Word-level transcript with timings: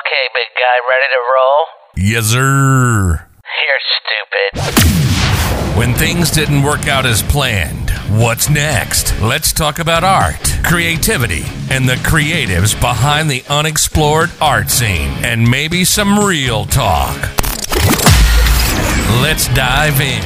Okay, 0.00 0.24
big 0.34 0.50
guy, 0.56 0.76
ready 0.90 1.08
to 1.14 1.20
roll? 1.32 1.60
Yes, 1.96 2.26
sir. 2.26 3.26
You're 3.64 3.84
stupid. 3.96 4.50
When 5.78 5.94
things 5.94 6.30
didn't 6.30 6.62
work 6.62 6.86
out 6.86 7.06
as 7.06 7.22
planned, 7.22 7.90
what's 8.20 8.50
next? 8.50 9.18
Let's 9.20 9.52
talk 9.52 9.78
about 9.78 10.04
art, 10.04 10.58
creativity, 10.64 11.44
and 11.70 11.88
the 11.88 11.94
creatives 11.96 12.78
behind 12.80 13.30
the 13.30 13.44
unexplored 13.48 14.30
art 14.40 14.70
scene, 14.70 15.10
and 15.24 15.48
maybe 15.48 15.84
some 15.84 16.18
real 16.18 16.66
talk. 16.66 17.16
Let's 19.22 19.48
dive 19.54 20.00
in. 20.00 20.22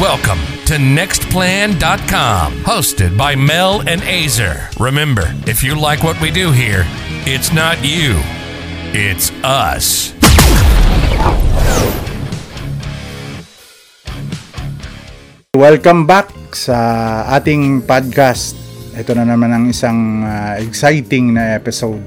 Welcome 0.00 0.38
to 0.66 0.74
NextPlan.com, 0.78 2.52
hosted 2.64 3.16
by 3.16 3.36
Mel 3.36 3.86
and 3.86 4.00
Azer. 4.02 4.76
Remember, 4.80 5.32
if 5.46 5.62
you 5.62 5.74
like 5.78 6.02
what 6.02 6.20
we 6.20 6.30
do 6.30 6.50
here, 6.50 6.84
it's 7.24 7.52
not 7.52 7.84
you, 7.84 8.20
it's 8.92 9.32
us. 9.40 10.12
Welcome 15.56 16.04
back 16.04 16.28
sa 16.52 16.76
ating 17.32 17.88
podcast. 17.88 18.52
Ito 18.92 19.16
na 19.16 19.24
naman 19.24 19.48
ang 19.48 19.64
isang 19.72 20.20
ah, 20.28 20.60
exciting 20.60 21.32
na 21.32 21.56
episode 21.56 22.04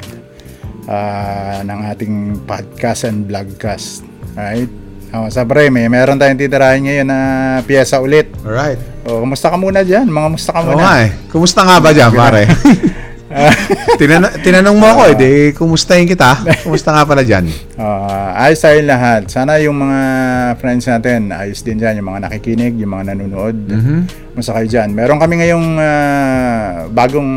ah, 0.85 1.65
ng 1.65 1.79
ating 1.89 2.45
podcast 2.45 3.09
and 3.09 3.25
vlogcast. 3.25 4.05
Alright? 4.37 4.69
Oh, 5.15 5.25
sa 5.33 5.41
pre, 5.41 5.73
may 5.73 5.89
meron 5.89 6.21
tayong 6.21 6.37
titirahin 6.37 6.85
ngayon 6.85 7.07
na 7.09 7.19
piyesa 7.65 7.97
ulit. 7.97 8.29
Alright. 8.45 8.77
O, 9.09 9.25
kumusta 9.25 9.49
ka 9.49 9.57
muna 9.57 9.81
dyan? 9.81 10.05
Mga 10.05 10.27
musta 10.29 10.53
ka 10.53 10.61
muna? 10.61 10.77
nga 10.77 10.93
eh. 11.01 11.09
Kumusta 11.33 11.61
nga 11.65 11.81
ba 11.81 11.89
dyan, 11.89 12.13
pare? 12.13 12.45
Tinan- 13.99 14.31
tinanong 14.39 14.75
mo 14.75 14.87
ako 14.87 15.01
eh, 15.05 15.15
di 15.15 15.31
kumustahin 15.51 16.05
kita. 16.05 16.43
Kumusta 16.61 16.91
nga 16.91 17.03
pala 17.03 17.21
dyan? 17.21 17.45
Ah, 17.75 18.47
ayos 18.47 18.63
tayo 18.63 18.79
lahat. 18.81 19.27
Sana 19.27 19.59
yung 19.59 19.75
mga 19.75 19.99
friends 20.55 20.87
natin, 20.87 21.27
ayos 21.29 21.59
din 21.59 21.75
dyan. 21.75 21.99
Yung 21.99 22.07
mga 22.07 22.23
nakikinig, 22.25 22.79
yung 22.79 22.87
mga 22.89 23.11
nanonood. 23.11 23.57
Musta 24.31 24.55
kayo 24.55 24.63
dyan. 24.65 24.95
Meron 24.95 25.19
kami 25.19 25.37
ngayong 25.37 25.67
ah, 25.75 26.67
bagong 26.87 27.31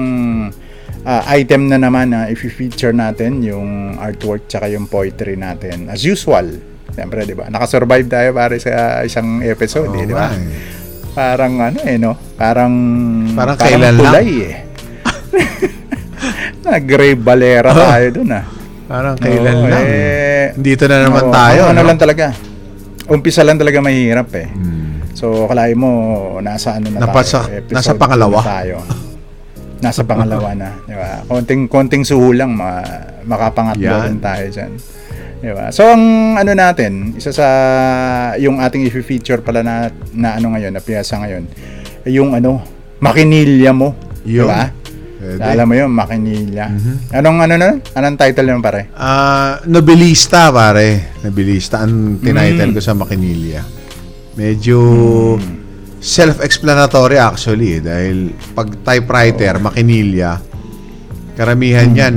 ah, 1.03 1.27
item 1.29 1.67
na 1.67 1.77
naman 1.77 2.07
na 2.09 2.31
i-feature 2.31 2.95
natin, 2.95 3.43
yung 3.43 3.99
artwork 3.99 4.47
tsaka 4.47 4.71
yung 4.71 4.87
poetry 4.87 5.35
natin. 5.35 5.91
As 5.91 6.01
usual. 6.01 6.47
Siyempre, 6.89 7.23
di 7.23 7.35
ba? 7.35 7.47
Nakasurvive 7.47 8.07
tayo 8.07 8.31
pare 8.31 8.59
sa 8.59 9.03
isang 9.03 9.43
episode, 9.43 9.91
Oo 9.91 9.99
eh, 9.99 10.07
di 10.07 10.15
ba? 10.15 10.31
eh. 10.31 10.79
Parang 11.11 11.59
ano 11.59 11.83
eh, 11.83 11.99
no? 11.99 12.15
Parang... 12.35 12.71
Parang 13.35 13.59
kailan 13.59 13.91
lang. 13.91 13.99
tulay, 13.99 14.29
eh. 16.69 16.73
Nag-grave 16.77 17.17
balera 17.17 17.71
tayo 17.73 18.07
dun, 18.13 18.29
ah. 18.31 18.45
Parang 18.85 19.15
kailan 19.17 19.55
Oo, 19.55 19.69
lang. 19.69 19.85
eh, 19.85 20.47
Dito 20.55 20.85
na 20.85 21.05
naman 21.05 21.23
Oo, 21.25 21.33
tayo. 21.33 21.61
Ano 21.69 21.81
no? 21.81 21.87
lang 21.87 21.99
talaga. 21.99 22.33
Umpisa 23.05 23.41
lang 23.41 23.57
talaga 23.57 23.81
mahirap 23.81 24.29
eh. 24.33 24.49
Hmm. 24.49 25.05
So, 25.13 25.45
kalahin 25.45 25.77
mo, 25.77 25.91
nasa 26.39 26.77
ano 26.77 26.89
na 26.89 27.05
Napasa- 27.05 27.45
tayo. 27.45 27.69
nasa 27.69 27.93
pangalawa. 27.93 28.39
na 28.39 28.49
tayo. 28.49 28.77
Nasa 29.79 30.03
pangalawa 30.03 30.51
na. 30.55 30.71
Di 30.83 30.95
ba? 30.95 31.23
Konting, 31.25 31.67
konting 31.67 32.03
suho 32.03 32.33
lang, 32.33 32.51
ma, 32.51 32.83
makapangatlo 33.23 33.87
rin 34.05 34.19
tayo 34.19 34.47
dyan. 34.47 34.73
Di 35.39 35.51
ba? 35.53 35.71
So, 35.71 35.87
ang 35.87 36.03
ano 36.35 36.51
natin, 36.51 37.15
isa 37.15 37.31
sa, 37.31 37.47
yung 38.37 38.59
ating 38.59 38.83
i-feature 38.85 39.39
pala 39.39 39.63
na, 39.63 39.75
na 40.11 40.35
ano 40.35 40.51
ngayon, 40.51 40.73
na 40.73 40.81
piyasa 40.81 41.19
ngayon, 41.19 41.45
ay 42.03 42.13
yung 42.15 42.35
ano, 42.35 42.59
makinilya 42.99 43.71
mo. 43.71 43.95
Di 44.21 44.35
Yun. 44.35 44.49
ba? 44.49 44.71
Pwede. 45.29 45.45
Alam 45.45 45.67
mo 45.69 45.75
yun, 45.77 45.91
makinilya. 45.93 46.65
Anong 47.13 47.39
ano 47.39 47.55
na? 47.55 47.71
Anong 47.93 48.17
title 48.17 48.49
yun 48.49 48.65
pare? 48.65 48.89
Ah, 48.93 49.61
nobilista, 49.65 50.49
pare. 50.49 51.13
Nobilista 51.21 51.85
ang 51.85 52.17
tinitle 52.17 52.73
Mm. 52.73 52.75
ko 52.75 52.81
sa 52.81 52.97
Makinilya. 52.97 53.61
Medyo 54.33 54.79
self-explanatory 55.99 57.19
actually 57.19 57.77
eh, 57.77 57.83
dahil 57.83 58.17
pag 58.55 58.73
typewriter, 58.81 59.59
Makinilya, 59.59 60.41
karamihan 61.35 61.91
yan 61.91 62.17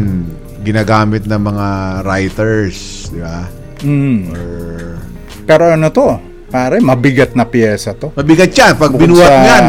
ginagamit 0.62 1.26
ng 1.26 1.42
mga 1.42 1.68
writers, 2.06 3.10
di 3.10 3.20
ba? 3.20 3.44
Mm. 3.82 4.20
Or 4.30 5.02
Pero 5.42 5.64
ano 5.68 5.90
to? 5.90 6.08
Pare, 6.48 6.78
mabigat 6.78 7.34
na 7.34 7.44
piyesa 7.44 7.92
to. 7.92 8.14
Mabigat 8.14 8.52
yan. 8.52 8.76
Pag 8.78 8.92
sa- 8.94 9.44
yan. 9.44 9.66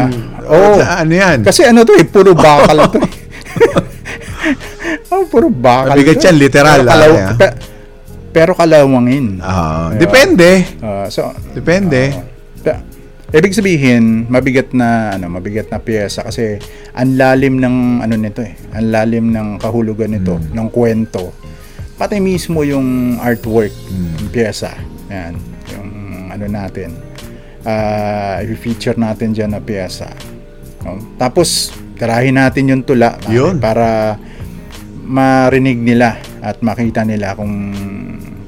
Sa- 0.77 0.99
ano 1.01 1.13
yan? 1.15 1.37
Kasi 1.41 1.61
ano 1.63 1.81
to 1.81 1.95
eh, 1.95 2.05
puro 2.05 2.35
bakal 2.35 2.91
to 2.91 2.99
eh. 3.01 3.11
oh, 5.09 5.23
puro 5.25 5.47
bakal 5.47 5.95
Mabigat 5.95 6.19
yan, 6.21 6.35
literal, 6.37 6.79
Pero, 6.79 6.89
kalaw- 6.89 7.17
ah, 7.17 7.33
pe- 7.33 7.57
pero 8.31 8.51
kalawangin. 8.53 9.37
Ah, 9.39 9.89
Diba? 9.89 10.01
depende. 10.01 10.49
Ah, 10.79 11.05
so, 11.07 11.29
Depende. 11.51 12.17
ta- 12.59 12.81
ibig 13.31 13.53
sabihin, 13.53 14.25
mabigat 14.27 14.73
na 14.73 15.13
ano, 15.13 15.29
mabigat 15.29 15.69
na 15.69 15.77
piyesa 15.77 16.21
kasi 16.21 16.57
ang 16.91 17.13
lalim 17.13 17.57
ng 17.57 17.75
ano 17.99 18.13
nito 18.13 18.41
eh. 18.41 18.53
Ang 18.71 18.89
lalim 18.89 19.25
ng 19.29 19.57
kahulugan 19.57 20.09
nito, 20.09 20.35
Hmm. 20.35 20.49
ng 20.51 20.67
kwento. 20.69 21.33
Pati 21.93 22.17
mismo 22.17 22.61
yung 22.61 23.17
artwork, 23.17 23.69
Hmm. 23.85 24.17
yung 24.17 24.29
piyesa. 24.29 24.73
Yan, 25.07 25.37
yung 25.69 25.89
ano 26.29 26.45
natin. 26.47 26.89
Ah, 27.61 28.41
i-feature 28.41 28.97
natin 28.97 29.31
diyan 29.31 29.51
na 29.51 29.61
piyesa. 29.61 30.09
No? 30.83 30.99
Tapos 31.15 31.71
tirahin 31.95 32.35
natin 32.35 32.69
yung 32.69 32.83
tula 32.83 33.15
pare, 33.17 33.31
Yun. 33.31 33.55
para 33.57 34.17
marinig 35.03 35.77
nila 35.77 36.15
at 36.39 36.59
makita 36.59 37.03
nila 37.03 37.33
kung 37.33 37.73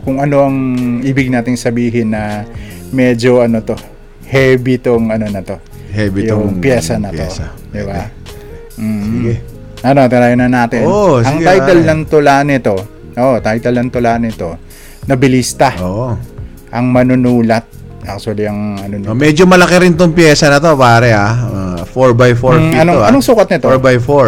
kung 0.02 0.18
ano 0.18 0.38
ang 0.44 0.58
ibig 1.02 1.28
nating 1.28 1.56
sabihin 1.56 2.12
na 2.12 2.46
medyo 2.90 3.40
ano 3.40 3.60
to 3.60 3.76
heavy 4.24 4.78
tong 4.78 5.10
ano 5.10 5.26
na 5.26 5.42
to 5.42 5.58
Heavy 5.90 6.26
yung 6.26 6.52
tong 6.52 6.60
piyesa 6.60 6.96
na 6.96 7.10
piyesa. 7.10 7.52
to 7.52 7.72
di 7.72 7.84
ba 7.84 8.02
Mm. 8.76 9.04
Sige. 9.24 9.34
ano 9.82 10.00
tirahin 10.06 10.36
na 10.38 10.52
natin 10.52 10.84
Oo, 10.84 11.24
ang 11.24 11.40
sige, 11.40 11.48
title 11.48 11.80
pare. 11.80 11.90
ng 11.90 12.02
tula 12.06 12.36
nito 12.44 12.76
oh 13.16 13.40
title 13.40 13.76
ng 13.78 13.90
tula 13.90 14.12
nito 14.16 14.60
Nabilista 15.06 15.72
Oo. 15.80 16.12
ang 16.68 16.86
manunulat 16.86 17.64
actually 18.04 18.44
ang 18.44 18.76
ano 18.76 18.94
nito 18.94 19.08
Oh, 19.08 19.16
medyo 19.16 19.46
malaki 19.46 19.80
rin 19.80 19.94
tong 19.94 20.12
piyesa 20.12 20.50
na 20.50 20.60
to, 20.60 20.76
pare 20.76 21.10
ah. 21.10 21.34
Uh, 21.96 22.12
4x4 22.12 22.44
Mm, 22.52 22.68
feet 22.68 22.76
anong 22.78 22.92
to, 22.92 23.02
ah. 23.02 23.08
anong 23.08 23.24
sukat 23.24 23.48
nito 23.50 23.68
4x4. 23.72 24.28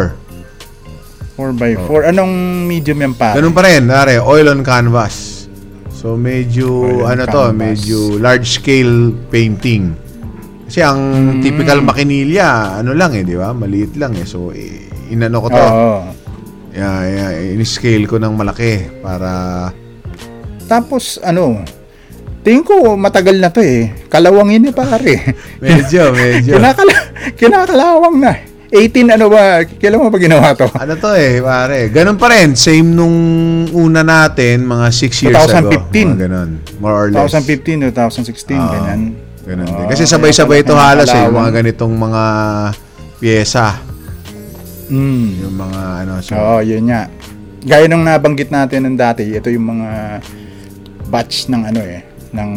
4x4 1.36 2.02
anong 2.10 2.34
medium 2.66 2.98
yan 2.98 3.14
pa 3.14 3.36
Ganun 3.36 3.52
pa 3.52 3.62
rin, 3.62 3.86
pare, 3.86 4.18
oil 4.18 4.48
on 4.48 4.64
canvas. 4.64 5.46
So 5.92 6.16
medyo 6.16 6.68
Oil 6.98 7.06
ano 7.06 7.24
to, 7.26 7.44
canvas. 7.46 7.58
medyo 7.58 8.00
large 8.18 8.48
scale 8.54 8.94
painting. 9.28 9.94
Kasi 10.64 10.80
ang 10.80 11.00
Hmm. 11.00 11.40
typical 11.40 11.80
makinilya, 11.82 12.80
ano 12.80 12.92
lang 12.92 13.14
eh, 13.14 13.24
di 13.24 13.36
ba? 13.36 13.52
Maliit 13.52 13.96
lang 13.96 14.14
eh. 14.14 14.24
So 14.24 14.50
inano 15.08 15.38
ko 15.40 15.50
to. 15.50 15.60
Oo. 15.60 15.98
Yeah, 16.72 17.00
yeah, 17.04 17.58
in-scale 17.58 18.06
ko 18.06 18.16
ng 18.16 18.32
malaki 18.32 19.02
para 19.02 19.32
Tapos 20.66 21.18
ano, 21.20 21.64
tingin 22.48 22.64
ko 22.64 22.96
matagal 22.96 23.36
na 23.44 23.52
to 23.52 23.60
eh. 23.60 23.92
Kalawangin 24.08 24.72
eh 24.72 24.74
pare. 24.74 25.36
medyo, 25.60 26.12
medyo. 26.16 26.56
Kinakala 26.56 26.96
kinakalawang 27.36 28.24
na. 28.24 28.34
18 28.72 29.16
ano 29.16 29.32
ba? 29.32 29.64
Kailan 29.64 30.00
mo 30.00 30.08
ba 30.12 30.20
ginawa 30.20 30.56
to? 30.56 30.68
ano 30.72 30.96
to 30.96 31.12
eh, 31.12 31.44
pare. 31.44 31.92
Ganun 31.92 32.16
pa 32.16 32.32
rin. 32.32 32.56
Same 32.56 32.88
nung 32.88 33.16
una 33.76 34.00
natin, 34.00 34.64
mga 34.64 34.88
6 34.96 35.24
years 35.28 35.36
ago. 35.36 35.72
2015. 35.76 35.92
Mga 35.92 36.16
ganun. 36.24 36.50
More 36.80 36.96
or 36.96 37.08
less. 37.12 37.36
2015 37.36 37.92
2016 37.92 38.56
Oo. 38.56 38.72
ganyan. 38.72 39.02
Ganun 39.44 39.68
din. 39.68 39.84
Oo, 39.84 39.92
Kasi 39.92 40.04
sabay-sabay 40.08 40.64
ito 40.64 40.72
halos 40.76 41.12
eh. 41.12 41.28
Mga 41.28 41.52
ganitong 41.52 41.96
mga 41.96 42.24
pyesa. 43.20 43.76
Mm. 44.88 45.28
Yung 45.44 45.56
mga 45.60 45.82
ano. 46.04 46.12
So, 46.24 46.32
Oo, 46.36 46.60
yun 46.64 46.88
nga. 46.88 47.12
Gaya 47.64 47.92
nung 47.92 48.08
nabanggit 48.08 48.48
natin 48.48 48.88
ng 48.88 48.96
dati, 48.96 49.28
ito 49.28 49.52
yung 49.52 49.68
mga 49.68 50.24
batch 51.08 51.48
ng 51.48 51.64
ano 51.72 51.80
eh, 51.84 52.04
ng 52.32 52.52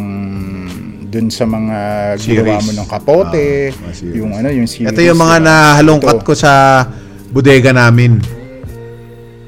dun 1.11 1.27
sa 1.27 1.43
mga 1.43 1.79
ginawa 2.17 2.55
Series. 2.55 2.65
mo 2.65 2.73
ng 2.73 2.89
kapote, 2.89 3.75
Ah, 3.75 3.91
mga 3.91 4.15
yung 4.15 4.31
ano, 4.31 4.49
yung 4.49 4.69
series. 4.71 4.95
ito 4.95 5.01
yung 5.03 5.19
mga 5.19 5.37
nahalungkat 5.43 6.17
Ito. 6.17 6.25
ko 6.25 6.33
sa 6.33 6.87
bodega 7.29 7.75
namin. 7.75 8.23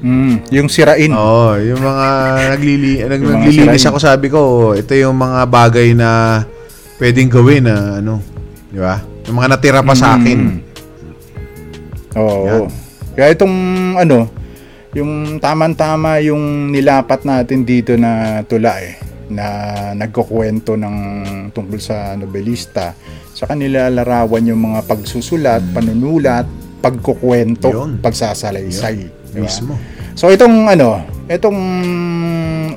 Mm, 0.03 0.43
yung 0.51 0.67
sirain. 0.67 1.07
Oo, 1.15 1.55
yung 1.55 1.79
mga 1.79 2.07
naglili 2.51 2.91
nag, 2.99 3.19
Yung 3.23 3.23
mga 3.23 3.39
naglilinis 3.39 3.79
sirain. 3.79 3.87
ako 3.87 3.97
sabi 3.97 4.27
ko, 4.27 4.39
ito 4.75 4.91
yung 4.91 5.15
mga 5.15 5.47
bagay 5.47 5.95
na 5.95 6.43
pwedeng 6.99 7.31
gawin 7.31 7.63
na 7.63 8.03
ano, 8.03 8.19
di 8.67 8.83
ba? 8.83 8.99
Yung 9.23 9.39
mga 9.39 9.47
natira 9.55 9.79
pa 9.79 9.95
sa 9.95 10.19
akin. 10.19 10.39
Mm. 10.43 10.59
Oo. 12.13 12.43
Yan. 12.45 12.61
Kaya 13.15 13.27
itong 13.31 13.55
ano, 13.95 14.27
yung 14.91 15.39
tamang-tama 15.39 16.19
yung 16.19 16.69
nilapat 16.69 17.23
natin 17.23 17.63
dito 17.63 17.95
na 17.95 18.43
tula 18.43 18.77
eh 18.77 18.93
na 19.31 19.47
nagkukwento 19.95 20.75
ng 20.75 20.95
tungkol 21.55 21.79
sa 21.79 22.17
nobelista 22.19 22.91
sa 23.33 23.45
kanila 23.49 23.87
larawan 23.89 24.45
yung 24.45 24.71
mga 24.73 24.85
pagsusulat, 24.85 25.61
panunulat, 25.73 26.45
pagkukwento, 26.83 27.71
Yun. 27.71 27.91
pagsasalaysay. 28.03 28.97
di 29.33 29.39
ba? 29.41 29.47
Mismo. 29.47 29.73
So 30.13 30.29
itong 30.29 30.69
ano, 30.69 31.01
Itong 31.23 31.59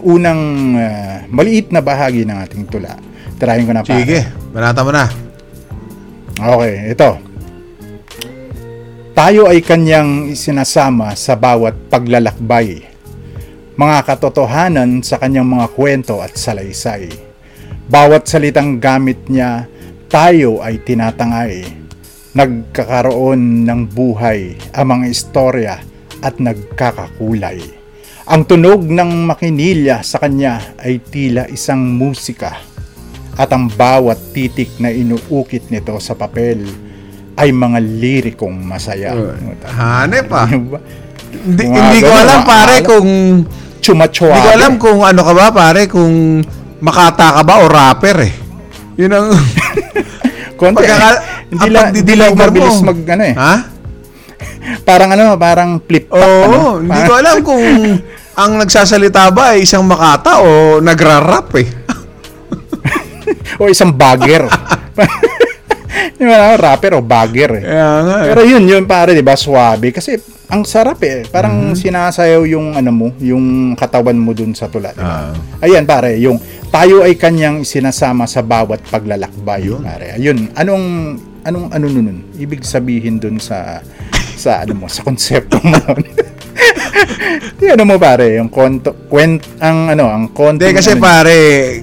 unang 0.07 0.43
ah, 0.79 1.27
maliit 1.27 1.75
na 1.75 1.83
bahagi 1.83 2.23
ng 2.23 2.39
ating 2.47 2.65
tula. 2.71 2.95
Tirahin 3.37 3.67
ko 3.67 3.73
na 3.75 3.83
pare. 3.83 4.01
Sige, 4.07 4.21
banata 4.55 4.87
mo 4.87 4.95
na. 4.95 5.11
Okay, 6.39 6.95
ito. 6.95 7.11
Tayo 9.17 9.49
ay 9.51 9.65
kanyang 9.65 10.31
isinasama 10.31 11.17
sa 11.19 11.35
bawat 11.35 11.75
paglalakbay. 11.91 12.96
Mga 13.77 14.09
katotohanan 14.09 15.05
sa 15.05 15.21
kanyang 15.21 15.53
mga 15.53 15.69
kwento 15.77 16.25
at 16.25 16.33
salaysay. 16.33 17.13
Bawat 17.93 18.25
salitang 18.25 18.81
gamit 18.81 19.29
niya, 19.29 19.69
tayo 20.09 20.65
ay 20.65 20.81
tinatangay. 20.81 21.69
Nagkakaroon 22.33 23.69
ng 23.69 23.81
buhay 23.93 24.57
ang 24.73 24.97
mga 24.97 25.05
istorya 25.13 25.75
at 26.25 26.41
nagkakakulay. 26.41 27.61
Ang 28.25 28.49
tunog 28.49 28.81
ng 28.81 29.29
makinilya 29.29 30.01
sa 30.01 30.25
kanya 30.25 30.73
ay 30.81 30.97
tila 31.13 31.45
isang 31.53 32.01
musika 32.01 32.57
at 33.37 33.53
ang 33.53 33.69
bawat 33.69 34.33
titik 34.33 34.73
na 34.81 34.89
inuukit 34.89 35.69
nito 35.69 35.93
sa 36.01 36.17
papel 36.17 36.65
ay 37.37 37.53
mga 37.53 37.79
lirikong 37.85 38.57
masaya. 38.57 39.13
Hanep 39.69 40.33
ah. 40.33 40.49
Diba? 40.49 40.81
Hindi, 41.45 41.63
hindi 41.69 41.99
ko 42.01 42.13
alam 42.17 42.41
pare 42.49 42.81
kung 42.81 43.09
Chumachua. 43.79 44.31
hindi 44.31 44.43
ko 44.43 44.51
alam 44.53 44.73
kung 44.77 45.01
ano 45.01 45.21
ka 45.21 45.33
ba 45.33 45.47
pare 45.51 45.87
kung 45.87 46.43
makata 46.79 47.37
ka 47.37 47.43
ba 47.43 47.55
o 47.61 47.67
rapper 47.67 48.17
eh. 48.21 48.33
Yun 48.97 49.11
ang 49.11 49.27
Konti. 50.59 50.77
pagkaka- 50.79 51.21
hindi 51.47 51.63
ang 51.63 51.73
lang, 51.73 51.87
hindi 51.93 52.15
lang 52.15 52.33
mabilis 52.33 52.77
mo. 52.81 52.91
mag, 52.91 52.99
ano 53.07 53.25
eh. 53.25 53.35
Ha? 53.35 53.55
Parang 54.83 55.11
ano, 55.11 55.25
parang 55.37 55.71
flip 55.79 56.09
top. 56.09 56.17
Oo, 56.17 56.43
ano? 56.43 56.59
hindi 56.81 56.97
ko 56.99 57.07
Parang- 57.07 57.21
alam 57.23 57.37
kung 57.41 57.65
ang 58.41 58.53
nagsasalita 58.59 59.31
ba 59.31 59.53
ay 59.53 59.63
isang 59.63 59.83
makata 59.83 60.41
o 60.41 60.49
nagrarap 60.79 61.49
eh. 61.57 61.69
o 63.61 63.69
isang 63.69 63.91
bagger. 63.91 64.49
Yung 66.17 66.31
ano, 66.31 66.57
rapper 66.57 66.93
o 66.97 67.01
bagger 67.01 67.61
eh. 67.61 67.65
Kaya 67.65 67.91
nga 68.03 68.17
eh. 68.23 68.29
Pero 68.31 68.41
yun, 68.43 68.65
yun 68.65 68.85
pare, 68.85 69.13
di 69.13 69.21
ba, 69.21 69.35
swabe. 69.35 69.91
Kasi 69.91 70.17
ang 70.47 70.63
sarap 70.63 71.03
eh. 71.03 71.27
Parang 71.27 71.73
Mhm. 71.73 71.77
sinasayaw 71.77 72.43
yung 72.47 72.73
ano 72.73 72.91
mo, 72.91 73.09
yung 73.19 73.75
katawan 73.75 74.17
mo 74.17 74.31
dun 74.31 74.55
sa 74.55 74.67
tula. 74.67 74.93
Di 74.93 75.01
ba? 75.01 75.31
Ah. 75.31 75.65
Ayan 75.65 75.85
pare, 75.85 76.17
yung 76.17 76.39
tayo 76.69 77.03
ay 77.03 77.15
kanyang 77.15 77.63
sinasama 77.63 78.25
sa 78.25 78.41
bawat 78.41 78.81
paglalakbay. 78.87 79.71
Pare. 79.83 80.15
Ayun, 80.15 80.51
anong, 80.55 80.85
anong 81.43 81.67
ano 81.71 81.87
nun? 81.89 82.23
Ibig 82.37 82.63
sabihin 82.63 83.19
dun 83.19 83.39
sa, 83.39 83.81
sa 84.37 84.63
ano 84.63 84.77
mo, 84.77 84.87
sa 84.87 85.03
konsepto 85.03 85.57
mo. 85.63 85.77
Yung 87.67 87.75
ano 87.75 87.83
mo 87.83 87.99
pare, 87.99 88.39
yung 88.39 88.47
konto, 88.47 88.95
kwent, 89.11 89.43
ang 89.59 89.91
ano, 89.91 90.07
ang 90.07 90.31
konto. 90.31 90.63
Hindi 90.63 90.79
kasi 90.79 90.95
pare, 91.03 91.35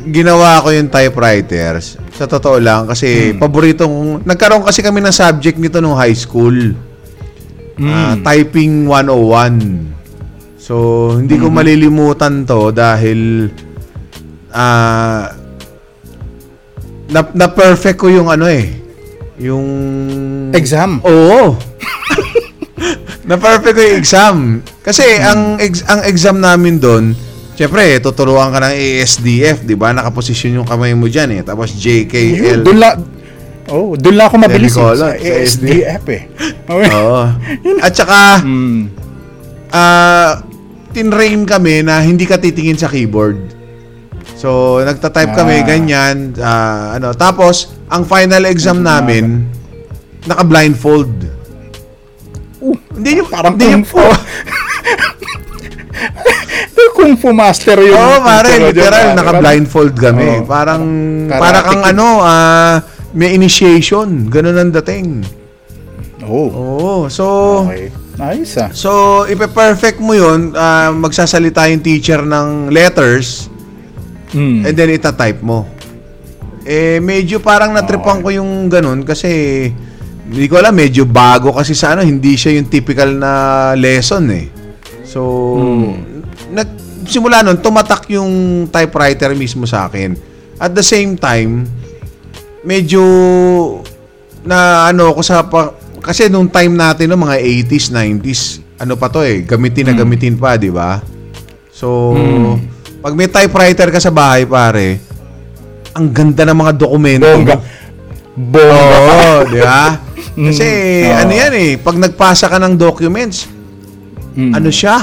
ginawa 0.07 0.63
ko 0.63 0.71
yung 0.71 0.87
typewriters. 0.87 1.99
Sa 2.15 2.23
totoo 2.23 2.55
lang 2.55 2.87
kasi 2.87 3.35
paboritong 3.35 4.23
nagkaroon 4.23 4.63
kasi 4.63 4.79
kami 4.79 5.03
ng 5.03 5.11
subject 5.11 5.59
nito 5.59 5.83
nung 5.83 5.99
high 5.99 6.15
school. 6.15 6.71
Ah, 7.83 8.15
typing 8.23 8.87
101. 8.87 10.55
So, 10.55 11.19
hindi 11.19 11.35
ko 11.35 11.51
malilimutan 11.51 12.47
to 12.47 12.71
dahil 12.71 13.51
ah 14.55 15.35
na, 17.11 17.19
na 17.35 17.47
perfect 17.51 17.99
ko 17.99 18.07
yung 18.07 18.31
ano 18.31 18.47
eh. 18.47 18.71
Yung 19.35 19.67
Exam. 20.55 21.03
Oo. 21.03 21.59
na 23.27 23.35
perfect 23.35 23.75
ko 23.75 23.81
yung 23.83 23.99
exam. 23.99 24.37
Kasi 24.83 25.17
ang 25.17 25.55
ex- 25.57 25.85
ang 25.85 26.03
exam 26.03 26.37
namin 26.37 26.75
doon, 26.75 27.15
syempre, 27.53 27.97
tuturuan 27.97 28.51
ka 28.51 28.59
ng 28.61 28.75
ASDF, 28.75 29.63
'di 29.63 29.73
ba? 29.73 29.91
Nakaposisyon 29.91 30.59
yung 30.59 30.67
kamay 30.67 30.91
mo 30.91 31.07
diyan 31.07 31.29
eh. 31.33 31.41
Tapos 31.41 31.71
JKL. 31.73 32.61
Doon 32.61 32.77
la, 32.77 32.91
oh, 33.69 33.95
doon 33.95 34.15
la 34.15 34.27
ako 34.27 34.35
mabilis 34.37 34.69
eh, 34.69 34.75
Telecolor, 34.75 34.95
sa 34.95 35.07
sa 35.07 35.15
ASDF 35.15 36.03
eh. 36.09 36.21
Oo. 36.67 37.19
At 37.85 37.93
saka 37.93 38.43
Mm. 38.43 38.81
ah 39.71 40.43
tinrain 40.91 41.41
kami 41.43 41.81
na 41.81 41.99
hindi 41.99 42.27
ka 42.27 42.37
titingin 42.37 42.77
sa 42.77 42.85
keyboard. 42.85 43.55
So, 44.35 44.77
nagta-type 44.79 45.31
kami 45.31 45.55
Ah. 45.57 45.65
ganyan, 45.65 46.15
ah, 46.37 46.93
ano. 46.93 47.15
Tapos, 47.15 47.71
ang 47.87 48.03
final 48.03 48.43
exam 48.43 48.83
namin 48.83 49.47
naka-blindfold. 50.23 51.09
Uh, 52.59 52.75
Hindi 52.93 53.19
yung 53.19 53.27
parang 53.27 53.55
hindi 53.55 53.71
yung 53.71 53.81
kung 53.81 54.03
fu. 54.03 54.13
Kung 56.93 57.17
fu 57.17 57.35
master 57.35 57.83
yung 57.83 57.97
Oo, 57.97 58.21
pare, 58.21 58.47
intro 58.47 58.69
dyan, 58.69 58.71
literal, 58.71 59.05
pare. 59.05 59.17
naka-blindfold 59.17 59.93
kami. 59.93 60.27
Oo. 60.29 60.45
Parang, 60.45 60.83
Karate 61.27 61.41
para 61.41 61.59
kang 61.59 61.83
ano, 61.83 62.07
ah, 62.21 62.79
may 63.11 63.33
initiation. 63.33 64.29
Ganun 64.29 64.55
ang 64.55 64.71
dating. 64.71 65.25
Oo. 66.23 66.47
Oo, 66.47 66.93
so, 67.09 67.25
Okay. 67.67 67.91
Nice 68.13 68.61
ah. 68.61 68.69
so, 68.71 68.89
ipe-perfect 69.25 69.97
mo 69.97 70.13
yun, 70.13 70.53
ah, 70.53 70.93
magsasalita 70.93 71.65
yung 71.67 71.81
teacher 71.81 72.21
ng 72.21 72.69
letters, 72.69 73.49
Mm. 74.31 74.63
and 74.63 74.73
then 74.73 74.89
itatype 74.89 75.41
mo. 75.41 75.65
Eh, 76.63 76.97
medyo 76.97 77.37
parang 77.37 77.73
natripan 77.73 78.21
ko 78.21 78.29
yung 78.29 78.69
ganun 78.69 79.03
kasi, 79.03 79.27
hindi 80.23 80.45
ko 80.47 80.55
alam, 80.55 80.71
medyo 80.71 81.03
bago 81.03 81.51
kasi 81.51 81.73
sa 81.73 81.91
ano, 81.91 82.01
hindi 82.01 82.33
siya 82.33 82.55
yung 82.55 82.69
typical 82.69 83.11
na 83.11 83.31
lesson 83.73 84.29
eh. 84.31 84.45
So, 85.13 85.21
nag, 86.49 86.69
simula 87.05 87.45
nun, 87.45 87.61
tumatak 87.61 88.09
yung 88.09 88.65
typewriter 88.73 89.29
mismo 89.37 89.69
sa 89.69 89.85
akin. 89.85 90.17
At 90.57 90.73
the 90.73 90.81
same 90.81 91.13
time, 91.13 91.69
medyo 92.65 93.05
na 94.41 94.89
ano 94.89 95.13
ako 95.13 95.21
sa 95.21 95.45
pa, 95.45 95.69
kasi 96.01 96.33
nung 96.33 96.49
time 96.49 96.73
natin 96.73 97.13
no 97.13 97.21
mga 97.21 97.37
80s, 97.37 97.93
90s, 97.93 98.41
ano 98.81 98.97
pa 98.97 99.13
to 99.13 99.21
eh, 99.21 99.45
gamitin 99.45 99.93
na 99.93 99.93
gamitin 99.93 100.33
pa, 100.33 100.57
di 100.57 100.73
ba? 100.73 100.97
So, 101.69 102.17
pag 103.05 103.13
may 103.13 103.29
typewriter 103.29 103.93
ka 103.93 104.01
sa 104.01 104.09
bahay, 104.09 104.49
pare, 104.49 104.97
ang 105.93 106.09
ganda 106.09 106.41
ng 106.49 106.57
mga 106.57 106.73
dokumento. 106.73 107.29
Bongga. 107.29 107.57
Bongga. 108.33 108.97
Oo, 108.97 109.31
di 109.45 109.59
ba? 109.61 109.83
Kasi 110.49 110.67
Oo. 111.05 111.21
ano 111.21 111.31
yan 111.37 111.53
eh, 111.53 111.71
pag 111.77 112.01
nagpasa 112.01 112.49
ka 112.49 112.57
ng 112.57 112.73
documents, 112.73 113.52
Mm. 114.33 114.53
ano 114.53 114.69
siya? 114.73 114.97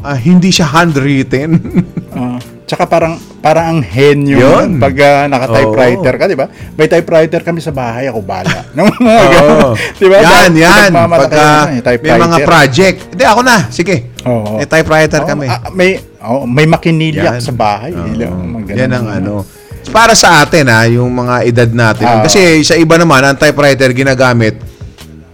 Ah, 0.00 0.16
hindi 0.16 0.48
siya 0.48 0.68
handwritten. 0.68 1.50
Ah, 2.10 2.42
tsaka 2.66 2.90
parang 2.90 3.22
parang 3.38 3.70
ang 3.70 3.80
henyo 3.86 4.42
Yun. 4.42 4.82
pag 4.82 4.98
ah, 4.98 5.30
naka-typewriter 5.30 6.18
ka, 6.18 6.26
di 6.26 6.34
ba? 6.34 6.50
May 6.74 6.90
typewriter 6.90 7.38
kami 7.46 7.62
sa 7.62 7.70
bahay, 7.70 8.10
ako 8.10 8.18
bala. 8.26 8.66
Mga 8.74 8.98
ganun. 9.30 9.58
Oo. 9.62 9.78
di 9.78 10.06
ba? 10.10 10.18
Yan, 10.18 10.50
yan. 10.58 10.90
yun, 10.90 11.06
eh, 11.86 11.98
may 12.02 12.18
mga 12.18 12.38
project. 12.42 13.14
Hindi, 13.14 13.24
ako 13.30 13.40
na. 13.46 13.56
Sige. 13.70 14.10
Oo. 14.26 14.58
May 14.58 14.66
typewriter 14.66 15.22
Oo, 15.22 15.28
kami. 15.30 15.46
ah, 15.46 15.70
may 15.70 16.02
oh, 16.18 16.42
may 16.50 16.66
makinilyak 16.66 17.38
Yan. 17.38 17.46
sa 17.46 17.54
bahay. 17.54 17.94
Mga 17.94 18.26
ganun. 18.26 18.66
Yan 18.74 18.90
ang 18.90 19.06
ano. 19.06 19.32
Para 19.94 20.18
sa 20.18 20.42
atin 20.42 20.66
ha, 20.66 20.82
yung 20.90 21.14
mga 21.14 21.46
edad 21.46 21.70
natin. 21.70 22.10
Ah. 22.10 22.26
Kasi 22.26 22.66
sa 22.66 22.74
iba 22.74 22.98
naman, 22.98 23.22
ang 23.22 23.38
typewriter 23.38 23.94
ginagamit 23.94 24.69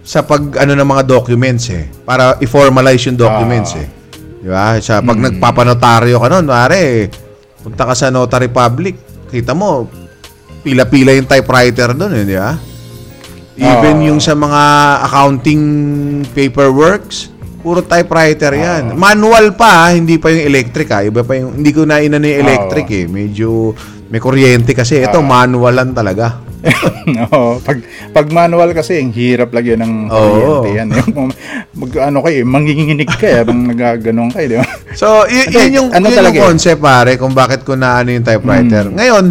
sa 0.07 0.23
pag 0.23 0.39
ano 0.55 0.71
ng 0.71 0.87
mga 0.87 1.03
documents 1.03 1.67
eh. 1.67 1.83
Para 2.01 2.39
i-formalize 2.39 3.11
yung 3.11 3.19
documents 3.19 3.75
Ah. 3.75 3.83
eh. 3.83 3.87
Di 4.39 4.47
ba? 4.47 4.79
Sa 4.79 5.03
Hmm. 5.03 5.07
pag 5.11 5.17
nagpapanotaryo 5.19 6.15
ka 6.15 6.27
nun, 6.31 6.47
pare, 6.47 7.11
punta 7.59 7.83
ka 7.83 7.91
sa 7.91 8.07
notary 8.07 8.47
public, 8.47 8.95
kita 9.27 9.51
mo, 9.51 9.83
pila-pila 10.63 11.11
yung 11.11 11.27
typewriter 11.27 11.91
doon 11.91 12.13
eh, 12.13 12.23
di 12.23 12.37
ba? 12.39 12.55
Even 13.57 13.97
Ah. 13.99 14.05
yung 14.07 14.19
sa 14.23 14.31
mga 14.31 14.63
accounting 15.03 15.63
paperworks, 16.31 17.27
puro 17.59 17.83
typewriter 17.83 18.55
yan. 18.55 18.95
Manual 18.95 19.59
pa, 19.59 19.83
ah, 19.83 19.91
hindi 19.91 20.15
pa 20.15 20.31
yung 20.31 20.47
electric 20.47 20.87
ah. 20.87 21.03
Iba 21.03 21.27
pa 21.27 21.35
yung, 21.35 21.59
hindi 21.59 21.75
ko 21.75 21.83
na 21.83 21.99
inano 21.99 22.23
yung 22.23 22.47
electric 22.47 22.87
eh. 22.95 23.05
Medyo 23.09 23.75
may 24.07 24.23
kuryente 24.23 24.71
kasi. 24.71 25.03
Ito, 25.03 25.19
manualan 25.19 25.91
talaga. 25.91 26.46
Oo, 27.29 27.61
pag 27.61 27.77
pag 28.11 28.27
manual 28.33 28.73
kasi 28.73 28.97
ang 28.97 29.13
hirap 29.13 29.53
lagyan 29.53 29.85
ng 29.85 29.93
Oo. 30.09 30.17
kuryente 30.17 30.69
yan. 30.73 30.87
Yung 30.89 31.29
mag 31.77 31.91
ano 32.01 32.17
kayo, 32.25 32.37
manginginig 32.43 33.09
ka 33.13 33.25
eh, 33.29 33.37
habang 33.45 33.69
nagaganon 33.69 34.33
kayo, 34.33 34.45
di 34.49 34.57
ba? 34.57 34.67
So, 34.97 35.29
y- 35.29 35.47
yun 35.53 35.69
yung, 35.71 35.89
ano 35.93 36.09
yun 36.09 36.17
talaga 36.17 36.35
yung 36.35 36.41
eh. 36.41 36.47
concept 36.49 36.81
pare 36.81 37.11
kung 37.21 37.33
bakit 37.37 37.61
ko 37.61 37.77
na 37.77 38.01
ano 38.01 38.09
yung 38.09 38.25
typewriter. 38.25 38.89
Ngayon, 38.89 39.25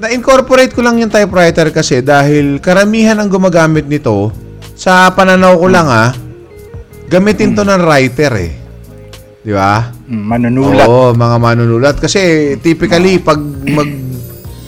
na-incorporate 0.00 0.72
ko 0.72 0.80
lang 0.80 0.96
yung 0.96 1.12
typewriter 1.12 1.68
kasi 1.68 2.00
dahil 2.00 2.56
karamihan 2.58 3.20
ang 3.20 3.28
gumagamit 3.28 3.84
nito 3.84 4.32
sa 4.72 5.12
pananaw 5.12 5.60
ko 5.60 5.68
lang 5.68 5.86
ah, 5.92 6.16
gamitin 7.12 7.52
to 7.52 7.68
ng 7.68 7.84
writer 7.84 8.32
eh. 8.40 8.52
Di 9.40 9.52
ba? 9.52 9.92
Mm, 10.08 10.24
manunulat. 10.24 10.86
Oo, 10.88 11.12
mga 11.12 11.36
manunulat. 11.36 11.96
Kasi 12.00 12.54
typically, 12.60 13.20
pag 13.20 13.40
mag 13.72 13.88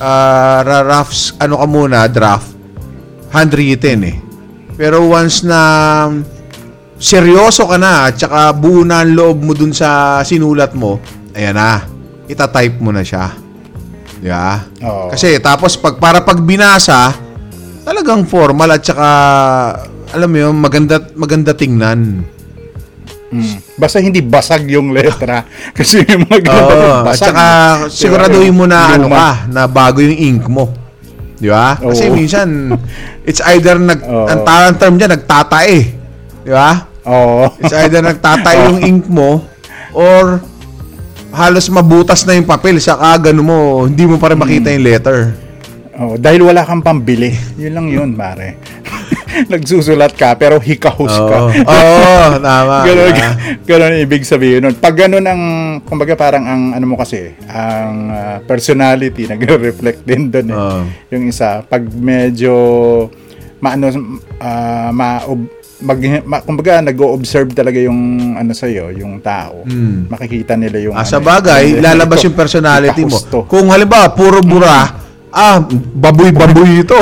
ah, 0.02 0.66
ra- 0.66 0.82
drafts, 0.82 1.38
ano 1.38 1.62
ka 1.62 1.66
muna, 1.70 2.10
draft, 2.10 2.50
handwritten 3.30 4.00
eh. 4.02 4.16
Pero 4.74 5.06
once 5.06 5.46
na 5.46 5.60
seryoso 6.98 7.70
ka 7.70 7.78
na 7.78 8.10
at 8.10 8.18
saka 8.18 8.50
buo 8.50 8.82
na 8.82 9.06
ang 9.06 9.14
loob 9.14 9.38
mo 9.46 9.52
dun 9.54 9.70
sa 9.70 10.18
sinulat 10.26 10.74
mo, 10.74 10.98
ayan 11.38 11.54
na, 11.54 11.86
itatype 12.26 12.82
mo 12.82 12.90
na 12.90 13.06
siya. 13.06 13.30
Di 14.18 14.30
ba? 14.30 14.62
Kasi 15.14 15.38
tapos 15.38 15.78
pag 15.78 15.98
para 15.98 16.22
pag 16.22 16.38
binasa, 16.42 17.14
talagang 17.82 18.26
formal 18.26 18.70
at 18.74 18.82
saka 18.82 19.08
alam 20.12 20.28
mo 20.28 20.38
yun, 20.38 20.54
maganda 20.58 20.98
maganda 21.18 21.56
tingnan. 21.56 22.22
Mm. 23.32 23.56
Basta 23.74 23.96
hindi 23.96 24.20
basag 24.20 24.68
yung 24.68 24.92
letra. 24.92 25.48
Kasi 25.76 26.04
yung 26.04 26.28
mga 26.28 26.40
ganun, 26.44 26.68
at 26.68 27.04
basag. 27.08 27.32
saka 27.32 27.44
ba? 27.44 27.88
siguraduhin 27.88 28.52
mo 28.52 28.68
na 28.68 28.92
ano 28.92 29.08
ka, 29.08 29.48
na 29.48 29.64
bago 29.64 29.98
yung 29.98 30.12
ink 30.14 30.44
mo. 30.46 30.68
Di 31.34 31.48
ba? 31.48 31.74
Kasi 31.74 32.06
Oo. 32.06 32.14
minsan 32.14 32.48
it's 33.28 33.40
either 33.50 33.74
nag 33.74 34.04
Oo. 34.04 34.28
ang 34.28 34.44
tawag 34.44 34.76
term 34.76 34.94
diyan 34.94 35.16
nagtatae. 35.16 35.76
Di 36.44 36.52
ba? 36.52 36.86
Oo. 37.02 37.50
It's 37.58 37.72
either 37.74 37.98
nagtatae 37.98 38.56
yung 38.68 38.80
ink 38.92 39.04
mo 39.08 39.42
or 39.90 40.38
halos 41.32 41.66
mabutas 41.66 42.22
na 42.22 42.36
yung 42.36 42.44
papel 42.44 42.76
saka 42.76 43.16
ganun 43.18 43.48
mo, 43.48 43.58
hindi 43.88 44.04
mo 44.04 44.20
pa 44.20 44.30
rin 44.30 44.38
makita 44.38 44.68
Hmm. 44.68 44.76
yung 44.76 44.84
letter. 44.84 45.18
Oo, 45.92 46.14
dahil 46.16 46.40
wala 46.40 46.64
kang 46.64 46.80
pambili. 46.80 47.32
Yun 47.56 47.72
lang 47.72 47.86
yun, 47.88 48.10
pare. 48.12 48.56
Nagsusulat 49.52 50.12
ka, 50.12 50.36
pero 50.36 50.58
hikahos 50.58 51.10
ka. 51.10 51.36
Oo, 51.38 51.50
Oo, 51.50 52.24
tama. 52.46 52.76
Ganun, 52.84 53.10
diba? 53.10 53.30
ganun 53.64 53.92
ibig 53.98 54.24
sabihin 54.24 54.60
nun. 54.62 54.74
Pag 54.76 54.94
ganun 54.98 55.24
ang, 55.24 55.42
kumbaga 55.82 56.14
parang 56.14 56.44
ang 56.44 56.62
ano 56.72 56.84
mo 56.84 56.96
kasi, 56.96 57.32
ang 57.46 57.96
ah, 58.10 58.38
personality, 58.42 59.24
nagre-reflect 59.32 60.04
din 60.04 60.28
doon 60.28 60.48
eh. 60.48 60.56
Oo. 60.56 60.80
Yung 61.10 61.24
isa, 61.26 61.64
pag 61.64 61.82
medyo, 61.82 62.52
maano, 63.58 63.88
ah, 64.38 64.90
ma, 64.90 65.22
mag, 65.82 65.98
ma, 66.22 66.38
kumbaga 66.40 66.78
nag-o-observe 66.80 67.50
talaga 67.52 67.78
yung 67.82 67.98
ano 68.38 68.52
sa'yo, 68.54 68.94
yung 68.94 69.18
tao. 69.18 69.66
Hmm. 69.66 70.06
Makikita 70.06 70.54
nila 70.54 70.78
yung 70.78 70.94
Ah, 70.94 71.02
ano, 71.02 71.10
sa 71.10 71.18
bagay, 71.18 71.74
yung- 71.74 71.82
lalabas 71.82 72.22
yung 72.22 72.36
personality 72.36 73.02
mo. 73.02 73.18
Kung 73.50 73.68
halimbawa, 73.68 74.14
puro 74.14 74.38
bura, 74.40 74.94
ah, 75.28 75.58
baboy-baboy 75.94 76.86
ito. 76.86 76.98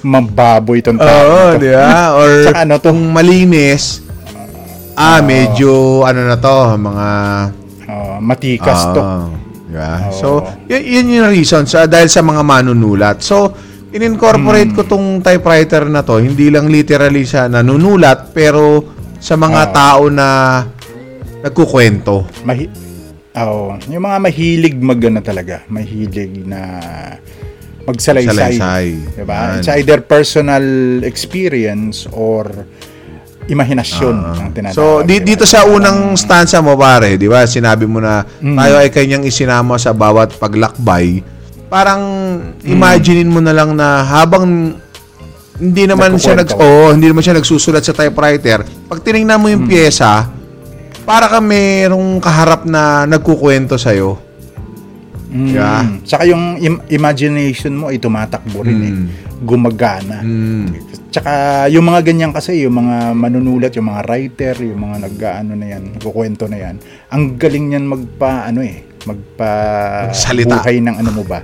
Mambaboy 0.00 0.80
itong 0.80 1.00
tao. 1.00 1.26
Oo, 1.28 1.60
di 1.60 1.68
ba? 1.72 1.92
Or 2.18 2.30
ano 2.56 2.74
to? 2.80 2.88
kung 2.90 3.00
malinis, 3.12 4.00
ah, 4.96 5.20
medyo, 5.20 6.02
ano 6.08 6.24
na 6.24 6.36
to, 6.40 6.56
mga... 6.76 7.08
Oo, 7.90 8.12
matikas 8.22 8.80
to. 8.96 9.00
Ah, 9.02 9.28
di 9.68 9.74
ba? 9.76 9.94
Oo. 10.08 10.16
So, 10.16 10.26
yun, 10.70 10.82
yun 10.82 11.06
yung 11.20 11.28
reason. 11.32 11.68
So, 11.68 11.84
dahil 11.84 12.08
sa 12.08 12.24
mga 12.24 12.40
manunulat. 12.40 13.20
So, 13.20 13.52
in-incorporate 13.90 14.72
ko 14.72 14.86
tong 14.86 15.20
typewriter 15.20 15.84
na 15.90 16.00
to. 16.00 16.22
Hindi 16.22 16.48
lang 16.48 16.70
literally 16.70 17.26
siya 17.26 17.50
nanunulat, 17.50 18.30
pero 18.30 18.84
sa 19.20 19.36
mga 19.36 19.62
Oo. 19.68 19.74
tao 19.74 20.02
na 20.08 20.28
nagkukwento. 21.44 22.24
Mahi 22.44 22.90
oh, 23.36 23.76
yung 23.86 24.04
mga 24.04 24.18
mahilig 24.18 24.76
magana 24.80 25.20
talaga, 25.22 25.62
mahilig 25.70 26.44
na 26.44 26.60
magsalaysay. 27.82 28.56
Salaysay. 28.56 28.86
Diba? 29.16 29.36
Yan. 29.36 29.58
It's 29.58 29.70
either 29.70 29.98
personal 30.00 30.64
experience 31.02 32.04
or 32.10 32.48
imahinasyon 33.46 34.16
ang 34.16 34.50
tinatawag. 34.52 34.76
So, 34.76 35.02
di, 35.02 35.18
diba? 35.18 35.26
dito 35.26 35.44
sa 35.44 35.66
unang 35.66 36.14
stanza 36.14 36.60
mo, 36.60 36.76
pare, 36.76 37.16
di 37.16 37.26
ba, 37.26 37.42
sinabi 37.44 37.82
mo 37.82 37.98
na 37.98 38.22
Mm. 38.38 38.54
tayo 38.54 38.74
ay 38.78 38.88
kanyang 38.88 39.24
isinama 39.24 39.74
sa 39.74 39.90
bawat 39.90 40.36
paglakbay. 40.36 41.24
Parang 41.66 42.02
imaginein 42.62 43.26
mo 43.26 43.38
na 43.38 43.50
lang 43.50 43.74
na 43.74 44.02
habang 44.02 44.74
hindi 45.56 45.84
naman 45.84 46.16
siya 46.16 46.34
nag 46.34 46.46
Nagkukwento. 46.46 46.86
oh, 46.86 46.90
hindi 46.90 47.06
naman 47.06 47.20
siya 47.20 47.36
nagsusulat 47.36 47.82
sa 47.82 47.92
typewriter. 47.92 48.62
Pag 48.86 48.98
tiningnan 49.02 49.38
mo 49.38 49.46
yung 49.46 49.66
Mm. 49.66 49.70
pyesa, 49.70 50.30
para 51.02 51.26
ka 51.26 51.38
merong 51.38 52.18
kaharap 52.18 52.62
na 52.64 53.02
nagkukwento 53.04 53.74
sa 53.76 53.90
Mm. 55.30 55.48
Yeah. 55.48 55.82
Tsaka 56.02 56.22
yung 56.26 56.58
im- 56.58 56.82
imagination 56.88 57.72
mo 57.72 57.86
ay 57.86 57.96
tumatakbo 57.96 58.60
rin 58.60 58.80
eh. 58.80 58.92
Mm. 58.92 59.06
Gumagana. 59.40 60.18
Mm. 60.20 60.66
Tsaka 61.08 61.30
yung 61.66 61.82
mga 61.84 62.00
ganyan 62.02 62.30
kasi, 62.30 62.62
yung 62.62 62.74
mga 62.76 63.14
manunulat, 63.14 63.70
yung 63.72 63.88
mga 63.88 64.02
writer, 64.04 64.54
yung 64.60 64.80
mga 64.80 64.96
nag-ano 65.00 65.52
na 65.54 65.66
yan, 65.68 65.82
nagkukwento 65.94 66.46
na 66.46 66.58
yan, 66.60 66.74
ang 67.08 67.34
galing 67.34 67.66
niyan 67.68 67.84
magpa, 67.84 68.46
ano 68.46 68.60
eh, 68.60 68.82
magpa 69.00 69.50
Magsalita. 70.06 70.54
buhay 70.56 70.78
ng 70.78 70.96
ano 70.96 71.10
mo 71.10 71.22
ba? 71.22 71.40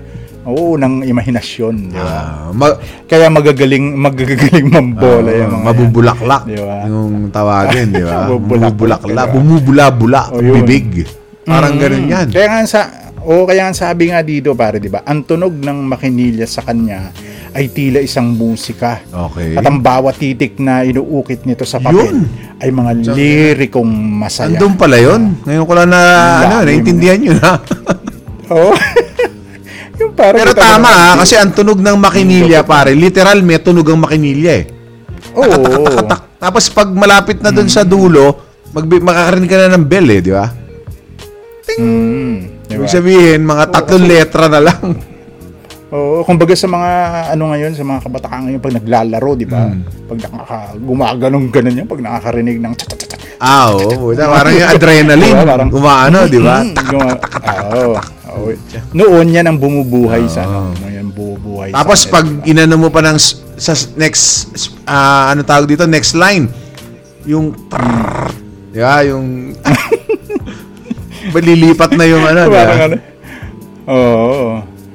Oo, 0.46 0.74
ng 0.74 1.02
imahinasyon, 1.02 1.74
di 1.90 1.98
ba? 1.98 2.06
Ah, 2.06 2.50
ma- 2.50 2.78
Kaya 3.02 3.26
magagaling, 3.26 3.98
magagaling 3.98 4.68
mambola 4.68 5.26
ah, 5.26 5.34
yung 5.36 5.52
mga 5.52 5.64
mabubulaklak 5.64 6.42
Di 6.44 6.58
ba? 6.58 6.78
yung 6.86 7.14
tawagin, 7.30 7.86
di 7.90 8.02
ba? 8.02 8.18
Mabubulaklak, 8.30 9.26
ba? 9.26 9.32
bumubula-bula, 9.32 10.22
Oh, 10.30 10.38
bibig. 10.38 11.02
Parang 11.42 11.74
Mm. 11.74 11.80
ganun 11.80 12.04
yan. 12.06 12.26
Kaya 12.30 12.46
nga 12.46 12.60
sa 12.62 12.80
o 13.26 13.42
kaya 13.42 13.66
nga 13.66 13.74
sabi 13.74 14.14
nga 14.14 14.22
dito 14.22 14.54
pare, 14.54 14.78
'di 14.78 14.86
ba? 14.86 15.02
Ang 15.02 15.26
tunog 15.26 15.58
ng 15.58 15.78
makinilya 15.90 16.46
sa 16.46 16.62
kanya 16.62 17.10
ay 17.56 17.72
tila 17.72 18.04
isang 18.04 18.36
musika. 18.36 19.00
Okay. 19.08 19.56
At 19.56 19.64
ang 19.64 19.80
bawat 19.80 20.20
titik 20.20 20.60
na 20.60 20.84
inuukit 20.84 21.48
nito 21.48 21.64
sa 21.64 21.80
papel 21.80 22.12
Yun. 22.12 22.28
ay 22.60 22.68
mga 22.68 22.92
lirikong 23.16 23.88
masaya. 23.88 24.52
Andun 24.52 24.76
pala 24.76 25.00
yun. 25.00 25.40
Ngayon 25.40 25.64
ko 25.64 25.72
lang 25.72 25.88
na, 25.88 26.00
ano, 26.44 26.56
naintindihan 26.68 27.16
yun 27.16 27.40
ha. 27.40 27.56
Oo. 28.52 28.76
yung 29.96 30.12
parang 30.12 30.36
Pero 30.36 30.52
tama 30.52 30.92
ha, 30.92 31.10
kasi 31.16 31.40
ang 31.40 31.56
tunog 31.56 31.80
ng 31.80 31.96
makinilya 31.96 32.60
pare, 32.68 32.92
literal 32.92 33.40
may 33.40 33.56
tunog 33.56 33.88
ang 33.88 34.04
makinilya 34.04 34.52
eh. 34.52 34.64
Oo. 35.32 35.96
Tapos 36.36 36.68
pag 36.68 36.92
malapit 36.92 37.40
na 37.40 37.48
dun 37.48 37.72
sa 37.72 37.88
dulo, 37.88 38.36
mag 38.76 38.84
makakarinig 38.84 39.48
ka 39.48 39.56
na 39.64 39.74
ng 39.80 39.86
bell 39.88 40.08
eh, 40.12 40.20
di 40.20 40.32
ba? 40.36 40.46
Mm, 41.80 42.55
di 42.66 42.74
ba? 42.74 42.82
Ibig 42.82 42.90
sabihin, 42.90 43.40
mga 43.42 43.64
tatlong 43.70 44.04
letra 44.04 44.46
na 44.46 44.60
lang. 44.60 44.82
Oo, 45.86 46.26
kumbaga 46.26 46.50
sa 46.58 46.66
mga 46.66 46.90
ano 47.30 47.54
ngayon, 47.54 47.72
sa 47.72 47.86
mga 47.86 48.00
kabataan 48.02 48.40
ngayon 48.50 48.58
pag 48.58 48.74
naglalaro, 48.74 49.30
di 49.38 49.46
ba? 49.46 49.70
Hmm. 49.70 49.86
Pag 50.10 50.18
nakaka 50.18 50.58
gumaganong 50.76 51.46
ganun 51.48 51.78
yan, 51.78 51.86
pag 51.86 52.02
nakakarinig 52.02 52.58
ng 52.58 52.74
tsa 52.74 52.86
tsa 52.90 53.06
tsa, 53.06 53.16
Ah, 53.38 53.70
oo. 53.70 54.10
parang 54.16 54.50
yung 54.50 54.66
adrenaline. 54.66 55.36
Diba, 55.36 55.44
parang- 55.46 55.70
Umaano, 55.70 56.24
di 56.26 56.40
ba? 56.40 56.64
Mm, 56.64 56.74
ah, 57.44 57.62
Oo. 57.70 57.94
oo. 58.32 58.46
Noon 58.96 59.26
yan 59.28 59.46
ang 59.46 59.60
bumubuhay 59.60 60.24
sa 60.26 60.42
ano. 60.42 60.72
Noon 60.74 60.90
yan 60.90 61.08
bumubuhay 61.12 61.68
Ah. 61.70 61.84
Tapos 61.84 62.02
sa 62.02 62.18
pag 62.18 62.26
inano 62.42 62.74
mo 62.76 62.88
pa 62.90 63.04
ng 63.04 63.16
sa 63.54 63.72
next 63.94 64.50
ah, 64.88 65.30
ano 65.30 65.46
tawag 65.46 65.68
dito, 65.68 65.86
next 65.86 66.18
line. 66.18 66.48
Yung 67.28 67.54
trrrr, 67.70 68.32
di 68.72 68.80
ba? 68.82 69.04
Yung 69.04 69.54
malilipat 71.30 71.90
na 71.94 72.04
yung 72.04 72.24
ano? 72.24 72.42
Parang 72.48 72.80
ano. 72.82 72.96
Oo. 73.86 74.46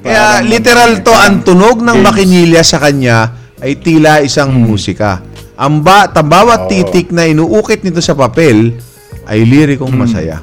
Kaya 0.02 0.42
Parang- 0.42 0.48
literal 0.50 0.92
to, 1.02 1.14
ang 1.14 1.36
tunog 1.42 1.80
ng 1.80 1.98
makinilya 2.02 2.62
sa 2.62 2.82
kanya 2.82 3.32
ay 3.62 3.78
tila 3.78 4.20
isang 4.20 4.52
musika. 4.52 5.22
Ang 5.56 5.86
ba, 5.86 6.10
bawat 6.10 6.66
Oo. 6.66 6.70
titik 6.70 7.14
na 7.14 7.30
inuukit 7.30 7.86
nito 7.86 8.02
sa 8.02 8.18
papel 8.18 8.82
ay 9.30 9.46
lirikong 9.46 9.94
masaya. 9.94 10.42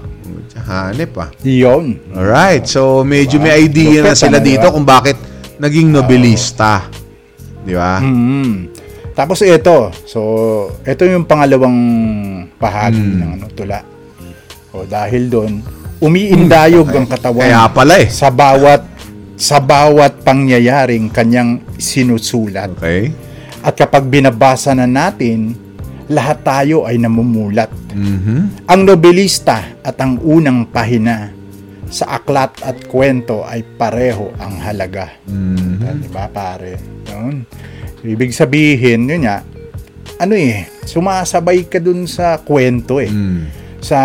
Hanep 0.68 1.16
ah. 1.16 1.32
Yun. 1.42 1.96
Alright, 2.12 2.68
so 2.68 3.00
medyo 3.00 3.40
may 3.40 3.64
idea 3.64 4.04
na 4.04 4.12
Lupit, 4.12 4.20
sila 4.20 4.36
ano, 4.36 4.44
dito 4.44 4.68
diba? 4.68 4.74
kung 4.76 4.84
bakit 4.84 5.16
naging 5.56 5.88
nobelista. 5.88 6.84
Di 7.64 7.72
ba? 7.72 8.04
Mm. 8.04 8.68
Tapos 9.16 9.40
ito. 9.42 9.90
So, 10.04 10.20
ito 10.84 11.02
yung 11.02 11.24
pangalawang 11.24 11.74
bahagi 12.54 13.00
Hmm. 13.02 13.16
ng 13.18 13.30
ano, 13.34 13.46
tula. 13.50 13.80
O 14.70 14.84
dahil 14.84 15.26
doon, 15.26 15.58
umiindayog 15.98 16.88
ang 16.94 17.06
katawan 17.06 17.46
Kaya 17.50 17.66
pala 17.70 17.94
eh. 17.98 18.08
sa 18.10 18.30
bawat 18.30 18.82
sa 19.38 19.62
bawat 19.62 20.26
pangyayaring 20.26 21.14
kanyang 21.14 21.62
sinusulat. 21.78 22.74
Okay. 22.74 23.14
At 23.62 23.78
kapag 23.78 24.10
binabasa 24.10 24.74
na 24.74 24.86
natin, 24.86 25.54
lahat 26.10 26.42
tayo 26.42 26.82
ay 26.90 26.98
namumulat. 26.98 27.70
Mhm. 27.94 28.66
Ang 28.66 28.80
nobelista 28.82 29.78
at 29.78 29.94
ang 30.02 30.18
unang 30.18 30.66
pahina 30.74 31.30
sa 31.86 32.18
aklat 32.18 32.50
at 32.66 32.82
kwento 32.90 33.46
ay 33.46 33.62
pareho 33.62 34.34
ang 34.42 34.58
halaga. 34.58 35.06
Mhm. 35.30 36.02
Di 36.02 36.08
ba 36.10 36.26
pare? 36.26 36.74
Yun. 37.06 37.46
Ibig 38.02 38.34
sabihin, 38.34 39.06
yun 39.06 39.22
nga, 39.22 39.42
ano 40.18 40.34
eh, 40.34 40.66
sumasabay 40.82 41.70
ka 41.70 41.78
dun 41.78 42.06
sa 42.10 42.42
kwento 42.42 42.98
eh. 42.98 43.10
Mm. 43.10 43.42
Sa 43.78 44.00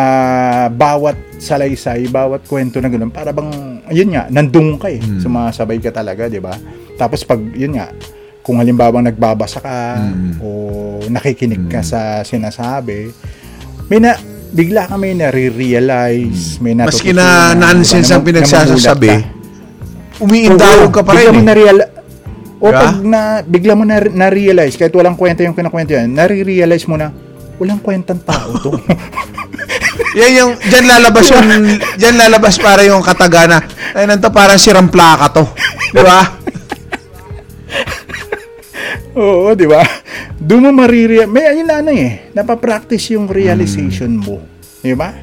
bawat 0.69 1.17
salaysay, 1.37 2.05
bawat 2.07 2.45
kwento 2.45 2.77
na 2.77 2.87
gano'n, 2.87 3.09
para 3.09 3.33
bang, 3.33 3.49
yun 3.89 4.13
nga, 4.13 4.29
nandun 4.29 4.77
ka 4.77 4.87
eh. 4.87 5.01
Mm. 5.01 5.19
Sumasabay 5.19 5.81
ka 5.81 5.89
talaga, 5.89 6.29
di 6.29 6.37
ba? 6.37 6.53
Tapos 6.93 7.25
pag, 7.25 7.41
yun 7.51 7.75
nga, 7.75 7.89
kung 8.39 8.61
halimbawa 8.61 9.01
nagbabasa 9.01 9.59
ka 9.59 9.75
Mm. 9.97 10.31
o 10.39 10.47
nakikinig 11.09 11.67
ka 11.67 11.81
sa 11.81 12.21
sinasabi, 12.21 13.09
may 13.89 13.97
na, 13.97 14.13
bigla 14.53 14.85
ka 14.85 14.95
may 14.95 15.17
nare-realize, 15.17 16.61
may 16.61 16.77
Mm. 16.77 16.85
Maski 16.85 17.11
na 17.11 17.51
nonsense 17.53 18.13
ang 18.13 18.21
pinagsasabi, 18.21 19.09
namumulat 20.21 20.93
ka. 20.93 21.01
pa 21.01 21.11
Bigla 21.11 21.19
rin 21.19 21.33
mo 21.33 21.41
eh. 21.41 21.47
na-real- 21.49 21.91
O 22.63 22.71
Diba? 22.71 22.79
pag 22.79 22.95
na, 23.03 23.21
bigla 23.43 23.73
mo 23.75 23.83
na, 23.83 23.99
na-realize, 23.99 24.79
kahit 24.79 24.95
walang 24.95 25.19
kwenta 25.19 25.43
yung 25.43 25.51
kinakwento 25.51 25.91
yan, 25.91 26.07
nare-realize 26.07 26.87
mo 26.87 26.95
na, 26.95 27.11
walang 27.59 27.83
kwentang 27.83 28.23
tao 28.23 28.55
to. 28.55 28.71
Yan 30.13 30.31
yung, 30.37 30.51
dyan 30.61 30.85
lalabas 30.85 31.25
yung, 31.33 31.47
dyan 31.97 32.15
lalabas 32.17 32.55
para 32.61 32.85
yung 32.85 33.01
katagana. 33.01 33.61
Ay, 33.97 34.05
nanto 34.05 34.29
parang 34.29 34.61
sirang 34.61 34.89
plaka 34.89 35.41
to. 35.41 35.43
Di 35.89 36.01
ba? 36.01 36.19
Oo, 39.13 39.53
di 39.53 39.65
ba? 39.69 39.81
Doon 40.37 40.69
mo 40.69 40.85
marirealize, 40.85 41.29
may 41.29 41.45
ayun 41.45 41.69
na 41.69 41.81
ano 41.85 41.93
eh, 41.93 42.29
napapractice 42.33 43.13
yung 43.13 43.29
realization 43.29 44.17
mo. 44.17 44.41
Di 44.81 44.97
ba? 44.97 45.13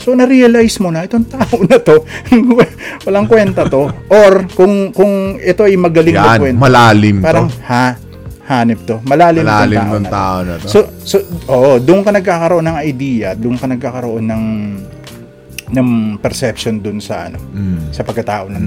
So, 0.00 0.12
na-realize 0.12 0.76
mo 0.84 0.92
na, 0.92 1.04
itong 1.08 1.24
tao 1.28 1.56
na 1.64 1.80
to, 1.80 2.04
walang 3.08 3.24
kwenta 3.24 3.64
to. 3.64 3.88
Or, 4.12 4.44
kung 4.52 4.92
kung 4.92 5.40
ito 5.40 5.64
ay 5.64 5.80
magaling 5.80 6.16
Yan, 6.16 6.24
magkwento, 6.28 6.60
malalim 6.60 7.16
to. 7.20 7.24
parang, 7.24 7.48
ha, 7.64 7.96
hanip 8.44 8.84
to. 8.84 9.00
Malalim, 9.02 9.42
Malalim 9.42 9.78
tong 9.78 9.88
tao, 9.88 9.96
ng 9.96 10.06
tao 10.06 10.36
na 10.40 10.52
to. 10.58 10.66
So, 10.68 10.78
so 11.00 11.16
oo, 11.46 11.78
doon 11.78 12.00
ka 12.00 12.10
nagkakaroon 12.10 12.64
ng 12.64 12.76
idea, 12.78 13.32
doon 13.32 13.56
ka 13.56 13.66
nagkakaroon 13.66 14.24
ng 14.24 14.44
ng 15.66 15.88
perception 16.20 16.78
doon 16.78 17.00
sa 17.00 17.26
ano, 17.26 17.40
Mm. 17.40 17.88
sa 17.90 18.04
pagkatao 18.04 18.46
ng, 18.46 18.66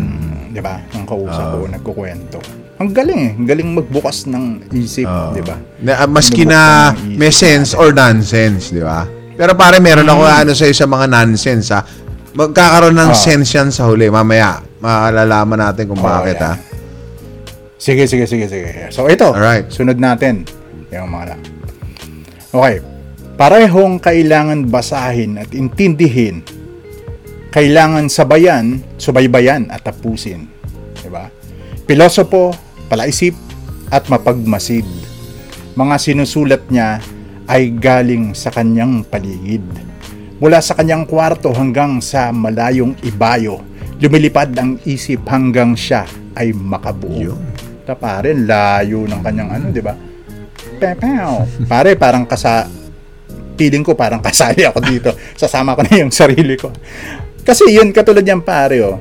'di 0.49 0.59
ba, 0.59 0.81
ng 0.83 1.05
kausap 1.05 1.47
o 1.55 1.69
nagkukwento. 1.69 2.41
Ang 2.77 2.89
galing 2.89 3.19
eh, 3.19 3.31
ang 3.33 3.45
galing 3.45 3.69
magbukas 3.71 4.25
ng 4.25 4.65
isip, 4.71 5.05
Oo. 5.05 5.31
'di 5.31 5.41
ba? 5.41 5.55
Na, 5.79 5.93
ah, 5.97 6.09
maski 6.09 6.43
na 6.43 6.91
may 7.07 7.29
sense 7.29 7.73
or 7.73 7.93
nonsense, 7.93 8.69
di 8.69 8.81
ba? 8.81 9.05
Pero 9.33 9.53
pare, 9.53 9.77
meron 9.77 10.05
ako 10.05 10.21
ano 10.25 10.51
sa'yo 10.51 10.73
sa 10.73 10.85
mga 10.85 11.05
nonsense, 11.05 11.69
ha? 11.69 11.85
Magkakaroon 12.33 12.97
ng 12.97 13.11
Ah. 13.13 13.17
sense 13.17 13.49
yan 13.51 13.69
sa 13.69 13.85
huli. 13.85 14.09
Mamaya, 14.09 14.57
maalalaman 14.77 15.57
natin 15.59 15.85
kung 15.85 16.01
Oh, 16.01 16.05
bakit, 16.07 16.35
yeah. 16.35 16.57
ha? 16.57 16.76
Sige, 17.77 18.09
sige, 18.09 18.25
sige, 18.25 18.49
sige. 18.49 18.89
So 18.89 19.05
ito, 19.05 19.29
Alright. 19.29 19.69
sunod 19.69 20.01
natin. 20.01 20.49
Yung 20.89 21.13
mga 21.13 21.37
Okay. 22.49 22.81
Parehong 23.37 24.01
kailangan 24.01 24.65
basahin 24.65 25.37
at 25.37 25.53
intindihin. 25.53 26.41
Kailangan 27.53 28.09
sabayan, 28.09 28.81
subaybayan 28.97 29.69
at 29.69 29.85
tapusin. 29.85 30.49
Diba? 31.05 31.29
Pilosopo, 31.85 32.57
palaisip, 32.89 33.37
at 33.93 34.09
mapagmasid. 34.09 34.83
Mga 35.77 35.95
sinusulat 36.01 36.65
niya 36.73 36.97
ay 37.45 37.77
galing 37.77 38.33
sa 38.33 38.49
kanyang 38.49 39.05
paligid. 39.05 39.63
Mula 40.41 40.57
sa 40.57 40.73
kanyang 40.73 41.05
kwarto 41.05 41.53
hanggang 41.53 42.01
sa 42.01 42.33
malayong 42.33 42.97
ibayo, 43.05 43.61
lumilipad 44.01 44.53
ang 44.57 44.81
isip 44.83 45.21
hanggang 45.29 45.77
siya 45.77 46.09
ay 46.33 46.53
makabuo. 46.53 47.33
Yun. 47.33 47.66
Ta 47.87 47.95
pare, 47.95 48.35
layo 48.35 49.07
ng 49.07 49.21
kanyang 49.23 49.49
ano, 49.55 49.65
di 49.71 49.79
ba? 49.79 49.95
Pepew. 50.75 51.63
Pare, 51.63 51.95
parang 51.95 52.27
kasa 52.27 52.67
feeling 53.57 53.81
ko 53.81 53.95
parang 53.95 54.19
kasali 54.19 54.67
ako 54.67 54.79
dito. 54.83 55.09
Sasama 55.39 55.73
ko 55.73 55.81
na 55.87 56.03
yung 56.03 56.11
sarili 56.11 56.59
ko. 56.59 56.69
Kasi 57.47 57.71
yun, 57.71 57.95
katulad 57.95 58.27
yan 58.27 58.43
pare, 58.43 58.83
oh. 58.83 58.99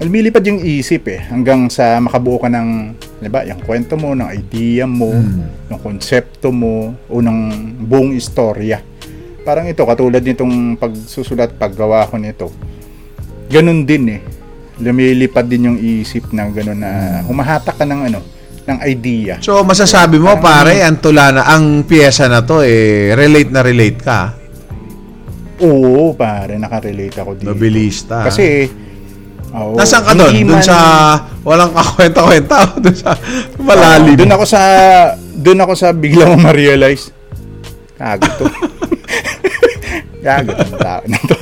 Lumilipad 0.00 0.40
yung 0.46 0.64
isip 0.64 1.12
eh, 1.12 1.20
hanggang 1.28 1.68
sa 1.68 2.00
makabuo 2.00 2.40
ka 2.40 2.48
ng, 2.48 2.96
di 3.20 3.28
ba, 3.28 3.44
yung 3.44 3.60
kwento 3.60 4.00
mo, 4.00 4.16
ng 4.16 4.30
idea 4.32 4.88
mo, 4.88 5.12
ng 5.68 5.80
konsepto 5.82 6.48
mo, 6.48 6.96
o 7.10 7.20
ng 7.20 7.38
buong 7.84 8.16
istorya. 8.16 8.80
Parang 9.44 9.68
ito, 9.68 9.84
katulad 9.84 10.24
nitong 10.24 10.80
pagsusulat, 10.80 11.52
paggawa 11.60 12.08
ko 12.08 12.16
nito. 12.16 12.48
Ganun 13.52 13.84
din 13.84 14.16
eh. 14.16 14.20
Lumilipad 14.80 15.44
din 15.44 15.68
yung 15.68 15.78
isip 15.78 16.32
na 16.32 16.48
ganun 16.48 16.80
na 16.80 16.90
humahatak 17.22 17.76
ka 17.76 17.84
ng 17.84 18.00
ano, 18.08 18.20
ng 18.64 18.78
idea. 18.82 19.36
So, 19.38 19.60
masasabi 19.60 20.16
mo, 20.16 20.36
pare, 20.38 20.80
ang 20.80 20.96
tula 20.96 21.30
na, 21.30 21.44
ang 21.44 21.84
pyesa 21.84 22.26
na 22.26 22.40
to, 22.40 22.60
eh, 22.60 23.12
relate 23.12 23.50
na 23.50 23.60
relate 23.60 24.00
ka. 24.00 24.20
Oo, 25.60 26.16
pare, 26.16 26.56
nakarelate 26.56 27.20
ako 27.20 27.30
dito. 27.36 27.52
Nobilista. 27.52 28.24
Kasi, 28.24 28.64
oo, 29.52 29.76
Nasaan 29.76 30.02
ka 30.02 30.12
doon? 30.14 30.32
hindi 30.32 30.48
Doon 30.48 30.56
man- 30.56 30.64
sa 30.64 30.78
walang 31.40 31.72
kakwenta-kwenta 31.72 32.58
doon 32.80 32.96
sa 32.96 33.10
malalim? 33.60 34.16
Doon 34.16 34.32
ako 34.32 34.44
sa 34.46 34.60
doon 35.36 35.60
ako 35.60 35.72
sa 35.72 35.88
bigla 35.92 36.24
mo 36.26 36.36
ma-realize. 36.40 37.12
Gago 37.96 38.28
to. 38.38 38.44
Gago 40.24 40.52
tong 40.52 40.76
tao 40.76 41.02
na 41.04 41.18
to. 41.18 41.36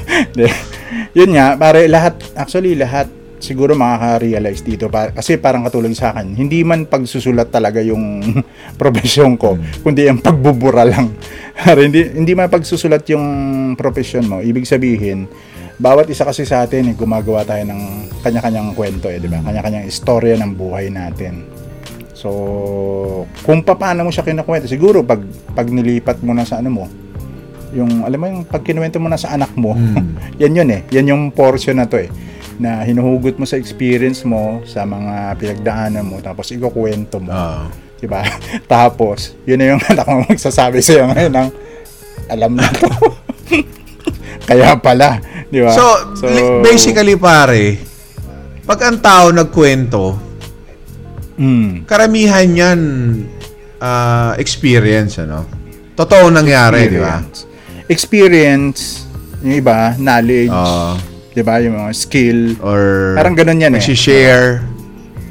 Yun 1.18 1.30
nga, 1.34 1.54
pare 1.54 1.86
lahat 1.86 2.14
actually 2.34 2.74
lahat 2.74 3.06
siguro 3.38 3.74
makaka-realize 3.74 4.62
dito 4.62 4.86
pa, 4.86 5.10
kasi 5.14 5.38
parang 5.38 5.64
katulad 5.66 5.90
sa 5.94 6.14
akin, 6.14 6.34
hindi 6.34 6.62
man 6.62 6.86
pagsusulat 6.86 7.50
talaga 7.50 7.82
yung 7.82 8.22
profesyon 8.80 9.38
ko, 9.38 9.58
kundi 9.82 10.06
ang 10.06 10.20
pagbubura 10.22 10.86
lang. 10.86 11.14
Hindi 11.58 12.06
hindi 12.14 12.38
man 12.38 12.46
pagsusulat 12.46 13.02
yung 13.10 13.26
profession 13.74 14.22
mo. 14.30 14.38
Ibig 14.38 14.62
sabihin, 14.62 15.26
bawat 15.74 16.06
isa 16.06 16.22
kasi 16.22 16.46
sa 16.46 16.62
atin 16.62 16.90
eh, 16.90 16.94
gumagawa 16.94 17.42
tayo 17.42 17.66
ng 17.66 17.82
kanya-kanyang 18.22 18.78
kwento 18.78 19.10
eh, 19.10 19.18
di 19.18 19.26
ba? 19.26 19.42
Kanya-kanyang 19.42 19.90
istorya 19.90 20.38
ng 20.38 20.54
buhay 20.54 20.86
natin. 20.86 21.42
So, 22.18 22.30
kung 23.46 23.62
paano 23.62 24.06
mo 24.06 24.10
siya 24.10 24.26
kinukwento, 24.26 24.66
siguro 24.66 25.06
pag 25.06 25.22
pag 25.54 25.70
nilipat 25.70 26.18
mo 26.22 26.34
na 26.34 26.42
sa 26.42 26.58
ano 26.58 26.70
mo, 26.70 26.84
yung 27.78 28.02
alam 28.02 28.18
mo 28.18 28.26
yung 28.26 28.42
pag 28.44 28.66
kinuwento 28.66 28.98
mo 28.98 29.06
na 29.06 29.18
sa 29.18 29.34
anak 29.34 29.54
mo, 29.54 29.78
yan 30.42 30.58
yun 30.58 30.68
eh. 30.74 30.82
Yan 30.90 31.06
yung 31.14 31.22
portion 31.30 31.78
na 31.78 31.86
to 31.86 31.98
eh 31.98 32.10
na 32.58 32.82
hinuhugot 32.82 33.38
mo 33.38 33.46
sa 33.46 33.54
experience 33.54 34.26
mo 34.26 34.66
sa 34.66 34.82
mga 34.82 35.38
pinagdaanan 35.38 36.02
mo 36.02 36.18
tapos 36.18 36.50
ikukwento 36.50 37.22
mo. 37.22 37.30
Ah. 37.30 37.70
'Di 37.98 38.06
ba? 38.06 38.22
Tapos, 38.70 39.34
yun 39.42 39.58
na 39.58 39.74
yung 39.74 39.82
anak 39.90 40.06
mo 40.06 40.22
magsasabi 40.26 40.78
sa 40.82 41.06
ngayon 41.06 41.34
ng 41.34 41.48
alam 42.30 42.52
na 42.54 42.66
to. 42.70 42.90
Kaya 44.46 44.78
pala, 44.78 45.22
'di 45.50 45.60
ba? 45.62 45.72
So, 45.74 45.82
li- 46.26 46.62
basically, 46.62 47.18
pare, 47.18 47.78
pag 48.66 48.80
ang 48.86 48.98
tao 49.02 49.34
nagkwento, 49.34 50.14
mm, 51.38 51.86
karamihan 51.90 52.46
yan 52.46 52.80
ah, 53.82 54.34
experience, 54.38 55.18
ano? 55.22 55.46
Totoo 55.98 56.30
nangyari, 56.30 56.86
di 56.86 57.02
ba? 57.02 57.18
Experience. 57.88 59.04
Yung 59.40 59.54
iba, 59.56 59.94
knowledge, 59.96 60.50
Ah, 60.50 60.94
'di 61.32 61.42
ba? 61.42 61.58
Yung 61.58 61.74
mga 61.76 61.92
skill. 61.92 62.56
or 62.60 63.14
Parang 63.14 63.32
ganun 63.32 63.58
yan 63.58 63.70
eh. 63.70 63.78
nagsishare, 63.78 64.62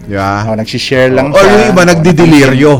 di 0.03 0.15
ba? 0.15 0.45
Oh, 0.45 0.55
nagsi-share 0.55 1.11
lang 1.11 1.29
or 1.29 1.37
siya. 1.37 1.51
yung 1.53 1.65
iba 1.67 1.81
Oh, 1.81 1.87
nagdideliryo. 1.87 2.73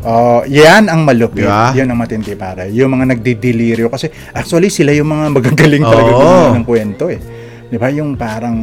Oh, 0.00 0.40
yan 0.46 0.86
ang 0.86 1.02
malupit. 1.02 1.42
Diba? 1.42 1.74
Yan 1.74 1.90
ang 1.90 1.98
matindi 1.98 2.32
para. 2.32 2.64
Yung 2.64 2.88
mga 2.88 3.12
nagdidelirio 3.12 3.86
kasi 3.88 4.06
actually 4.30 4.70
sila 4.70 4.90
yung 4.90 5.06
mga 5.06 5.26
magagaling 5.32 5.84
talaga 5.84 6.08
gumawa 6.08 6.54
ng 6.54 6.64
kwento 6.64 7.04
eh. 7.08 7.18
'Di 7.66 7.76
ba? 7.76 7.90
Yung 7.90 8.14
parang 8.14 8.56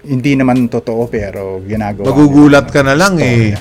hindi 0.00 0.32
naman 0.32 0.66
totoo 0.66 1.04
pero 1.04 1.60
ginagawa. 1.60 2.08
Magugulat 2.08 2.66
ka 2.66 2.80
na 2.80 2.94
lang 2.94 3.18
eh. 3.18 3.52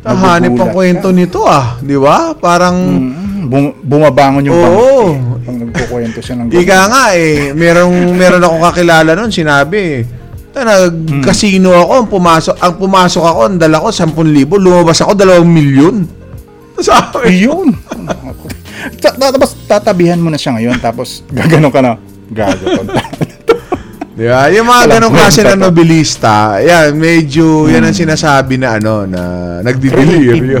Tahanip 0.00 0.56
ang 0.56 0.72
kwento 0.72 1.08
ka. 1.08 1.12
nito 1.12 1.40
ah, 1.44 1.76
di 1.78 1.92
ba? 1.94 2.32
Parang, 2.32 2.76
Mm, 2.80 3.19
bum- 3.42 3.76
bumabangon 3.80 4.42
yung 4.42 4.54
Oo. 4.54 4.66
bangke. 5.08 5.40
Pag 5.40 5.56
nagkukwento 5.56 6.18
siya 6.18 6.34
ng 6.36 6.46
Ika 6.60 6.78
nga 6.86 7.04
eh, 7.12 7.52
merong 7.52 7.94
meron 8.12 8.40
akong 8.40 8.64
kakilala 8.66 9.10
noon, 9.12 9.30
sinabi, 9.30 10.04
"Ta 10.50 10.60
nag-casino 10.62 11.72
ako, 11.72 11.92
ang 11.94 12.08
pumasok, 12.08 12.54
ang 12.56 12.74
pumasok 12.76 13.24
ako, 13.24 13.40
ang 13.46 13.56
dala 13.56 13.78
ko 13.78 13.88
10,000, 13.88 14.12
lumabas 14.58 14.98
ako 14.98 15.12
2 15.14 15.40
milyon." 15.42 15.96
Sabi, 16.80 17.40
Ayun. 17.40 17.76
Ta- 18.98 19.12
ta- 19.12 19.30
Tapos 19.30 19.52
tatabihan 19.64 20.16
mo 20.16 20.28
na 20.28 20.36
siya 20.36 20.56
ngayon 20.56 20.80
tapos 20.80 21.20
gagano 21.28 21.68
ka 21.68 21.80
na. 21.80 21.92
Gago 22.26 22.64
to. 22.64 22.82
di 24.16 24.24
ba? 24.24 24.48
Yung 24.48 24.64
mga 24.64 24.82
Walang 24.82 24.92
ganong 24.98 25.14
klase 25.14 25.40
kwenta 25.40 25.50
na 25.50 25.60
to. 25.60 25.64
nobilista, 25.66 26.34
yan, 26.58 26.92
medyo, 26.94 27.44
yan 27.66 27.82
ang 27.82 27.92
sinasabi 27.92 28.56
na 28.56 28.76
ano, 28.76 29.04
na 29.04 29.22
nagdideliryo. 29.60 30.60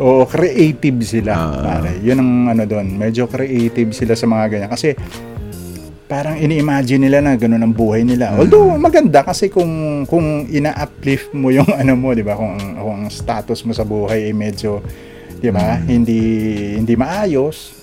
Oo, 0.00 0.24
creative 0.24 1.04
sila. 1.04 1.32
Ah. 1.36 1.76
pare. 1.76 2.00
Yun 2.00 2.18
ang 2.18 2.32
ano 2.56 2.64
doon. 2.64 2.96
Medyo 2.96 3.28
creative 3.28 3.92
sila 3.92 4.16
sa 4.16 4.24
mga 4.24 4.44
ganyan. 4.48 4.70
Kasi 4.72 4.96
parang 6.10 6.34
ini-imagine 6.34 7.06
nila 7.06 7.22
na 7.22 7.38
ganun 7.38 7.62
ang 7.62 7.70
buhay 7.70 8.02
nila. 8.02 8.34
Hmm. 8.34 8.42
Although 8.42 8.74
maganda 8.74 9.22
kasi 9.22 9.46
kung 9.46 10.02
kung 10.10 10.50
ina-uplift 10.50 11.30
mo 11.36 11.54
yung 11.54 11.70
ano 11.70 11.94
mo, 11.94 12.10
'di 12.10 12.26
ba? 12.26 12.34
Kung 12.34 12.58
kung 12.58 13.06
ang 13.06 13.12
status 13.12 13.62
mo 13.62 13.70
sa 13.70 13.86
buhay 13.86 14.26
ay 14.26 14.34
medyo 14.34 14.82
'di 15.38 15.54
ba? 15.54 15.78
Hmm. 15.78 15.86
Hindi 15.86 16.20
hindi 16.74 16.94
maayos. 16.98 17.78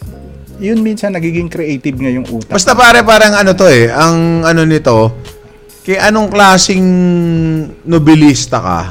Yun 0.58 0.82
minsan 0.82 1.14
nagiging 1.14 1.48
creative 1.48 1.96
nga 1.96 2.12
yung 2.12 2.28
utak. 2.28 2.58
Basta 2.58 2.74
pare 2.74 3.06
parang 3.06 3.38
ano 3.38 3.54
to 3.54 3.70
eh, 3.70 3.94
ang 3.94 4.42
ano 4.42 4.66
nito, 4.66 5.14
kay 5.86 6.02
anong 6.02 6.34
klasing 6.34 6.90
nobilista 7.86 8.58
ka, 8.58 8.82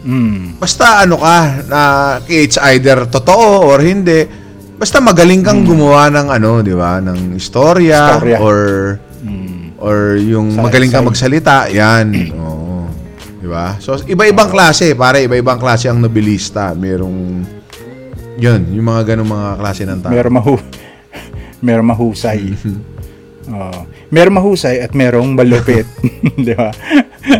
Mm. 0.00 0.56
basta 0.56 1.00
ano 1.00 1.16
ka, 1.16 1.36
na 1.66 1.80
it's 2.24 2.56
either 2.66 3.04
totoo 3.04 3.66
or 3.66 3.78
hindi, 3.78 4.24
basta 4.74 4.96
magaling 4.96 5.40
kang 5.40 5.60
gumawa 5.60 6.08
ng 6.08 6.26
ano, 6.30 6.50
di 6.60 6.72
ba, 6.72 6.98
ng 6.98 7.34
istorya, 7.34 8.16
Istorya. 8.16 8.38
or 8.40 8.58
Mm. 9.20 9.76
or 9.76 9.96
yung 10.16 10.56
Sa- 10.56 10.64
magaling 10.64 10.88
kang 10.88 11.04
sa- 11.04 11.10
magsalita, 11.10 11.54
yan. 11.68 12.08
Oo. 12.34 12.88
Di 13.36 13.44
ba? 13.44 13.76
So, 13.76 13.96
iba-ibang 13.98 14.48
klase, 14.48 14.92
pare. 14.92 15.20
Iba-ibang 15.22 15.56
klase 15.56 15.88
ang 15.88 15.96
nobilista. 15.96 16.72
Merong, 16.72 17.44
yun, 18.36 18.60
yung 18.70 18.86
mga 18.86 19.12
ganong 19.12 19.28
mga 19.30 19.48
klase 19.56 19.82
ng 19.84 20.00
tao. 20.00 20.12
Meron 20.12 20.34
mahu 20.34 20.54
meron 21.64 21.84
mahusay. 21.86 22.40
Oo. 23.52 23.80
Meron 24.08 24.34
mahusay 24.34 24.80
at 24.80 24.92
merong 24.92 25.32
malupit. 25.32 25.84
Di 26.46 26.52
ba? 26.52 26.72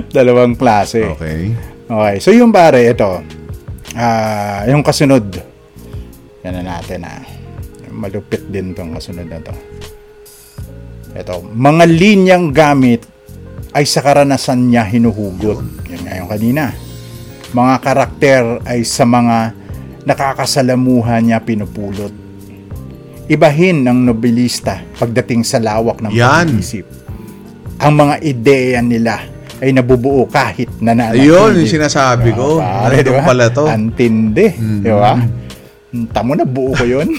Dalawang 0.08 0.56
klase. 0.56 1.08
Okay. 1.10 1.52
Okay. 1.90 2.22
So 2.22 2.30
yung 2.30 2.54
pare, 2.54 2.86
ito. 2.86 3.18
Ah, 3.98 4.62
yung 4.70 4.86
kasunod. 4.86 5.26
Yan 6.46 6.62
na 6.62 6.78
natin 6.78 7.02
ah. 7.02 7.18
Malupit 7.90 8.46
din 8.46 8.70
tong 8.70 8.94
kasunod 8.94 9.26
na 9.26 9.42
to. 9.42 9.50
Ito. 11.18 11.42
Mga 11.50 11.84
linyang 11.90 12.54
gamit 12.54 13.02
ay 13.74 13.82
sa 13.82 14.06
karanasan 14.06 14.70
niya 14.70 14.86
hinuhugot. 14.86 15.58
Yan 15.90 16.02
nga 16.06 16.14
yung 16.22 16.30
kanina. 16.30 16.70
Mga 17.50 17.74
karakter 17.82 18.42
ay 18.62 18.86
sa 18.86 19.02
mga 19.02 19.50
nakakasalamuha 20.06 21.18
niya 21.18 21.42
pinupulot. 21.42 22.14
Ibahin 23.26 23.82
ng 23.82 24.06
nobilista 24.06 24.78
pagdating 24.94 25.42
sa 25.42 25.58
lawak 25.58 25.98
ng 25.98 26.14
pag-iisip. 26.14 26.86
Ang 27.82 27.92
mga 27.98 28.14
ideya 28.22 28.78
nila 28.78 29.39
ay 29.60 29.70
nabubuo 29.70 30.24
kahit 30.24 30.72
nananatili. 30.80 31.28
Ayun, 31.28 31.52
yung 31.60 31.68
sinasabi 31.70 32.32
ko. 32.32 32.58
Pare, 32.58 32.96
di 32.96 33.04
Nandun 33.04 33.16
ba? 33.16 33.28
pala 33.28 33.46
to. 33.48 33.64
Antindi, 33.64 34.46
di 34.56 34.88
ba? 34.88 35.14
Tamo 36.10 36.32
na 36.32 36.44
buo 36.44 36.72
ko 36.72 36.84
yun. 36.84 37.08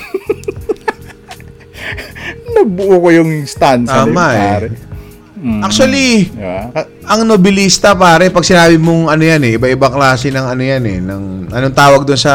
Nabuo 2.52 3.00
ko 3.00 3.10
yung 3.12 3.46
stanza. 3.46 4.04
Tama 4.04 4.26
eh. 4.28 4.40
pare. 4.40 4.68
Mm, 5.42 5.62
Actually, 5.62 6.30
di 6.30 6.38
ba? 6.38 6.70
Ka- 6.72 6.90
ang 7.08 7.22
nobilista 7.26 7.94
pare, 7.94 8.30
pag 8.30 8.42
sinabi 8.42 8.78
mong 8.78 9.10
ano 9.10 9.24
yan 9.24 9.42
eh, 9.44 9.58
iba-ibang 9.58 9.90
klase 9.92 10.30
ng 10.30 10.46
ano 10.46 10.62
yan 10.62 10.84
eh, 10.84 10.98
ng, 10.98 11.24
anong 11.50 11.76
tawag 11.76 12.02
doon 12.04 12.20
sa 12.20 12.34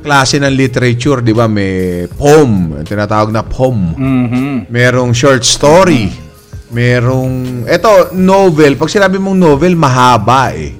klase 0.00 0.36
ng 0.36 0.52
literature, 0.52 1.18
di 1.18 1.32
ba? 1.32 1.44
May 1.46 2.04
poem, 2.10 2.80
tinatawag 2.80 3.28
na 3.28 3.42
poem. 3.42 3.92
Mhm. 3.92 4.68
Merong 4.68 5.10
short 5.10 5.42
story. 5.42 6.12
Merong, 6.70 7.62
eto, 7.70 8.10
novel. 8.16 8.74
Pag 8.74 8.90
sinabi 8.90 9.22
mong 9.22 9.38
novel, 9.38 9.78
mahaba 9.78 10.50
eh. 10.50 10.74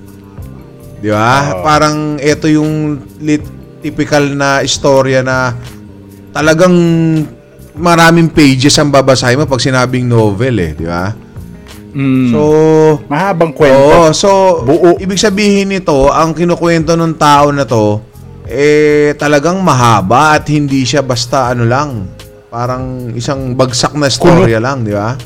Di 0.98 1.10
ba? 1.12 1.54
Oo. 1.54 1.62
Parang 1.62 2.18
ito 2.18 2.50
yung 2.50 2.98
lit- 3.22 3.54
typical 3.84 4.34
na 4.34 4.66
istorya 4.66 5.22
na 5.22 5.54
talagang 6.34 6.74
maraming 7.76 8.26
pages 8.32 8.74
ang 8.80 8.90
babasahin 8.90 9.38
mo 9.38 9.46
pag 9.46 9.62
sinabing 9.62 10.08
novel 10.08 10.54
eh. 10.58 10.72
Di 10.74 10.86
ba? 10.88 11.14
Mm. 11.96 12.28
So, 12.28 12.40
Mahabang 13.08 13.56
kwento. 13.56 13.78
Oo, 13.78 14.12
so 14.12 14.30
Buo. 14.66 15.00
ibig 15.00 15.16
sabihin 15.16 15.72
nito, 15.72 16.12
ang 16.12 16.36
kinukwento 16.36 16.92
ng 16.92 17.14
tao 17.16 17.48
na 17.54 17.64
to 17.64 18.04
eh 18.46 19.10
talagang 19.18 19.58
mahaba 19.58 20.38
at 20.38 20.46
hindi 20.46 20.86
siya 20.86 21.02
basta 21.02 21.50
ano 21.50 21.66
lang, 21.66 22.06
parang 22.46 23.10
isang 23.18 23.58
bagsak 23.58 23.98
na 23.98 24.06
storya 24.06 24.62
lang, 24.62 24.86
di 24.86 24.94
ba? 24.94 25.18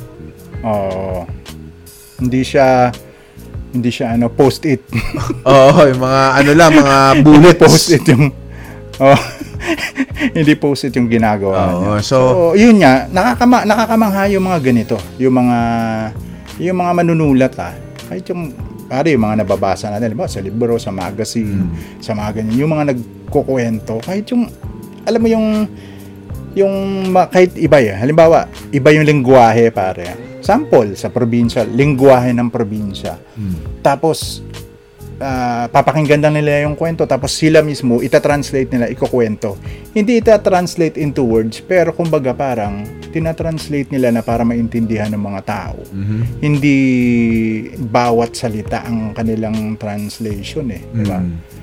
Oo. 0.62 1.24
Hindi 2.18 2.40
siya 2.42 2.92
hindi 3.70 3.88
siya 3.88 4.18
ano 4.18 4.26
post-it. 4.28 4.82
Oo, 5.46 5.80
yung 5.86 6.02
mga 6.02 6.22
ano 6.34 6.50
lang, 6.52 6.70
mga 6.74 6.96
bullets. 7.22 7.60
post-it 7.60 8.04
yung 8.08 8.34
oh, 9.02 9.20
hindi 10.34 10.52
post-it 10.54 10.92
yung 10.92 11.06
ginagawa 11.06 11.70
Oo, 11.70 11.96
niya. 11.96 12.02
so- 12.02 12.52
yun 12.52 12.76
nga, 12.76 13.06
nakakama, 13.08 13.62
nakakamangha 13.62 14.26
yung 14.28 14.44
mga 14.44 14.58
ganito. 14.60 14.96
Yung 15.16 15.32
mga 15.32 15.58
yung 16.60 16.76
mga 16.76 16.92
manunulat 16.94 17.54
ah. 17.56 17.72
Kahit 18.04 18.26
yung 18.28 18.52
pare 18.84 19.14
yung 19.14 19.22
mga 19.22 19.46
nababasa 19.46 19.86
natin, 19.88 20.12
ba 20.12 20.26
sa 20.26 20.42
libro, 20.42 20.74
sa 20.76 20.90
magazine, 20.90 21.62
Hmm. 21.62 21.72
sa 22.02 22.12
mga 22.12 22.30
ganyan, 22.36 22.58
yung 22.58 22.72
mga 22.74 22.84
nagkukwento, 22.90 24.02
kahit 24.02 24.26
yung 24.28 24.50
alam 25.00 25.20
mo 25.22 25.28
yung 25.30 25.46
yung 26.52 26.74
kahit 27.30 27.54
iba 27.54 27.78
eh. 27.78 27.94
Halimbawa, 27.94 28.44
iba 28.68 28.90
yung 28.90 29.06
lingwahe 29.06 29.70
pare. 29.70 30.10
Sample 30.40 30.96
sa 30.96 31.08
probinsya, 31.12 31.64
lingwahe 31.64 32.34
ng 32.34 32.48
probinsya. 32.48 33.16
Tapos 33.84 34.42
ah, 35.20 35.68
papakinggan 35.68 36.24
lang 36.24 36.34
nila 36.40 36.64
yung 36.64 36.74
kwento 36.74 37.04
tapos 37.04 37.36
sila 37.36 37.60
mismo 37.60 38.00
ita-translate 38.00 38.70
nila, 38.72 38.86
ikukwento. 38.88 39.60
Hindi 39.92 40.18
ita-translate 40.18 40.96
into 40.96 41.22
words 41.24 41.60
pero 41.60 41.92
kumbaga 41.92 42.32
parang 42.32 42.84
tina-translate 43.10 43.90
nila 43.90 44.14
na 44.14 44.22
para 44.22 44.46
maintindihan 44.46 45.10
ng 45.10 45.20
mga 45.20 45.40
tao. 45.44 45.78
Hindi 46.40 46.78
bawat 47.76 48.38
salita 48.38 48.86
ang 48.86 49.12
kanilang 49.12 49.76
translation 49.76 50.70
eh, 50.70 50.82
di 50.94 51.04
ba? 51.04 51.18
Mm. 51.18 51.58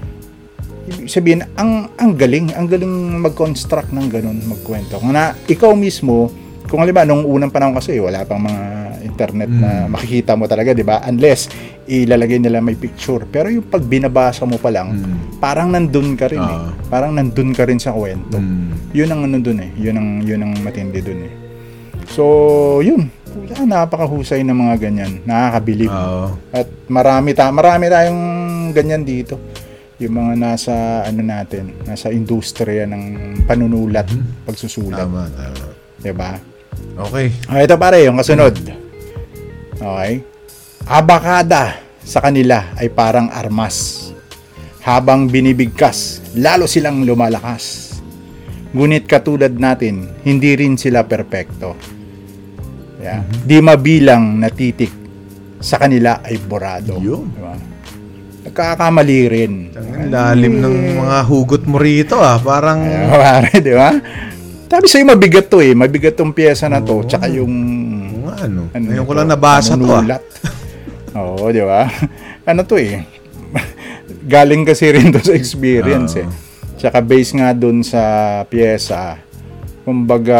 Ibig 0.87 1.11
sabihin, 1.11 1.43
ang 1.59 1.91
ang 1.99 2.15
galing, 2.15 2.55
ang 2.55 2.71
galing 2.71 3.19
mag-construct 3.19 3.91
ng 3.91 4.07
ganun, 4.07 4.39
magkwento. 4.47 5.03
Kung 5.03 5.11
na 5.11 5.35
ikaw 5.43 5.75
mismo, 5.75 6.31
kung 6.67 6.79
halimbawa 6.79 7.03
nung 7.03 7.23
unang 7.23 7.49
panahon 7.49 7.73
kasi 7.73 7.97
wala 7.97 8.23
pang 8.23 8.39
mga 8.39 8.63
internet 9.01 9.49
na 9.49 9.87
Mm. 9.87 9.89
makikita 9.89 10.35
mo 10.35 10.45
talaga, 10.45 10.75
'di 10.75 10.83
ba? 10.83 11.01
Unless 11.01 11.47
ilalagay 11.87 12.37
nila 12.37 12.59
may 12.59 12.75
picture. 12.75 13.23
Pero 13.25 13.47
yung 13.47 13.65
pag 13.65 13.81
binabasa 13.81 14.43
mo 14.43 14.59
pa 14.59 14.67
lang, 14.67 14.93
Mm. 14.93 15.39
parang 15.39 15.71
nandun 15.71 16.13
ka 16.13 16.27
rin 16.27 16.37
eh. 16.37 16.57
Ah. 16.59 16.69
Parang 16.87 17.15
nandun 17.15 17.55
ka 17.55 17.63
rin 17.63 17.79
sa 17.79 17.95
kwento. 17.95 18.35
Mm. 18.35 18.91
Yun 18.91 19.09
ang 19.09 19.21
ano 19.23 19.37
dun 19.39 19.59
eh. 19.59 19.71
Yun 19.75 19.95
ang 19.95 20.09
yun 20.21 20.39
ang 20.43 20.53
matindi 20.59 20.99
dun 20.99 21.23
eh. 21.23 21.33
So, 22.07 22.23
yun. 22.79 23.07
Wala, 23.27 23.83
napakahusay 23.83 24.41
ng 24.41 24.57
mga 24.57 24.75
ganyan. 24.79 25.11
Nakakabilib. 25.23 25.91
Oo. 25.91 26.35
At 26.49 26.67
marami 26.87 27.31
ta 27.31 27.47
marami 27.49 27.87
tayong 27.87 28.21
ganyan 28.71 29.03
dito. 29.03 29.37
Yung 29.97 30.13
mga 30.13 30.33
nasa 30.35 30.73
ano 31.03 31.21
natin, 31.21 31.73
nasa 31.83 32.09
industriya 32.09 32.85
ng 32.85 33.03
panunulat, 33.45 34.05
pagsusulat, 34.45 35.05
Tama, 35.05 35.25
tama. 35.29 35.65
'di 35.97 36.13
ba? 36.13 36.37
Okay. 36.97 37.29
Ah, 37.45 37.61
ito 37.61 37.77
pare, 37.77 38.05
yung 38.05 38.17
kasunod. 38.17 38.57
Okay? 39.77 40.25
Abakada 40.87 41.77
sa 42.01 42.23
kanila 42.23 42.73
ay 42.79 42.89
parang 42.89 43.29
armas. 43.29 44.09
Habang 44.81 45.27
binibigkas, 45.27 46.23
lalo 46.39 46.63
silang 46.63 47.03
lumalakas. 47.03 47.99
Ngunit 48.71 49.03
katulad 49.03 49.51
natin, 49.51 50.15
hindi 50.23 50.55
rin 50.55 50.79
sila 50.79 51.03
perpekto. 51.03 51.75
Yeah. 52.97 53.21
Di 53.45 53.59
mabilang 53.59 54.41
na 54.41 54.49
titik 54.49 54.89
sa 55.59 55.77
kanila 55.77 56.23
ay 56.23 56.39
borado. 56.41 56.97
Yun. 56.97 57.29
Diba? 57.35 57.55
Nagkakamali 58.47 59.19
rin. 59.27 59.53
Ang 59.75 60.07
lalim 60.07 60.63
ng 60.63 61.03
mga 61.03 61.17
hugot 61.27 61.63
mo 61.67 61.77
rito 61.77 62.15
ah. 62.23 62.39
Parang, 62.39 62.79
Ayan, 62.79 63.11
pare, 63.11 63.51
di 63.59 63.73
ba? 63.75 63.91
Sabi 64.67 64.85
sa'yo, 64.91 65.07
mabigat 65.07 65.47
to 65.47 65.63
eh. 65.63 65.71
Mabigat 65.71 66.19
tong 66.19 66.35
pyesa 66.35 66.67
na 66.67 66.83
to. 66.83 66.99
Tsaka 67.07 67.31
yung... 67.31 67.51
Oo 68.19 68.27
nga, 68.27 68.35
ano. 68.43 68.67
ano 68.75 68.83
Ngayon 68.83 69.05
ko 69.07 69.13
lang 69.15 69.27
nabasa 69.31 69.79
to 69.79 69.87
ah. 69.87 70.03
manunulat. 70.03 70.23
Oo, 71.17 71.47
di 71.55 71.63
ba? 71.63 71.87
ano 72.51 72.61
to 72.67 72.75
eh. 72.75 73.07
Galing 74.33 74.67
kasi 74.67 74.91
rin 74.91 75.15
to 75.15 75.23
sa 75.23 75.31
experience 75.31 76.19
Oo. 76.19 76.27
eh. 76.27 76.27
Tsaka 76.77 76.99
based 76.99 77.39
nga 77.39 77.55
dun 77.55 77.79
sa 77.79 78.03
pyesa. 78.51 79.15
Kumbaga, 79.87 80.39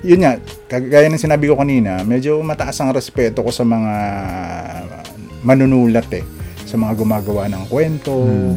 yun 0.00 0.24
nga, 0.24 0.40
kagaya 0.66 1.12
ng 1.12 1.20
sinabi 1.20 1.52
ko 1.52 1.60
kanina, 1.60 2.00
medyo 2.02 2.40
mataas 2.40 2.80
ang 2.80 2.96
respeto 2.96 3.44
ko 3.44 3.52
sa 3.52 3.62
mga 3.62 3.94
manunulat 5.44 6.08
eh. 6.16 6.24
Sa 6.64 6.76
mga 6.76 6.96
gumagawa 6.96 7.44
ng 7.48 7.64
kwento, 7.68 8.12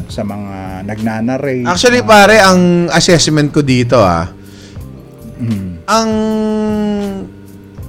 sa 0.08 0.24
mga 0.24 0.84
nagnanarrate. 0.84 1.64
Hmm. 1.64 1.72
Actually 1.76 2.00
mga- 2.00 2.08
pare, 2.08 2.36
ang 2.40 2.88
assessment 2.88 3.52
ko 3.52 3.60
dito 3.60 4.00
ah, 4.00 4.32
Mm. 5.42 5.70
ang 5.84 6.08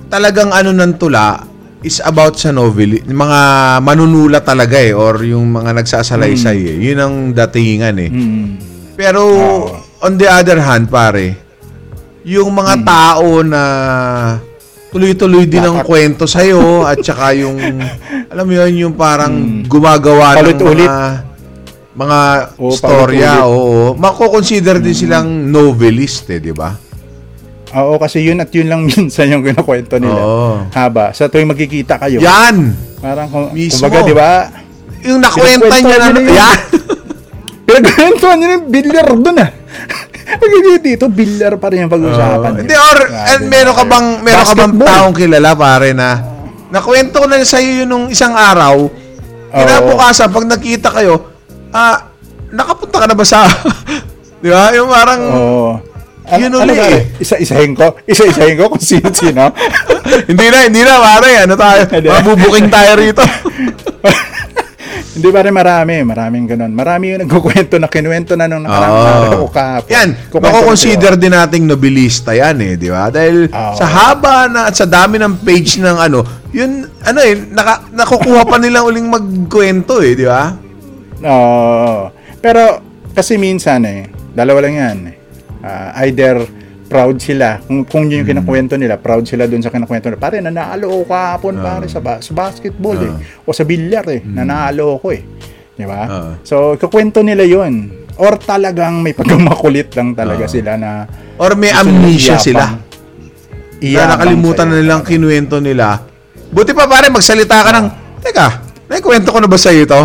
talagang 0.09 0.49
ano 0.49 0.69
ng 0.69 0.93
tula 0.95 1.41
is 1.81 1.99
about 1.99 2.33
sa 2.33 2.49
novel, 2.49 3.03
mga 3.03 3.39
manunulat 3.79 4.41
talaga 4.41 4.79
eh, 4.79 4.95
or 4.95 5.19
yung 5.21 5.51
mga 5.51 5.75
nagsasalaysay 5.75 6.55
eh. 6.63 6.77
Yun 6.79 6.97
ang 6.97 7.15
datingan 7.29 7.95
eh. 7.99 8.07
Mm. 8.07 8.45
Pero 8.95 9.21
Oo. 9.21 9.75
on 9.99 10.15
the 10.15 10.25
other 10.25 10.57
hand, 10.57 10.87
pare, 10.87 11.35
yung 12.23 12.49
mga 12.49 12.73
Hmm. 12.73 12.85
tao 12.85 13.27
na 13.43 13.61
tuloy-tuloy 14.89 15.43
din 15.43 15.59
ang 15.59 15.83
kwento 15.83 16.23
sa'yo 16.23 16.87
at 16.87 17.03
saka 17.03 17.35
yung, 17.35 17.59
alam 18.31 18.45
mo 18.45 18.53
yun, 18.53 18.87
yung 18.87 18.95
parang 18.95 19.33
Hmm. 19.33 19.67
gumagawa 19.67 20.33
ng 20.33 20.55
Paulit-ulit. 20.55 20.87
mga 20.87 21.03
mga 21.93 22.19
Oo, 22.57 22.73
storya, 22.73 23.31
oo. 23.43 23.93
Mako-consider 23.93 24.79
din 24.79 24.95
silang 24.95 25.29
novelist 25.45 26.25
eh, 26.27 26.39
di 26.39 26.49
ba? 26.49 26.73
Oo, 27.73 27.97
kasi 27.97 28.21
yun 28.21 28.37
at 28.39 28.49
yun 28.53 28.69
lang 28.69 28.85
minsan 28.89 29.29
yung 29.29 29.43
kinakwento 29.43 29.97
nila. 29.97 30.19
Oo. 30.19 30.53
Haba. 30.69 31.11
Sa 31.11 31.27
tuwing 31.27 31.49
magkikita 31.49 31.97
kayo. 31.97 32.21
Yan! 32.21 32.73
Parang, 33.01 33.27
kung, 33.27 33.51
Mismo. 33.51 33.89
kumbaga, 33.89 33.99
di 34.05 34.15
ba? 34.15 34.31
Yung 35.03 35.19
nakwenta 35.19 35.67
Kinukwento 35.67 35.87
niya 35.89 35.97
na, 35.99 36.07
niya 36.07 36.21
yun. 36.21 36.37
yan! 36.37 36.59
Pinagkwentuhan 37.67 38.35
nyo 38.37 38.47
yung 38.59 38.65
bilyar 38.67 39.07
doon 39.07 39.37
ah. 39.39 39.49
Dito, 40.83 41.05
bilyar 41.07 41.55
pa 41.55 41.71
rin 41.71 41.87
yung 41.87 41.93
pag-usapan. 41.93 42.51
Oo. 42.53 42.59
Hindi, 42.63 42.75
or, 42.75 42.99
and 43.07 43.43
meron 43.47 43.75
ka 43.75 43.83
bang, 43.87 44.07
meron 44.19 44.45
ka 44.45 44.55
bang 44.55 44.73
Basketball. 44.75 44.87
taong 44.87 45.15
kilala, 45.15 45.49
pare, 45.55 45.89
na 45.95 46.09
nakwento 46.73 47.21
ko 47.21 47.25
na 47.29 47.37
sa'yo 47.45 47.85
yun 47.85 47.89
nung 47.89 48.05
isang 48.09 48.33
araw, 48.33 48.89
Kinabukasan, 49.53 50.33
pag 50.33 50.49
nakita 50.49 50.89
kayo, 50.89 51.29
ah, 51.69 52.09
nakapunta 52.49 52.97
ka 52.97 53.05
na 53.05 53.13
ba 53.13 53.21
sa... 53.21 53.45
Di 54.41 54.49
ba? 54.49 54.73
Yung 54.73 54.89
parang... 54.89 55.21
Oo. 55.29 55.71
Ano, 56.23 56.39
Yun 56.39 56.51
ano 56.55 56.57
uli 56.63 56.73
ba, 56.79 56.87
eh. 56.87 57.03
Isa-isahin 57.19 57.75
ko. 57.75 57.99
Isa-isahin 58.07 58.55
ko 58.55 58.71
kung 58.71 58.83
sino-sino. 58.83 59.51
hindi 60.29 60.45
na, 60.47 60.57
hindi 60.71 60.81
na, 60.81 60.95
pare. 61.03 61.31
Ano 61.43 61.53
tayo? 61.59 61.81
Mabubuking 62.15 62.71
tayo 62.71 62.91
rito. 62.95 63.23
Hindi 65.13 65.29
ba 65.29 65.45
rin 65.45 65.53
marami, 65.53 66.01
maraming 66.01 66.45
ganun. 66.49 66.73
Marami 66.73 67.13
yung 67.13 67.21
nagkukwento 67.29 67.77
na 67.77 67.85
kinuwento 67.85 68.33
na 68.33 68.49
nung 68.49 68.65
nakarang 68.65 68.89
Oo. 68.89 69.05
araw 69.05 69.41
o 69.45 69.49
kahapon. 69.53 69.93
Yan, 69.93 70.09
Kukwento 70.25 70.49
mako-consider 70.49 71.13
din 71.21 71.37
nating 71.37 71.69
nobilista 71.69 72.33
yan 72.33 72.57
eh, 72.57 72.73
di 72.81 72.89
ba? 72.89 73.13
Dahil 73.13 73.45
Oo. 73.45 73.77
sa 73.77 73.85
haba 73.85 74.49
na 74.49 74.73
at 74.73 74.73
sa 74.73 74.89
dami 74.89 75.21
ng 75.21 75.37
page 75.45 75.77
ng 75.77 75.97
ano, 76.01 76.25
yun, 76.49 76.89
ano 77.05 77.19
eh, 77.21 77.37
naka, 77.45 77.93
nakukuha 77.93 78.41
pa 78.41 78.57
nila 78.57 78.81
uling 78.81 79.05
magkwento 79.05 80.01
eh, 80.01 80.17
di 80.17 80.25
ba? 80.25 80.49
Oo. 81.23 82.09
pero 82.41 82.81
kasi 83.13 83.37
minsan 83.37 83.85
eh, 83.85 84.09
dalawa 84.33 84.65
lang 84.65 84.75
yan. 84.81 84.97
Ah, 85.63 86.03
either 86.03 86.43
proud 86.85 87.17
sila, 87.17 87.57
kung, 87.63 87.87
kung 87.87 88.05
yun 88.05 88.21
yung 88.21 88.27
Hmm. 88.27 88.31
kinakwento 88.37 88.75
nila, 88.75 88.99
proud 88.99 89.23
sila 89.23 89.47
dun 89.47 89.63
sa 89.63 89.71
kinakwento 89.71 90.11
nila. 90.11 90.19
Pare, 90.19 90.37
nanalo 90.37 90.91
ako 90.91 91.03
kahapon 91.07 91.53
Ah. 91.57 91.63
pare 91.63 91.85
sa, 91.87 91.97
ba- 91.97 92.19
sa 92.19 92.31
basketball 92.31 92.99
eh. 92.99 93.13
O 93.41 93.55
sa 93.55 93.63
bilyar 93.63 94.05
eh, 94.11 94.21
nanalo 94.21 94.99
ako 94.99 95.07
eh. 95.09 95.21
Di 95.73 95.87
ba? 95.87 96.01
Ah. 96.03 96.31
So, 96.43 96.75
kukwento 96.75 97.23
nila 97.23 97.41
yun. 97.41 97.89
Or 98.13 98.37
talagang 98.37 99.01
may 99.01 99.15
pagmamakulit 99.15 99.89
lang 99.95 100.13
talaga 100.13 100.45
Ah. 100.45 100.51
sila 100.51 100.71
na 100.75 100.89
Or 101.33 101.57
may 101.57 101.71
amnesia 101.71 102.37
sila. 102.37 102.77
Na 103.81 104.03
nakalimutan 104.05 104.69
na 104.69 104.77
nilang 104.77 105.01
kinuwento 105.01 105.57
nila. 105.57 105.97
Buti 106.47 106.71
pa 106.71 106.85
pare, 106.85 107.09
magsalita 107.09 107.63
ka 107.63 107.71
ng, 107.73 107.87
Teka, 108.21 108.47
naikwento 108.85 109.33
ko 109.33 109.41
na 109.41 109.49
ba 109.49 109.57
sa 109.57 109.73
ito? 109.73 109.97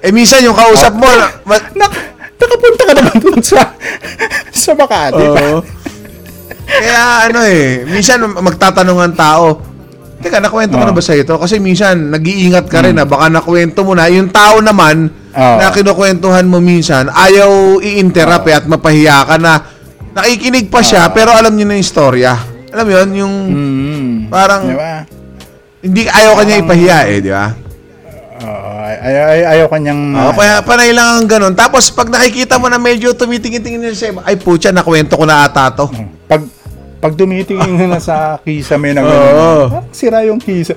Eh 0.00 0.08
minsan 0.08 0.40
yung 0.40 0.56
kausap 0.56 0.96
mo, 0.96 1.04
na, 1.04 1.28
Nak 1.78 1.92
nakapunta 2.36 2.82
ka 2.84 2.92
naman 2.94 3.16
dun 3.20 3.40
sa 3.40 3.60
sa 4.50 4.70
Makati. 4.74 5.24
Oo. 5.24 5.58
Kaya 6.64 7.28
ano 7.28 7.40
eh, 7.44 7.84
minsan 7.84 8.24
magtatanong 8.24 8.98
ang 9.00 9.14
tao, 9.14 9.46
Teka, 10.24 10.40
nakwento 10.40 10.80
ko 10.80 10.84
na 10.88 10.96
ba 10.96 11.04
sa 11.04 11.12
ito? 11.12 11.36
Kasi 11.36 11.60
minsan, 11.60 12.08
nag-iingat 12.08 12.64
ka 12.72 12.80
rin 12.80 12.96
na 12.96 13.04
baka 13.04 13.28
nakwento 13.28 13.84
mo 13.84 13.92
na. 13.92 14.08
Yung 14.08 14.32
tao 14.32 14.56
naman, 14.64 15.12
Oo. 15.12 15.56
na 15.60 15.68
kinukwentuhan 15.68 16.48
mo 16.48 16.64
minsan, 16.64 17.12
ayaw 17.12 17.76
i-interrupt 17.84 18.48
eh, 18.48 18.56
at 18.56 18.64
mapahiya 18.64 19.28
ka 19.28 19.36
na 19.36 19.60
nakikinig 20.16 20.72
pa 20.72 20.80
siya, 20.80 21.12
pero 21.12 21.28
alam 21.28 21.52
niyo 21.52 21.68
na 21.68 21.76
yung 21.76 21.84
istorya. 21.84 22.32
Alam 22.72 22.84
mo 22.88 22.92
yun, 22.96 23.08
yung 23.20 23.34
Mm. 23.52 24.14
parang, 24.32 24.62
Di 24.64 24.72
ba? 24.72 25.04
hindi, 25.84 26.00
ayaw 26.08 26.32
kanya 26.40 26.56
ipahiya 26.56 26.98
eh, 27.04 27.18
di 27.20 27.28
ba? 27.28 27.46
Ay, 29.04 29.12
ay, 29.12 29.20
ay, 29.20 29.40
ayaw 29.60 29.68
kanyang... 29.68 30.16
Oo, 30.16 30.32
kaya 30.32 30.64
panay 30.64 30.96
lang 30.96 31.20
ang 31.20 31.28
ganun. 31.28 31.52
Tapos 31.52 31.92
pag 31.92 32.08
nakikita 32.08 32.56
mo 32.56 32.72
na 32.72 32.80
medyo 32.80 33.12
tumitingin-tingin 33.12 33.84
niya 33.84 33.92
siya, 33.92 34.10
ay 34.24 34.40
putya, 34.40 34.72
nakwento 34.72 35.20
ko 35.20 35.28
na 35.28 35.44
ata 35.44 35.68
to. 35.68 35.92
pag 36.24 36.40
pag 37.04 37.12
dumitingin 37.12 37.76
ka 37.76 37.84
na 37.84 38.00
sa 38.00 38.16
kisa 38.48 38.80
may 38.80 38.96
na 38.96 39.04
gano'n, 39.04 39.68
parang 39.68 39.92
sira 39.92 40.24
yung 40.24 40.40
kisa. 40.40 40.72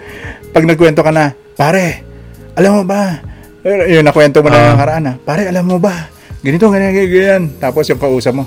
Pag 0.52 0.68
nagkwento 0.68 1.00
ka 1.00 1.08
na, 1.08 1.32
pare, 1.56 2.04
alam 2.52 2.76
mo 2.76 2.84
ba? 2.84 3.24
Yun, 3.64 4.04
nakwento 4.04 4.44
mo 4.44 4.52
na 4.52 4.60
Ah. 4.60 4.68
yung 4.76 4.82
karaan 4.84 5.04
na, 5.08 5.14
pare, 5.24 5.48
alam 5.48 5.64
mo 5.64 5.80
ba? 5.80 6.12
Ganito, 6.44 6.68
ganyan, 6.68 6.92
ganyan. 6.92 7.44
Tapos 7.64 7.88
yung 7.88 7.96
kausap 7.96 8.36
mo, 8.36 8.44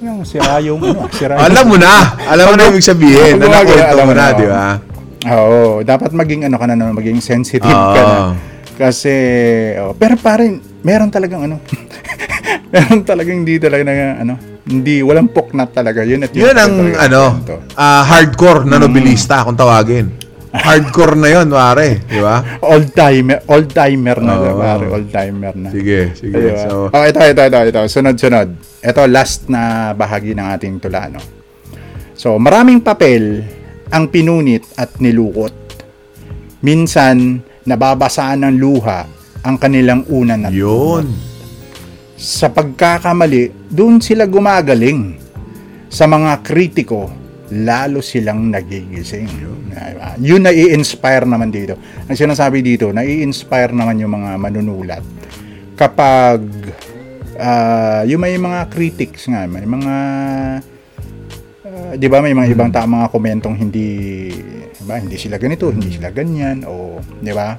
yung 0.00 0.24
sira 0.24 0.64
yung, 0.64 0.80
ano, 0.80 1.12
sira 1.12 1.36
yung... 1.36 1.44
Alam 1.44 1.64
mo 1.68 1.76
na. 1.76 2.16
Alam 2.24 2.44
mo 2.48 2.54
na 2.56 2.72
ibig 2.72 2.88
sabihin. 2.88 3.36
Na 3.36 3.52
Pag 3.52 3.68
gumagaya, 3.68 3.84
nakwento 3.84 4.00
mo 4.00 4.14
na, 4.16 4.24
na, 4.24 4.32
di 4.32 4.46
ba? 4.48 4.64
Oo, 5.28 5.84
dapat 5.84 6.10
maging 6.16 6.48
ano 6.48 6.56
ka 6.56 6.64
na, 6.64 6.88
maging 6.96 7.20
sensitive 7.20 7.68
ka 7.68 8.00
na. 8.00 8.16
Kasi, 8.80 9.12
oh, 9.76 9.92
pero 9.92 10.16
parang, 10.16 10.56
meron 10.80 11.12
talagang 11.12 11.44
ano, 11.44 11.60
meron 12.72 13.04
talagang 13.04 13.44
hindi 13.44 13.60
talaga 13.60 13.84
na, 13.84 14.24
ano, 14.24 14.34
hindi, 14.64 15.04
walang 15.04 15.28
poknat 15.28 15.76
talaga. 15.76 16.00
Yun 16.00 16.24
at 16.24 16.32
Yun 16.32 16.56
ang 16.56 16.72
talaga 16.80 16.96
ano, 17.04 17.22
ah, 17.76 18.00
hardcore 18.08 18.64
Mm. 18.64 18.70
na 18.72 18.76
nobilista 18.80 19.44
kung 19.44 19.52
tawagin. 19.52 20.08
Hardcore 20.50 21.14
na 21.14 21.28
yun, 21.28 21.52
pare. 21.52 22.00
Di 22.08 22.24
ba? 22.24 22.40
Old 22.64 22.90
timer, 22.90 23.44
old 23.46 23.68
timer 23.68 24.18
na, 24.18 24.32
Oo. 24.34 24.56
pare, 24.56 24.84
old 24.88 25.08
timer 25.12 25.54
na. 25.54 25.68
Sige, 25.68 26.16
sige. 26.16 26.32
Diba? 26.32 26.64
So, 26.64 26.88
oh, 26.88 27.04
ito, 27.04 27.20
ito, 27.20 27.42
ito, 27.44 27.58
ito. 27.68 27.80
Sunod, 27.84 28.16
sunod. 28.16 28.48
Ito, 28.80 29.04
last 29.06 29.46
na 29.46 29.92
bahagi 29.92 30.32
ng 30.32 30.46
ating 30.56 30.80
tula, 30.80 31.06
no? 31.06 31.20
So, 32.16 32.40
maraming 32.40 32.80
papel 32.80 33.44
ang 33.92 34.08
pinunit 34.08 34.64
at 34.74 34.96
nilukot. 34.98 35.52
Minsan, 36.60 37.44
nababasaan 37.64 38.46
ng 38.46 38.56
luha 38.56 39.04
ang 39.40 39.56
kanilang 39.56 40.04
unan 40.08 40.48
at 40.48 40.52
yun. 40.52 41.08
sa 42.20 42.52
pagkakamali, 42.52 43.72
doon 43.72 43.96
sila 43.96 44.28
gumagaling. 44.28 45.16
Sa 45.88 46.04
mga 46.04 46.44
kritiko, 46.44 47.08
lalo 47.50 48.04
silang 48.04 48.52
nagigising. 48.52 49.26
Yun 50.20 50.44
na 50.44 50.52
i-inspire 50.52 51.24
naman 51.24 51.48
dito. 51.48 51.80
Ang 52.04 52.14
sinasabi 52.20 52.60
dito, 52.60 52.92
na 52.92 53.08
i-inspire 53.08 53.72
naman 53.72 53.98
yung 54.04 54.12
mga 54.20 54.36
manunulat. 54.36 55.02
Kapag 55.80 56.44
ah, 57.40 58.04
yung 58.04 58.20
may 58.20 58.36
mga 58.36 58.68
critics 58.68 59.24
nga, 59.24 59.48
may 59.48 59.64
mga 59.64 59.94
ah, 61.80 61.92
'di 61.96 62.06
ba 62.12 62.20
may 62.20 62.36
mga 62.36 62.52
ibang 62.52 62.68
ta 62.68 62.84
mga 62.84 63.08
komentong 63.08 63.56
hindi 63.56 63.88
'di 64.76 64.84
ba, 64.84 65.00
hindi 65.00 65.16
sila 65.16 65.40
ganito, 65.40 65.72
hindi 65.72 65.88
sila 65.88 66.12
ganyan 66.12 66.68
o 66.68 67.00
'di 67.00 67.32
ba? 67.32 67.56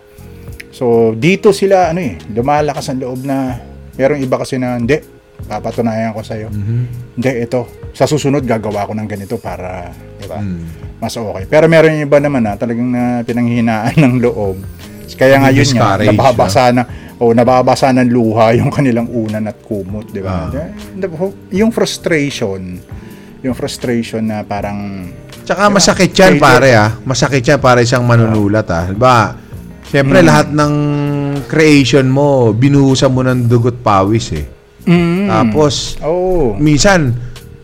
So 0.72 1.18
dito 1.18 1.50
sila 1.52 1.90
ano 1.90 2.00
eh, 2.00 2.22
lumalakas 2.30 2.94
ang 2.94 3.02
loob 3.02 3.26
na 3.26 3.58
merong 3.98 4.22
iba 4.22 4.38
kasi 4.40 4.62
na 4.62 4.78
hindi 4.78 5.02
papatunayan 5.42 6.14
ko 6.14 6.22
sa 6.22 6.38
iyo. 6.38 6.54
Hindi 7.18 7.30
ito. 7.42 7.66
Sa 7.98 8.06
susunod 8.06 8.46
gagawa 8.46 8.86
ko 8.86 8.94
ng 8.94 9.10
ganito 9.10 9.36
para 9.42 9.90
'di 10.22 10.28
ba? 10.30 10.38
Mas 11.02 11.18
okay. 11.18 11.50
Pero 11.50 11.66
meron 11.66 11.98
yung 11.98 12.06
iba 12.06 12.22
naman 12.22 12.46
na 12.46 12.54
talagang 12.54 12.94
na 12.94 13.26
pinanghihinaan 13.26 13.98
ng 13.98 14.16
loob. 14.22 14.62
Kaya 15.18 15.42
nga 15.42 15.50
yun 15.52 15.68
nga, 15.76 16.00
nababasa 16.00 16.72
na 16.72 16.84
o 17.22 17.38
nababasa 17.38 17.94
ng 17.94 18.10
luha 18.10 18.58
yung 18.58 18.74
kanilang 18.74 19.06
unan 19.06 19.46
at 19.46 19.62
kumot, 19.62 20.10
di 20.10 20.26
ba? 20.26 20.50
Ah. 20.50 20.72
Yung 21.54 21.70
frustration, 21.70 22.82
yung 23.42 23.54
frustration 23.54 24.22
na 24.24 24.42
parang 24.42 25.10
Tsaka 25.42 25.68
masakit 25.68 26.14
yan, 26.14 26.38
Failure. 26.38 26.40
pare 26.40 26.70
ah. 26.72 26.90
Masakit 27.02 27.42
yan 27.42 27.58
para 27.58 27.82
isang 27.82 28.06
manunulat 28.06 28.68
ah. 28.70 28.86
Diba? 28.86 29.34
Siyempre, 29.84 30.22
Mm. 30.22 30.26
lahat 30.26 30.48
ng 30.50 30.74
creation 31.46 32.06
mo, 32.06 32.54
binuhusan 32.54 33.10
mo 33.10 33.22
ng 33.22 33.50
dugot 33.50 33.76
pawis 33.76 34.32
eh. 34.32 34.46
mm, 34.84 35.28
Tapos, 35.28 35.98
oh, 36.00 36.54
minsan, 36.56 37.12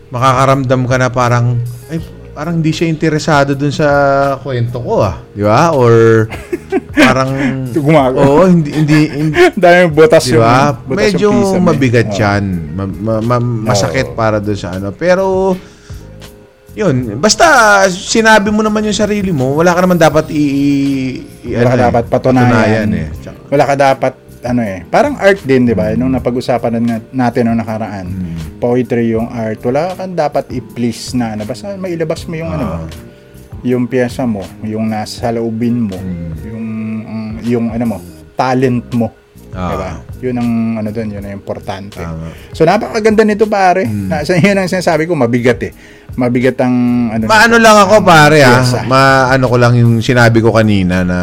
makakaramdam 0.08 0.84
ka 0.84 0.96
na 0.98 1.08
parang, 1.08 1.56
ay, 1.86 2.02
parang 2.38 2.54
hindi 2.54 2.70
siya 2.70 2.86
interesado 2.86 3.58
dun 3.58 3.74
sa 3.74 3.90
kwento 4.38 4.78
ko 4.78 5.02
ah. 5.02 5.18
Di 5.28 5.42
ba? 5.42 5.74
Or, 5.74 6.30
parang, 6.94 7.30
gumagawa. 7.74 8.22
oo, 8.22 8.46
hindi, 8.46 8.70
hindi, 8.70 8.98
hindi 9.10 9.34
Dahil 9.58 9.90
butas 9.90 10.22
Di 10.22 10.38
yung 10.38 10.46
butas 10.86 10.86
Medyo 10.86 11.26
yung 11.26 11.38
pisam, 11.42 11.58
eh. 11.58 11.66
mabigat 11.66 12.06
Oh. 12.06 12.14
yan. 12.16 12.44
Ma- 12.70 12.86
ma- 13.18 13.22
ma- 13.26 13.42
masakit 13.66 14.06
Oo. 14.06 14.14
para 14.14 14.38
doon 14.38 14.54
sa 14.54 14.70
ano. 14.70 14.94
Pero, 14.94 15.58
yun. 16.78 17.18
Basta, 17.18 17.42
sinabi 17.90 18.54
mo 18.54 18.62
naman 18.62 18.86
yung 18.86 18.94
sarili 18.94 19.34
mo, 19.34 19.58
wala 19.58 19.74
ka 19.74 19.82
naman 19.82 19.98
dapat 19.98 20.30
i... 20.30 20.44
i- 21.42 21.58
Wala 21.58 21.66
ka 21.66 21.74
ano 21.74 21.74
eh, 21.74 21.86
dapat 21.90 22.04
patunayan. 22.06 22.88
eh. 22.94 23.06
Tsaka- 23.18 23.50
Wala 23.50 23.64
ka 23.64 23.74
dapat 23.74 24.14
ano 24.40 24.60
eh, 24.60 24.82
parang 24.84 25.14
art 25.14 25.40
din, 25.40 25.64
'di 25.64 25.72
ba? 25.72 25.90
Nung 25.92 26.10
napag-usapan 26.10 26.78
na 26.78 26.96
natin 27.10 27.46
nung 27.46 27.58
nakaraan. 27.58 28.06
Hmm. 28.06 28.36
Poetry 28.58 29.10
yung 29.10 29.26
art. 29.26 29.58
Wala 29.60 29.92
kang 29.92 30.12
dapat 30.12 30.50
i-please 30.50 31.12
na 31.12 31.32
ano. 31.32 31.42
Basta 31.42 31.74
mailabas 31.74 32.22
mo 32.24 32.34
yung 32.34 32.50
ano 32.50 32.64
mo. 32.64 32.76
Ah. 32.76 32.86
Yung 33.60 33.84
piyesa 33.84 34.22
mo, 34.22 34.46
yung 34.62 34.86
nasa 34.86 35.30
loobin 35.30 35.86
mo, 35.86 35.96
Hmm. 35.96 36.30
yung 36.44 36.66
ang- 37.02 37.36
yung 37.42 37.66
ano 37.68 37.84
mo, 37.86 37.96
talent 38.34 38.86
mo. 38.92 39.10
Ah. 39.50 39.66
'Di 39.66 39.76
ba? 39.76 39.90
Yun 40.18 40.36
ang 40.36 40.50
ano 40.76 40.88
doon, 40.90 41.08
yun 41.10 41.22
ang 41.22 41.34
importante. 41.34 41.96
Tama. 41.96 42.30
So 42.52 42.62
napakaganda 42.62 43.22
nito 43.22 43.46
pare. 43.46 43.86
Hmm. 43.86 44.06
Na, 44.06 44.22
yun 44.44 44.54
ang 44.56 44.66
sinasabi 44.66 45.06
ko, 45.06 45.14
mabigat 45.14 45.62
eh. 45.62 45.72
Mabigat 46.14 46.58
ang 46.58 46.74
ano. 47.10 47.22
Maano 47.24 47.54
nito. 47.54 47.64
lang 47.64 47.76
ako 47.80 47.94
pare 48.02 48.38
ah. 48.42 48.62
Maano 48.84 49.44
ko 49.46 49.56
lang 49.56 49.74
yung 49.74 49.98
sinabi 49.98 50.38
ko 50.38 50.50
kanina 50.50 51.02
na 51.02 51.18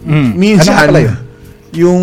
Mm. 0.00 0.32
minsan 0.32 0.72
Ano? 0.88 1.28
Yung 1.72 2.02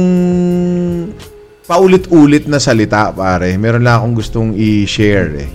paulit-ulit 1.64 2.48
na 2.48 2.58
salita 2.58 3.12
pare, 3.12 3.60
meron 3.60 3.84
lang 3.84 4.00
akong 4.00 4.16
gustong 4.16 4.50
i-share 4.56 5.32
eh. 5.38 5.50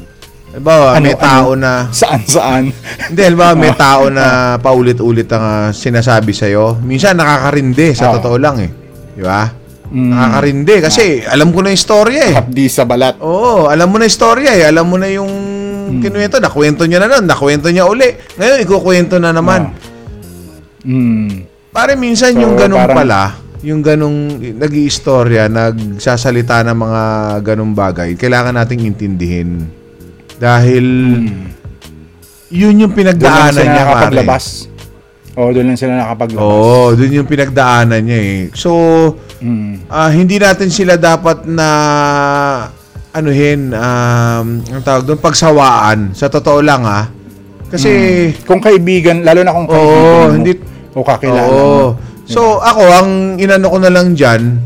Halimbawa, 0.52 1.00
Ano, 1.00 1.04
may 1.08 1.16
tao 1.16 1.56
na 1.56 1.88
Saan 1.88 2.20
saan? 2.28 2.64
Hindi, 3.08 3.20
halimbawa 3.24 3.56
may 3.56 3.72
tao 3.88 4.12
na 4.12 4.56
paulit-ulit 4.60 5.24
ang 5.32 5.40
ah, 5.40 5.68
sinasabi 5.72 6.36
sa'yo. 6.36 6.76
Minsan 6.84 7.16
nakakarindi, 7.16 7.96
sa 7.96 8.12
Oo. 8.12 8.20
totoo 8.20 8.36
lang 8.36 8.60
eh. 8.60 8.70
Di 9.16 9.24
ba? 9.24 9.48
Mm. 9.88 10.12
Nakakarindi 10.12 10.74
kasi 10.84 11.04
alam 11.24 11.56
ko 11.56 11.64
na 11.64 11.72
yung 11.72 11.80
storya 11.80 12.22
eh. 12.28 12.34
Hapdi 12.36 12.68
sa 12.68 12.84
balat. 12.84 13.16
Oo, 13.24 13.72
alam 13.72 13.88
mo 13.88 13.96
na 13.96 14.04
yung 14.04 14.16
storya 14.16 14.52
eh. 14.52 14.68
Alam 14.68 14.92
mo 14.92 14.96
na 15.00 15.08
yung 15.08 15.32
kinuwento. 16.04 16.36
Nakwento 16.36 16.84
niya 16.84 17.00
na 17.00 17.16
nun. 17.16 17.24
Nakwento 17.24 17.72
niya 17.72 17.88
uli. 17.88 18.08
Ngayon, 18.36 18.58
ikukwento 18.60 19.16
na 19.16 19.32
naman. 19.32 19.72
Mm. 20.84 21.48
Pare, 21.72 21.96
minsan 21.96 22.36
So, 22.36 22.40
yung 22.44 22.60
ganun 22.60 22.76
parang- 22.76 22.98
pala, 23.00 23.20
yung 23.62 23.80
ganong 23.80 24.42
nag 24.58 24.72
istorya 24.74 25.46
nagsasalita 25.46 26.66
ng 26.66 26.78
mga 26.78 27.02
ganong 27.46 27.74
bagay, 27.74 28.18
kailangan 28.18 28.58
nating 28.58 28.82
intindihin. 28.84 29.70
Dahil 30.36 30.84
yun 32.50 32.74
yung 32.82 32.90
Doon 32.90 32.98
pinagdaanan 32.98 33.54
sila 33.54 33.70
niya, 33.70 33.84
pare. 33.86 34.18
Oo, 35.32 35.48
doon 35.48 35.64
lang 35.72 35.78
sila 35.80 35.92
nakapaglabas. 35.96 36.44
Oo, 36.44 36.92
dun 36.92 37.16
yung 37.16 37.30
pinagdaanan 37.30 38.02
niya 38.04 38.20
eh. 38.20 38.40
So, 38.52 38.70
Mm. 39.40 39.88
ah, 39.88 40.12
hindi 40.12 40.36
natin 40.36 40.68
sila 40.68 41.00
dapat 41.00 41.48
na 41.48 41.68
anuhin, 43.10 43.72
um, 43.72 44.46
ang 44.60 44.82
tawag 44.84 45.08
doon, 45.08 45.16
pagsawaan. 45.16 46.12
Sa 46.12 46.28
totoo 46.28 46.60
lang 46.60 46.84
ah. 46.84 47.08
Kasi, 47.72 47.88
Kung 48.44 48.60
kaibigan, 48.60 49.24
lalo 49.24 49.40
na 49.40 49.56
kung 49.56 49.64
kaibigan 49.64 50.04
mo, 50.04 50.28
hindi- 50.36 50.62
o 50.92 51.00
kakilala 51.00 51.48
Oo. 51.48 51.56
mo. 51.56 52.11
So, 52.26 52.62
ako, 52.62 52.82
ang 52.86 53.10
inano 53.42 53.66
ko 53.66 53.78
na 53.82 53.90
lang 53.90 54.14
dyan, 54.14 54.58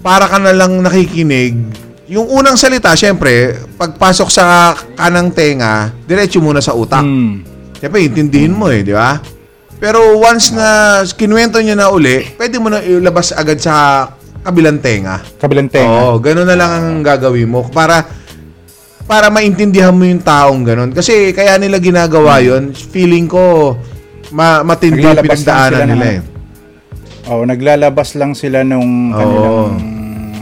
para 0.00 0.30
ka 0.30 0.38
na 0.38 0.54
lang 0.54 0.80
nakikinig. 0.80 1.54
Yung 2.06 2.30
unang 2.30 2.54
salita, 2.54 2.94
syempre, 2.94 3.58
pagpasok 3.74 4.28
sa 4.30 4.72
kanang 4.94 5.34
tenga, 5.34 5.90
diretso 6.06 6.38
muna 6.38 6.62
sa 6.62 6.72
utak. 6.72 7.02
Mm. 7.02 7.42
Siyempre, 7.82 8.00
intindihin 8.06 8.54
mo 8.54 8.70
eh, 8.70 8.86
di 8.86 8.94
ba? 8.94 9.18
Pero 9.76 10.16
once 10.16 10.56
na 10.56 11.02
kinuwento 11.04 11.60
niya 11.60 11.76
na 11.76 11.92
uli, 11.92 12.24
pwede 12.40 12.56
mo 12.56 12.72
na 12.72 12.80
ilabas 12.80 13.36
agad 13.36 13.60
sa 13.60 14.08
kabilang 14.40 14.80
tenga. 14.80 15.20
Kabilang 15.36 15.68
tenga. 15.68 16.14
Oo, 16.14 16.22
ganun 16.22 16.48
na 16.48 16.56
lang 16.56 16.70
ang 16.70 16.88
gagawin 17.04 17.50
mo 17.50 17.66
para 17.68 18.06
para 19.06 19.28
maintindihan 19.28 19.92
mo 19.92 20.06
yung 20.06 20.22
taong 20.22 20.62
ganun. 20.64 20.90
Kasi 20.96 21.34
kaya 21.36 21.60
nila 21.60 21.76
ginagawa 21.76 22.40
yon 22.40 22.72
feeling 22.72 23.28
ko 23.28 23.76
ma 24.32 24.64
matindi 24.64 25.04
yung 25.04 25.14
Naglalabas 25.14 25.22
lang 25.22 25.44
pinagdaanan 25.44 25.70
sila 25.70 25.84
ng 25.84 25.90
nila 25.92 26.06
eh. 26.06 26.35
Oo, 27.26 27.42
naglalabas 27.42 28.14
lang 28.14 28.32
sila 28.32 28.62
nung 28.62 29.10
Oo. 29.10 29.18
kanilang 29.18 29.58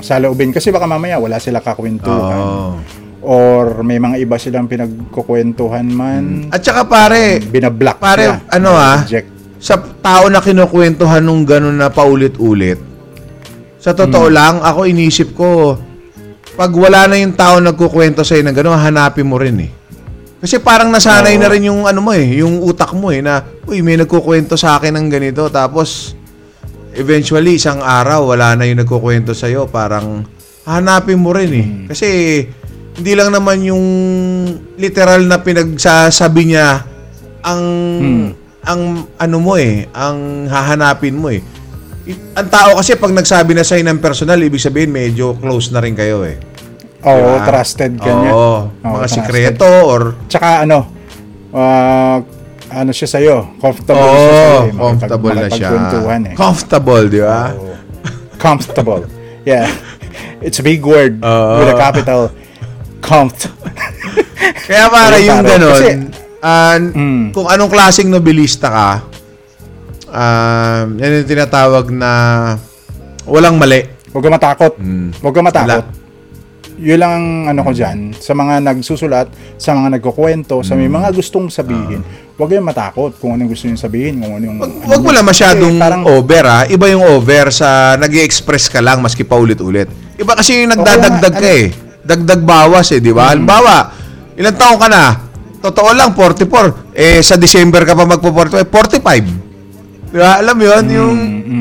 saloobin. 0.01 0.53
Kasi 0.53 0.69
baka 0.69 0.85
mamaya 0.85 1.17
wala 1.17 1.41
sila 1.41 1.59
kakwentuhan. 1.59 2.37
Oo. 2.37 2.77
Or 3.25 3.81
may 3.81 3.97
mga 3.97 4.21
iba 4.21 4.37
silang 4.37 4.69
pinagkukwentuhan 4.69 5.89
man. 5.89 6.25
At 6.53 6.61
saka 6.61 6.85
pare, 6.85 7.41
Binablock 7.41 7.97
Hmm. 7.97 8.05
Pare, 8.05 8.25
sila. 8.27 8.53
ano 8.53 8.71
ah, 8.71 9.01
Reject. 9.01 9.29
sa 9.57 9.75
tao 9.81 10.29
na 10.29 10.45
kinukwentuhan 10.45 11.25
nung 11.25 11.41
ganun 11.43 11.73
na 11.73 11.89
paulit-ulit, 11.89 12.77
sa 13.81 13.97
totoo 13.97 14.29
Hmm. 14.29 14.37
lang, 14.37 14.55
ako 14.61 14.85
inisip 14.85 15.33
ko, 15.33 15.81
pag 16.53 16.69
wala 16.71 17.09
na 17.09 17.17
yung 17.17 17.33
tao 17.33 17.57
nagkukwento 17.59 18.21
sa'yo 18.21 18.45
ng 18.45 18.53
gano'n, 18.53 18.77
hanapin 18.79 19.25
mo 19.25 19.41
rin 19.41 19.57
eh. 19.59 19.71
Kasi 20.39 20.61
parang 20.61 20.93
nasanay 20.93 21.35
Oo. 21.35 21.41
na 21.41 21.49
rin 21.49 21.65
yung 21.65 21.89
ano 21.89 22.05
mo 22.05 22.13
eh, 22.13 22.29
yung 22.39 22.61
utak 22.61 22.93
mo 22.93 23.09
eh, 23.09 23.25
na, 23.25 23.41
uy, 23.65 23.81
may 23.81 23.97
nagkukwento 23.97 24.53
sa 24.53 24.77
akin 24.77 24.93
ng 24.93 25.09
ganito, 25.09 25.49
tapos, 25.49 26.13
eventually, 26.95 27.57
isang 27.57 27.79
araw, 27.79 28.31
wala 28.31 28.55
na 28.55 28.65
yung 28.65 28.81
nagkukwento 28.81 29.31
sa'yo, 29.31 29.67
parang, 29.67 30.25
hanapin 30.65 31.21
mo 31.21 31.31
rin 31.31 31.51
eh. 31.53 31.67
Hmm. 31.67 31.87
Kasi, 31.87 32.09
hindi 32.95 33.13
lang 33.13 33.31
naman 33.31 33.61
yung 33.61 33.85
literal 34.75 35.27
na 35.27 35.39
pinagsasabi 35.39 36.43
niya 36.47 36.87
ang 37.43 37.63
Hmm. 37.99 38.29
ang 38.65 38.81
ano 39.19 39.37
mo 39.37 39.61
eh, 39.61 39.85
ang 39.93 40.49
hahanapin 40.49 41.13
mo 41.13 41.29
eh. 41.29 41.45
Ang 42.33 42.49
tao 42.49 42.79
kasi 42.79 42.97
pag 42.97 43.13
nagsabi 43.13 43.53
na 43.53 43.61
sa'yo 43.61 43.85
ng 43.85 44.01
personal, 44.01 44.41
ibig 44.41 44.57
sabihin 44.57 44.89
medyo 44.89 45.37
close 45.37 45.69
na 45.69 45.85
rin 45.85 45.93
kayo 45.93 46.25
eh. 46.25 46.41
Oo, 47.05 47.13
Diba? 47.37 47.45
trusted 47.45 47.93
ka 47.99 48.09
niya. 48.09 48.33
Oo, 48.33 48.41
Oo, 48.41 48.61
mga 48.81 49.05
trusted. 49.05 49.17
sikreto 49.21 49.69
or 49.85 50.01
Tsaka 50.25 50.65
ano, 50.65 50.89
ah, 51.53 52.25
ano 52.75 52.91
siya 52.91 53.09
sa'yo, 53.09 53.37
comfortable 53.57 54.03
siya 54.03 54.19
Oo, 54.19 54.35
sa'yo. 54.35 54.59
eh, 54.61 54.73
comfortable 54.75 55.33
na 55.33 55.49
siya. 55.49 55.69
eh. 55.71 56.35
Comfortable, 56.35 57.05
di 57.07 57.21
ba? 57.21 57.41
Oo. 57.53 57.73
comfortable. 58.37 59.03
Yeah. 59.43 59.71
It's 60.41 60.59
a 60.59 60.65
big 60.65 60.83
word 60.83 61.19
Oo. 61.19 61.55
with 61.59 61.71
a 61.71 61.77
capital. 61.77 62.29
Comft. 63.01 63.49
Kaya 64.65 64.89
para 64.89 65.17
yung 65.19 65.41
ganun, 65.41 65.73
Kasi- 65.73 66.13
ah, 66.41 66.77
Mm. 66.77 67.33
kung 67.33 67.47
anong 67.47 67.69
klaseng 67.69 68.09
nobilista 68.09 68.69
ka, 68.69 68.91
um, 70.09 70.87
yan 70.97 71.21
yung 71.21 71.29
tinatawag 71.29 71.89
na 71.89 72.11
walang 73.25 73.57
mali. 73.57 73.85
Huwag 74.13 74.23
ka 74.23 74.31
matakot. 74.31 74.73
Mm. 74.77 75.09
Huwag 75.19 75.35
ka 75.35 75.43
matakot. 75.43 75.85
Wala. 75.85 76.04
Yun 76.75 76.99
lang 76.99 77.13
ang 77.15 77.27
ano 77.55 77.61
ko 77.63 77.71
dyan. 77.71 78.11
Sa 78.19 78.35
mga 78.35 78.59
nagsusulat, 78.61 79.31
sa 79.55 79.79
mga 79.79 79.99
nagkukwento, 79.99 80.59
sa 80.67 80.75
Mm. 80.75 80.79
may 80.81 80.91
mga 80.91 81.09
gustong 81.15 81.47
sabihin. 81.47 82.03
Huwag 82.35 82.51
kayong 82.51 82.67
matakot 82.67 83.15
kung 83.23 83.31
anong 83.31 83.55
gusto 83.55 83.71
nyo 83.71 83.79
sabihin. 83.79 84.19
Kung 84.19 84.35
ano 84.35 84.45
yung, 84.45 84.59
Wag, 84.59 84.71
ano 84.75 84.91
wag 84.91 85.03
mo 85.07 85.11
lang 85.15 85.23
masyadong 85.23 85.79
Kasi 85.79 85.85
parang, 85.87 86.03
over 86.03 86.45
ah. 86.45 86.63
Iba 86.67 86.87
yung 86.91 87.07
over 87.07 87.55
sa 87.55 87.95
nag 87.95 88.11
express 88.19 88.67
ka 88.67 88.83
lang 88.83 88.99
maski 88.99 89.23
paulit-ulit. 89.23 89.87
Iba 90.19 90.35
kasi 90.35 90.67
yung 90.67 90.75
nagdadagdag 90.75 91.31
Oo 91.31 91.39
ka 91.39 91.47
nga, 91.47 91.55
eh. 91.55 91.65
Dagdag 92.05 92.43
bawas 92.43 92.91
eh, 92.91 92.99
di 92.99 93.15
ba? 93.15 93.31
Halimbawa, 93.31 93.95
ilang 94.35 94.59
taong 94.59 94.81
ka 94.83 94.89
na? 94.91 95.05
Totoo 95.63 95.95
lang, 95.95 96.11
44. 96.13 96.93
Eh, 96.93 97.23
sa 97.23 97.39
December 97.39 97.87
ka 97.87 97.95
pa 97.95 98.05
magpo-45, 98.05 98.67
45. 98.67 99.25
Di 100.11 100.19
ba? 100.19 100.43
Alam 100.43 100.55
mo 100.59 100.65
yun, 100.67 100.85
yung 100.91 101.15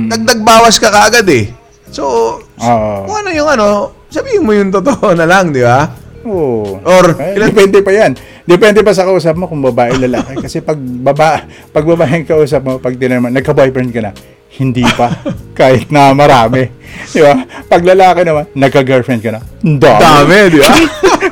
dagdag 0.10 0.42
bawas 0.42 0.82
ka 0.82 0.90
kaagad 0.90 1.24
eh. 1.30 1.54
So, 1.94 2.04
Oo. 2.42 3.06
kung 3.06 3.18
ano 3.22 3.30
yung 3.30 3.48
ano, 3.48 3.94
sabihin 4.14 4.46
mo 4.46 4.54
yung 4.54 4.70
totoo 4.70 5.12
na 5.12 5.26
lang, 5.26 5.50
di 5.50 5.66
ba? 5.66 5.90
Oo. 6.24 6.78
Or, 6.80 7.06
Eh, 7.18 7.36
ilan- 7.36 7.50
depende 7.50 7.82
pa 7.82 7.92
yan. 7.92 8.14
Depende 8.44 8.80
pa 8.80 8.94
sa 8.94 9.04
kausap 9.04 9.34
mo 9.34 9.48
kung 9.48 9.60
babae 9.60 9.98
lalaki. 9.98 10.38
Kasi 10.38 10.62
pag 10.62 10.78
baba, 10.78 11.44
pag 11.68 11.84
babae 11.84 12.22
ang 12.22 12.28
kausap 12.28 12.62
mo, 12.62 12.78
pag 12.78 12.94
tinanong 12.94 13.24
mo, 13.24 13.30
nagka-boyfriend 13.30 13.90
ka 13.90 14.00
na, 14.00 14.12
hindi 14.54 14.86
pa. 14.86 15.10
Kahit 15.60 15.90
na 15.90 16.14
marami. 16.14 16.70
Di 17.10 17.20
ba? 17.20 17.34
Pag 17.66 17.82
lalaki 17.84 18.22
naman, 18.22 18.46
nagka-girlfriend 18.54 19.20
ka 19.20 19.32
na. 19.32 19.40
Dami. 19.60 20.00
Dami, 20.00 20.38
di 20.48 20.60
ba? 20.60 20.72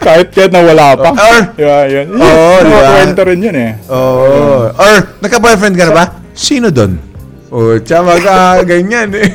kahit 0.02 0.34
kahit 0.34 0.50
na 0.50 0.66
wala 0.66 0.98
pa. 0.98 1.10
Or- 1.14 1.48
di 1.54 1.62
ba? 1.62 1.78
Yun. 1.86 2.08
Oo, 2.12 2.54
di 2.58 2.72
ba? 2.72 2.80
Kwento 2.90 3.22
rin 3.22 3.40
yun 3.40 3.56
eh. 3.56 3.72
Oo. 3.88 4.72
Or, 4.74 4.98
nagka-boyfriend 5.22 5.76
ka 5.76 5.86
na 5.86 5.94
ba? 5.94 6.06
Sino 6.34 6.68
doon? 6.68 7.11
O, 7.52 7.76
tsaka 7.78 8.16
ka, 8.18 8.36
ganyan 8.64 9.12
eh. 9.12 9.28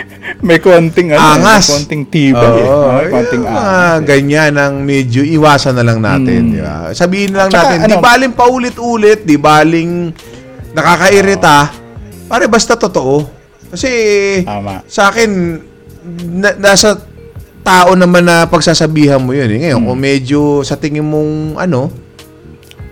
May 0.46 0.56
konting 0.56 1.10
ano, 1.10 1.20
Angas. 1.34 1.66
may 1.66 1.74
konting 1.74 2.04
tibay. 2.06 2.38
eh. 2.56 2.64
Oo, 2.64 2.88
May 2.94 3.08
konting 3.10 3.42
yung 3.42 3.50
angas. 3.50 3.98
eh. 3.98 4.06
ganyan 4.06 4.52
ang 4.54 4.74
medyo 4.80 5.20
iwasan 5.20 5.74
na 5.74 5.82
lang 5.82 5.98
natin, 5.98 6.54
di 6.54 6.60
ba? 6.60 6.92
Sabihin 6.92 7.32
lang 7.32 7.48
Tsaka, 7.48 7.74
natin, 7.74 7.78
di 7.82 7.92
ano- 7.92 8.00
baling 8.00 8.32
paulit-ulit, 8.32 9.22
di 9.22 9.34
baling 9.34 9.90
nakakairita, 10.70 11.56
pare 12.24 12.46
basta 12.46 12.74
totoo. 12.74 13.26
Kasi 13.68 13.90
Tama. 14.40 14.86
sa 14.86 15.10
akin, 15.10 15.30
na- 16.30 16.56
nasa 16.56 16.94
tao 17.60 17.90
naman 17.92 18.22
na 18.22 18.44
pagsasabihan 18.44 19.18
mo 19.18 19.32
yun. 19.32 19.50
Eh. 19.50 19.58
Ngayon, 19.60 19.80
Hmm. 19.80 19.88
kung 19.88 19.98
medyo 19.98 20.40
sa 20.60 20.76
tingin 20.76 21.02
mong 21.02 21.58
ano, 21.58 21.90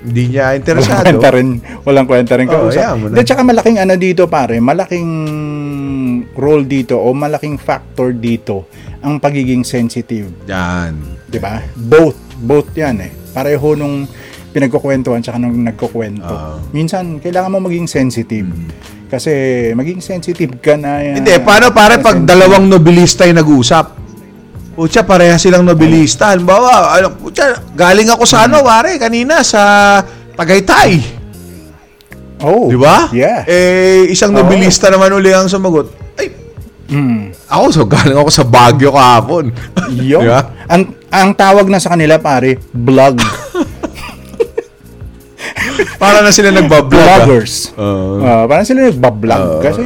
hindi 0.02 0.34
niya 0.34 0.50
Walang 0.50 0.58
interesado. 0.58 1.02
kwenta 1.06 1.28
rin, 1.30 1.48
walang 1.86 2.06
kwenta 2.06 2.34
rin 2.34 2.48
kausap. 2.50 2.82
yeah, 2.82 2.92
mo 2.98 3.06
na. 3.06 3.14
Then, 3.14 3.26
tsaka 3.26 3.42
malaking 3.46 3.78
ano 3.78 3.94
dito 3.94 4.26
pare, 4.26 4.58
malaking 4.58 5.10
role 6.34 6.64
dito 6.66 6.98
o 6.98 7.14
malaking 7.14 7.56
factor 7.56 8.10
dito 8.10 8.66
ang 9.02 9.18
pagiging 9.18 9.62
sensitive, 9.62 10.30
Yan. 10.46 10.94
'di 11.26 11.38
ba? 11.38 11.62
Both, 11.74 12.18
both 12.38 12.70
'yan 12.74 13.02
eh. 13.02 13.10
Pareho 13.32 13.74
nung 13.74 14.06
pinagkukwentuhan 14.52 15.24
tsaka 15.24 15.40
nung 15.40 15.56
nagkukwento. 15.64 16.28
Oo. 16.28 16.56
Minsan 16.70 17.18
kailangan 17.18 17.56
mo 17.56 17.58
maging 17.64 17.88
sensitive. 17.88 18.46
Kasi 19.08 19.32
maging 19.72 20.00
sensitive 20.00 20.56
ka 20.60 20.76
na 20.76 21.00
yan. 21.00 21.20
Hindi, 21.20 21.32
paano 21.40 21.72
pare 21.72 22.00
pag 22.00 22.20
dalawang 22.20 22.68
nobilista 22.68 23.24
yung 23.24 23.40
nag-usap? 23.40 24.01
Pucha, 24.72 25.04
pareha 25.04 25.36
silang 25.36 25.62
nobilista. 25.62 26.32
Halimbawa, 26.32 26.96
ano, 26.96 27.12
pucha, 27.12 27.60
galing 27.72 28.08
ako 28.08 28.24
sa 28.24 28.48
ano, 28.48 28.64
pare, 28.64 28.96
kanina 28.96 29.44
sa 29.44 30.00
Tagaytay. 30.32 31.20
Oh. 32.40 32.66
Di 32.66 32.74
ba? 32.74 33.06
Yeah. 33.12 33.44
Eh, 33.44 34.08
isang 34.08 34.32
nobilista 34.32 34.88
naman 34.88 35.12
uli 35.12 35.30
ang 35.30 35.46
sumagot. 35.46 35.92
Ay, 36.16 36.32
Mm. 36.88 37.32
ako, 37.46 37.64
so 37.70 37.82
galing 37.84 38.16
ako 38.16 38.28
sa 38.28 38.44
Baguio 38.44 38.90
kahapon. 38.90 39.52
Yun. 39.92 40.20
Di 40.20 40.28
ba? 40.28 40.40
Ang, 40.66 40.82
ang 41.08 41.30
tawag 41.32 41.68
na 41.68 41.76
sa 41.76 41.92
kanila 41.92 42.16
pare, 42.16 42.56
vlog. 42.68 43.20
Para 45.96 46.18
na 46.18 46.34
sila 46.34 46.50
nagbablog. 46.50 46.98
ah. 46.98 47.22
Vloggers. 47.22 47.54
Oo. 47.76 48.18
Ah, 48.20 48.44
parang 48.44 48.66
sila 48.66 48.90
nagbablog 48.90 49.42
Oo. 49.42 49.62
kasi 49.62 49.84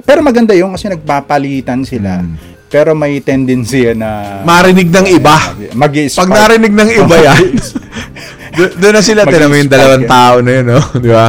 pero 0.00 0.24
maganda 0.24 0.56
yung 0.56 0.72
kasi 0.72 0.88
nagpapalitan 0.88 1.84
sila. 1.84 2.24
Pero 2.70 2.94
may 2.94 3.18
tendency 3.18 3.82
yan 3.82 3.98
na 3.98 4.40
Marinig 4.40 4.88
ng 4.88 5.06
iba. 5.10 5.34
mag 5.74 5.90
Pag 5.90 6.30
narinig 6.30 6.70
ng 6.70 6.90
iba 6.96 7.16
yan, 7.20 7.44
do- 8.56 8.74
doon 8.78 8.94
na 8.94 9.02
sila, 9.02 9.26
tinan 9.26 9.50
mo 9.50 9.58
yung 9.58 9.66
dalawang 9.68 10.04
yan. 10.04 10.08
tao 10.08 10.34
na 10.38 10.50
yun, 10.52 10.66
no? 10.68 10.80
Di 11.02 11.10
ba? 11.10 11.28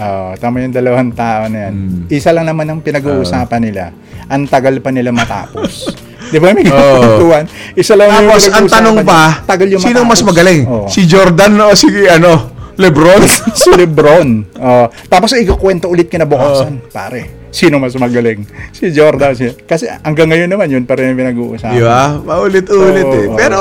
Oh, 0.00 0.32
tama 0.34 0.60
yung 0.60 0.74
dalawang 0.74 1.14
tao 1.14 1.46
na 1.46 1.68
yan. 1.68 1.74
Hmm. 1.76 2.02
Isa 2.08 2.32
lang 2.32 2.42
naman 2.42 2.66
ang 2.66 2.80
pinag-uusapan 2.80 3.60
nila. 3.60 3.94
Ang 4.26 4.50
tagal 4.50 4.78
pa 4.78 4.90
nila 4.90 5.10
matapos. 5.10 5.94
Di 6.26 6.38
ba 6.38 6.50
may 6.50 6.66
Oo. 6.66 6.74
kwentuhan? 6.96 7.44
Isa 7.74 7.94
lang 7.94 8.10
yung 8.10 8.26
Tapos, 8.26 8.44
ang 8.48 8.66
tanong 8.66 8.96
pa, 9.02 9.46
tagal 9.46 9.68
yung 9.68 9.78
sino 9.78 10.02
mas 10.02 10.18
matapos. 10.18 10.26
magaling? 10.26 10.60
Oo. 10.64 10.86
Si 10.86 11.06
Jordan 11.06 11.54
o 11.60 11.70
si 11.72 11.86
ano, 12.02 12.32
Lebron? 12.74 13.22
si 13.52 13.70
Lebron. 13.70 14.28
Oh, 14.56 14.90
tapos 15.06 15.34
ikukwento 15.34 15.86
ulit 15.86 16.08
kinabukasan, 16.08 16.82
pare. 16.88 17.39
Sino 17.50 17.76
mas 17.76 17.94
magaling? 17.94 18.46
Si 18.70 18.88
Jordan. 18.88 19.34
Si, 19.34 19.50
kasi 19.60 19.90
hanggang 20.00 20.26
ngayon 20.26 20.48
naman 20.48 20.66
yun 20.66 20.84
pa 20.84 20.94
rin 20.94 21.12
yung 21.12 21.20
pinag-uusapan. 21.20 21.72
Di 21.72 21.82
ba? 21.82 22.14
Paulit-ulit 22.16 23.04
Oo, 23.04 23.14
eh. 23.16 23.26
Pero, 23.34 23.60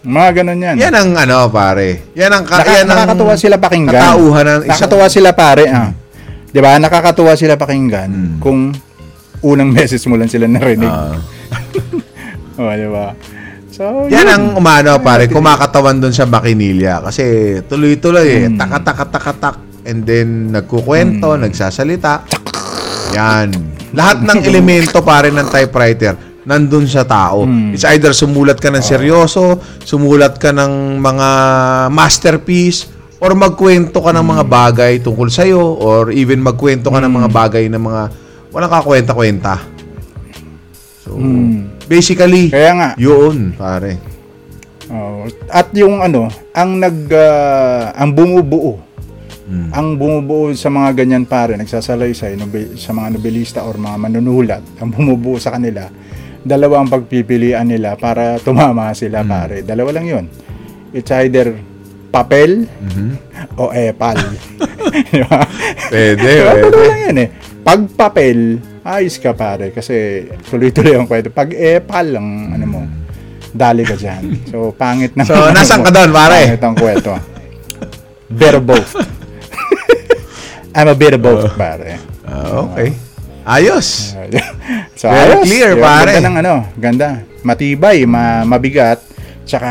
Mga 0.00 0.28
ganun 0.34 0.58
yan. 0.58 0.74
yan 0.78 0.94
ang 0.94 1.10
ano, 1.14 1.36
pare. 1.46 2.08
Yan 2.14 2.32
ang, 2.32 2.42
ka, 2.42 2.58
Naka- 2.58 2.72
yan 2.72 2.82
ang 2.82 3.04
nakakatuwa 3.04 3.34
sila 3.36 3.56
pakinggan. 3.56 3.92
katauhan 3.94 4.24
ng 4.42 4.56
isang... 4.56 4.68
Nakakatuwa 4.70 5.06
sila 5.06 5.30
pare. 5.30 5.64
Ah. 5.66 5.90
'Di 6.48 6.58
ba? 6.58 6.72
Nakakatuwa 6.76 7.32
sila 7.34 7.54
pakinggan 7.54 8.08
Hmm. 8.08 8.36
kung 8.38 8.72
unang 9.40 9.70
message 9.76 10.02
mo 10.04 10.16
lang 10.16 10.26
sila 10.26 10.48
narinig. 10.48 10.88
Ah. 10.88 11.20
oh, 12.58 12.72
'di 12.72 12.88
ba? 12.88 13.12
So, 13.70 14.08
Yan 14.08 14.24
yun. 14.24 14.28
ang 14.28 14.44
umano 14.56 14.98
pare, 14.98 15.24
kumakatawan 15.26 15.96
doon 15.98 16.10
sa 16.10 16.24
makinilya 16.24 17.00
kasi 17.02 17.24
tuloy-tuloy 17.62 18.26
eh, 18.26 18.44
Hmm. 18.46 18.56
taka-taka-taka-tak 18.56 19.56
and 19.84 20.02
then 20.02 20.28
nagkukwento, 20.50 21.30
Hmm. 21.30 21.44
nagsasalita. 21.44 22.24
Yan. 23.12 23.48
Lahat 23.90 24.22
ng 24.22 24.38
elemento 24.44 25.02
pare 25.02 25.28
ng 25.28 25.46
typewriter 25.48 26.14
nandun 26.40 26.88
sa 26.88 27.04
tao. 27.04 27.44
Hmm. 27.44 27.74
It's 27.74 27.84
either 27.84 28.10
sumulat 28.10 28.58
ka 28.58 28.72
ng 28.72 28.80
seryoso, 28.80 29.60
sumulat 29.82 30.40
ka 30.40 30.50
ng 30.50 30.98
mga 30.98 31.28
masterpiece, 31.92 32.88
or 33.20 33.36
magkwento 33.36 34.00
ka 34.00 34.10
ng 34.10 34.24
mga 34.24 34.44
Hmm. 34.46 34.50
bagay 34.50 34.92
tungkol 34.98 35.28
sa'yo, 35.28 35.60
or 35.60 36.08
even 36.10 36.40
magkwento 36.40 36.88
ka 36.88 36.98
ng 36.98 37.12
mga 37.12 37.28
bagay 37.28 37.64
na 37.68 37.76
mga 37.76 38.02
walang 38.50 38.72
kakwenta-kwenta. 38.72 39.60
So, 41.04 41.14
basically, 41.86 42.48
Hmm. 42.48 42.54
Kaya 42.56 42.72
nga. 42.74 42.88
yun, 42.96 43.52
pare. 43.54 44.00
Oh, 44.90 45.22
at 45.46 45.70
yung 45.70 46.02
ano, 46.02 46.26
ang 46.50 46.82
nag 46.82 47.06
ah, 47.14 47.94
ang 47.94 48.10
bumubuo. 48.10 48.89
Hmm. 49.50 49.74
Ang 49.74 49.98
bumubuo 49.98 50.54
sa 50.54 50.70
mga 50.70 50.94
ganyan 50.94 51.26
pare, 51.26 51.58
nagsasalaysay 51.58 52.38
nobe- 52.38 52.78
sa 52.78 52.94
mga 52.94 53.18
nobelista 53.18 53.66
or 53.66 53.74
mga 53.74 53.98
manunulat, 53.98 54.62
ang 54.78 54.94
bumubuo 54.94 55.42
sa 55.42 55.50
kanila, 55.50 55.90
dalawa 56.40 56.78
ang 56.78 56.88
pagpipilian 56.88 57.66
nila 57.66 57.98
para 57.98 58.38
tumama 58.38 58.94
sila 58.94 59.26
pare. 59.26 59.66
Dalawa 59.66 59.90
lang 59.90 60.06
'yon. 60.06 60.24
It's 60.94 61.10
either 61.10 61.58
papel 62.10 62.62
Mm-hmm. 62.66 63.10
o 63.58 63.70
epal. 63.70 64.18
Di 65.10 65.22
ba? 65.22 65.42
Pwede, 65.90 66.22
Diba? 66.22 66.50
pwede. 66.54 66.62
Dalawa 66.62 66.84
lang 66.86 67.00
yan 67.10 67.18
eh. 67.18 67.28
Pag 67.60 67.80
papel, 67.92 68.38
ayos 68.82 69.18
ka 69.18 69.34
pare 69.34 69.74
kasi 69.74 70.26
tuloy-tuloy 70.46 70.94
ang 70.94 71.10
kwento. 71.10 71.30
Pag 71.30 71.50
epal 71.52 72.06
ang 72.14 72.28
ano 72.54 72.66
mo, 72.66 72.80
dali 73.50 73.82
ka 73.82 73.98
dyan. 73.98 74.46
So, 74.46 74.70
pangit 74.72 75.18
na. 75.18 75.26
So, 75.26 75.34
nasan 75.54 75.82
ka 75.82 75.90
doon, 75.90 76.10
pare? 76.14 76.54
Pangit 76.54 76.62
ang 76.62 76.76
kwento. 76.78 77.12
Of 78.30 78.62
both. 78.62 78.94
I'm 80.74 80.88
a 80.88 80.94
bit 80.94 81.18
of 81.18 81.22
both, 81.22 81.50
pare. 81.58 81.98
Ah, 82.22 82.62
okay. 82.70 82.94
Ayos. 83.42 84.14
so, 85.00 85.10
Very 85.10 85.34
ayos. 85.34 85.44
clear, 85.46 85.70
Diba? 85.74 85.82
pare. 85.82 86.12
Ganda 86.14 86.28
ng 86.30 86.36
ano, 86.38 86.54
ganda. 86.78 87.08
Matibay, 87.42 88.04
ma 88.06 88.44
mabigat, 88.46 89.00
tsaka 89.48 89.68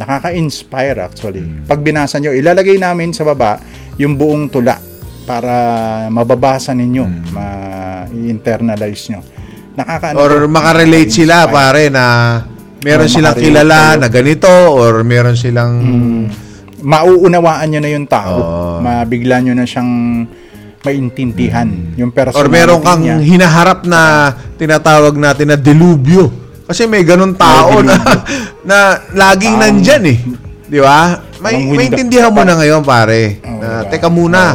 nakaka-inspire 0.00 0.98
actually. 1.04 1.42
Hmm. 1.44 1.66
Pag 1.68 1.84
binasa 1.84 2.16
nyo, 2.16 2.32
ilalagay 2.32 2.80
namin 2.80 3.12
sa 3.12 3.26
baba 3.28 3.60
yung 4.00 4.16
buong 4.16 4.48
tula 4.48 4.78
para 5.28 6.08
mababasa 6.08 6.72
ninyo, 6.72 7.04
ma-internalize 7.36 9.12
nyo. 9.12 9.20
Nakaka 9.76 10.16
Or 10.16 10.48
makarelate 10.48 11.12
sila, 11.12 11.44
pare, 11.52 11.92
na 11.92 12.40
meron 12.80 13.10
silang 13.10 13.36
kilala 13.36 14.00
na 14.00 14.08
ganito, 14.08 14.48
or 14.48 15.04
meron 15.04 15.36
silang... 15.36 15.74
mauunawaan 16.80 17.66
nyo 17.68 17.80
na 17.80 17.90
yung 17.90 18.06
tao. 18.06 18.36
Oo. 18.36 18.72
Mabigla 18.80 19.40
nyo 19.40 19.52
na 19.52 19.64
siyang 19.64 19.90
maintindihan. 20.80 21.68
Yung 21.96 22.08
personality 22.08 22.38
Or 22.40 22.48
meron 22.48 22.80
kang 22.80 23.02
niya. 23.02 23.18
hinaharap 23.18 23.84
na 23.84 24.00
tinatawag 24.56 25.14
natin 25.14 25.50
na 25.50 25.56
delubyo. 25.56 26.30
Kasi 26.64 26.84
may 26.84 27.02
ganun 27.02 27.34
tao 27.34 27.80
na, 27.80 27.96
na 28.68 28.78
laging 29.10 29.56
nandyan 29.56 30.04
eh. 30.06 30.18
Di 30.64 30.78
ba? 30.78 31.16
May, 31.40 31.64
maintindihan 31.64 32.28
mo 32.28 32.44
na 32.44 32.54
ngayon, 32.54 32.84
pare. 32.84 33.40
Oo, 33.40 33.58
na, 33.58 33.88
teka 33.88 34.06
muna. 34.06 34.52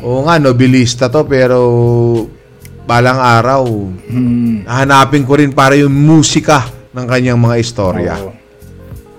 Oo 0.00 0.24
nga, 0.24 0.38
nobilista 0.38 1.10
to, 1.10 1.26
pero 1.26 1.58
balang 2.82 3.18
araw, 3.18 3.62
Hmm. 4.10 4.62
hanapin 4.64 5.22
ko 5.22 5.36
rin 5.36 5.50
para 5.50 5.74
yung 5.74 5.92
musika 5.92 6.66
ng 6.90 7.06
kanyang 7.06 7.38
mga 7.38 7.56
istorya. 7.58 8.14
Oo. 8.16 8.39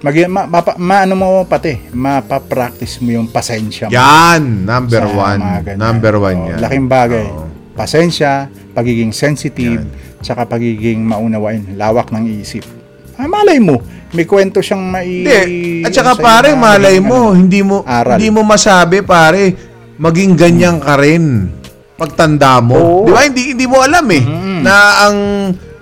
Mag, 0.01 0.15
ma, 0.25 0.49
mapa- 0.49 0.77
maano 0.81 1.13
mo 1.13 1.27
pati, 1.45 1.77
mapapractice 1.93 2.97
mo 3.05 3.13
yung 3.13 3.29
pasensya 3.29 3.85
mo. 3.85 3.93
Yan, 3.93 4.65
number 4.65 4.97
sa 4.97 5.13
one. 5.13 5.41
Number 5.77 6.13
one 6.17 6.39
yan. 6.49 6.57
Laking 6.57 6.87
bagay. 6.89 7.27
Oo. 7.29 7.45
Pasensya, 7.77 8.49
pagiging 8.73 9.13
sensitive, 9.13 9.85
tsaka 10.19 10.49
pagiging 10.49 11.05
maunawain, 11.05 11.77
lawak 11.77 12.09
ng 12.09 12.41
isip. 12.41 12.65
Ah, 13.13 13.29
malay 13.29 13.61
mo, 13.61 13.77
may 14.11 14.25
kwento 14.25 14.57
siyang 14.59 14.81
mai... 14.81 15.21
Hindi. 15.21 15.85
At 15.85 15.93
saka 15.93 16.17
sa'yo 16.17 16.25
pare, 16.25 16.49
malay 16.57 16.97
mo, 16.97 17.31
ano, 17.31 17.37
hindi 17.37 17.61
mo 17.61 17.85
aral. 17.85 18.17
hindi 18.17 18.33
mo 18.33 18.41
masabi 18.41 19.05
pare, 19.05 19.53
maging 20.01 20.33
ganyan 20.33 20.81
ka 20.81 20.97
rin 20.97 21.47
pagtanda 21.93 22.57
mo. 22.57 23.05
Oo. 23.05 23.05
Di 23.05 23.11
ba? 23.13 23.21
Hindi 23.21 23.53
hindi 23.53 23.65
mo 23.69 23.77
alam 23.85 24.05
eh 24.09 24.23
na 24.65 24.73
ang 25.05 25.17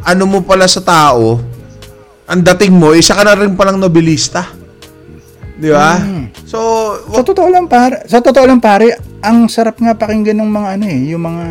ano 0.03 0.23
mo 0.27 0.43
pala 0.43 0.67
sa 0.67 0.83
tao, 0.83 1.39
ang 2.29 2.41
dating 2.45 2.77
mo, 2.77 2.93
isa 2.93 3.17
ka 3.17 3.25
na 3.25 3.33
rin 3.33 3.57
palang 3.57 3.81
nobilista. 3.81 4.45
Di 5.59 5.73
ba? 5.73 5.97
So, 6.45 6.59
Sa 7.09 7.25
totoo 7.25 7.49
lang 7.49 7.65
pare, 7.65 8.05
sa 8.05 8.21
totoo 8.21 8.45
lang 8.45 8.61
pare, 8.61 8.95
ang 9.19 9.49
sarap 9.49 9.75
nga 9.75 9.91
pakinggan 9.91 10.39
ng 10.39 10.47
mga 10.47 10.69
ano 10.77 10.85
eh, 10.87 10.99
yung 11.09 11.23
mga 11.25 11.45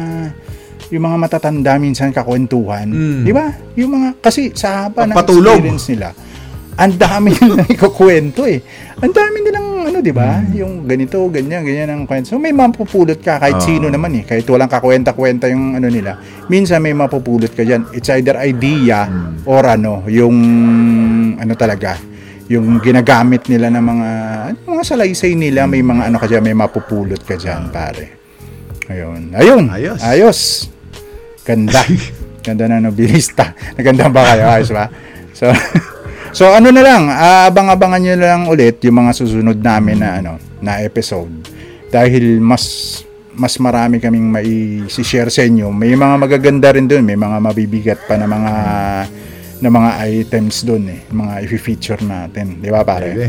yung 0.88 1.04
mga 1.04 1.16
matatanda 1.20 1.76
minsan 1.76 2.08
kakwentuhan, 2.08 2.88
Mm. 2.88 3.20
di 3.20 3.32
ba? 3.34 3.52
Yung 3.76 3.92
mga 3.92 4.08
kasi 4.24 4.56
sa 4.56 4.88
haba 4.88 5.04
ng 5.04 5.12
experience 5.12 5.92
nila, 5.92 6.16
ang 6.74 6.94
dami 6.96 7.28
nilang 7.36 7.68
ikukwento 7.68 8.48
eh. 8.48 8.64
Ang 8.96 9.12
dami 9.12 9.36
nilang 9.44 9.67
ano, 9.88 10.04
di 10.04 10.12
ba? 10.12 10.44
Yung 10.52 10.84
ganito, 10.84 11.24
ganyan, 11.32 11.64
ganyan 11.64 11.88
ang 11.90 12.02
kwento. 12.04 12.36
So 12.36 12.38
may 12.38 12.52
mapupulot 12.52 13.18
ka 13.24 13.40
kahit 13.40 13.58
Oo. 13.58 13.66
sino 13.66 13.86
naman 13.88 14.12
eh, 14.20 14.24
kahit 14.28 14.44
walang 14.46 14.68
kakwenta-kwenta 14.68 15.48
yung 15.48 15.80
ano 15.80 15.88
nila. 15.88 16.20
Minsan 16.52 16.84
may 16.84 16.92
mapupulot 16.92 17.50
ka 17.56 17.64
diyan. 17.64 17.96
It's 17.96 18.12
either 18.12 18.36
idea 18.36 19.08
or 19.48 19.64
ano, 19.64 20.04
yung 20.06 20.36
ano 21.40 21.52
talaga, 21.56 21.96
yung 22.52 22.80
ginagamit 22.84 23.48
nila 23.48 23.72
ng 23.72 23.84
mga 23.84 24.10
mga 24.68 24.82
salaysay 24.84 25.32
nila, 25.36 25.64
may 25.64 25.80
mga 25.80 26.12
ano 26.12 26.16
ka 26.20 26.26
dyan, 26.28 26.44
may 26.44 26.56
mapupulot 26.56 27.20
ka 27.24 27.36
dyan, 27.40 27.72
pare. 27.72 28.18
Ayun. 28.88 29.36
Ayun. 29.36 29.64
Ayos. 29.68 30.00
Ayos. 30.00 30.38
Ganda. 31.44 31.84
Ganda 32.46 32.64
na 32.64 32.80
nobilista. 32.80 33.52
Naganda 33.76 34.08
ba 34.08 34.24
kayo? 34.32 34.44
Ayos 34.48 34.72
ba? 34.72 34.88
So, 35.36 35.52
so 36.38 36.46
ano 36.54 36.70
na 36.70 36.82
lang, 36.86 37.10
ah, 37.10 37.50
abang-abangan 37.50 37.98
nyo 37.98 38.14
na 38.14 38.26
lang 38.30 38.42
ulit 38.46 38.78
yung 38.86 39.02
mga 39.02 39.10
susunod 39.10 39.58
namin 39.58 39.98
na 39.98 40.22
ano, 40.22 40.32
na 40.62 40.78
episode. 40.86 41.34
Dahil 41.90 42.38
mas 42.38 42.62
mas 43.38 43.54
marami 43.58 43.98
kaming 44.02 44.30
mai-share 44.30 45.30
sa 45.30 45.42
inyo. 45.46 45.70
May 45.70 45.94
mga 45.94 46.14
magaganda 46.18 46.74
rin 46.74 46.86
doon, 46.86 47.06
may 47.06 47.18
mga 47.18 47.38
mabibigat 47.38 48.00
pa 48.06 48.14
na 48.18 48.26
mga 48.26 48.52
na 49.58 49.70
mga 49.70 49.90
items 50.06 50.62
doon 50.62 50.84
eh, 50.86 51.00
mga 51.10 51.34
i-feature 51.42 52.02
natin, 52.06 52.62
'di 52.62 52.70
ba 52.70 52.86
pare? 52.86 53.10
pwede. 53.10 53.26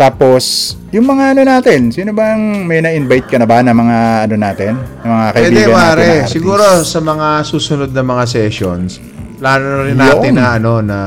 Tapos, 0.00 0.76
yung 0.96 1.04
mga 1.04 1.36
ano 1.36 1.42
natin, 1.44 1.92
sino 1.92 2.16
bang 2.16 2.64
may 2.64 2.80
na-invite 2.80 3.28
ka 3.28 3.36
na 3.36 3.44
ba 3.44 3.60
na 3.60 3.76
mga 3.76 3.98
ano 4.24 4.34
natin? 4.40 4.72
Ng 5.04 5.10
mga 5.12 5.26
Pwede 5.28 5.44
kaibigan 5.44 5.68
natin 5.68 5.76
pare, 5.76 6.08
na 6.08 6.32
siguro 6.32 6.64
sa 6.88 7.00
mga 7.04 7.28
susunod 7.44 7.90
na 7.92 8.00
mga 8.00 8.24
sessions, 8.24 8.96
plano 9.36 9.64
na 9.68 9.82
rin 9.84 9.96
natin 10.00 10.32
Yun. 10.32 10.40
na 10.40 10.46
ano 10.56 10.72
na 10.80 10.98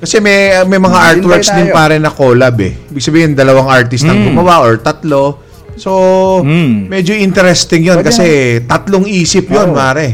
kasi 0.00 0.16
may 0.18 0.56
may 0.64 0.80
mga 0.80 0.98
artworks 1.12 1.52
din 1.52 1.68
pare 1.68 2.00
na 2.00 2.08
collab 2.08 2.56
eh. 2.58 2.72
Ibig 2.88 3.04
sabihin 3.04 3.30
dalawang 3.32 3.68
artist 3.68 4.02
ang 4.02 4.16
Mm. 4.16 4.26
gumawa 4.32 4.64
or 4.64 4.80
tatlo. 4.80 5.38
So, 5.76 5.92
Mm. 6.40 6.88
medyo 6.88 7.12
interesting 7.14 7.84
'yon 7.84 8.00
kasi 8.00 8.58
tatlong 8.64 9.04
isip 9.04 9.46
'yon, 9.46 9.70
Oo. 9.70 9.76
pare. 9.76 10.06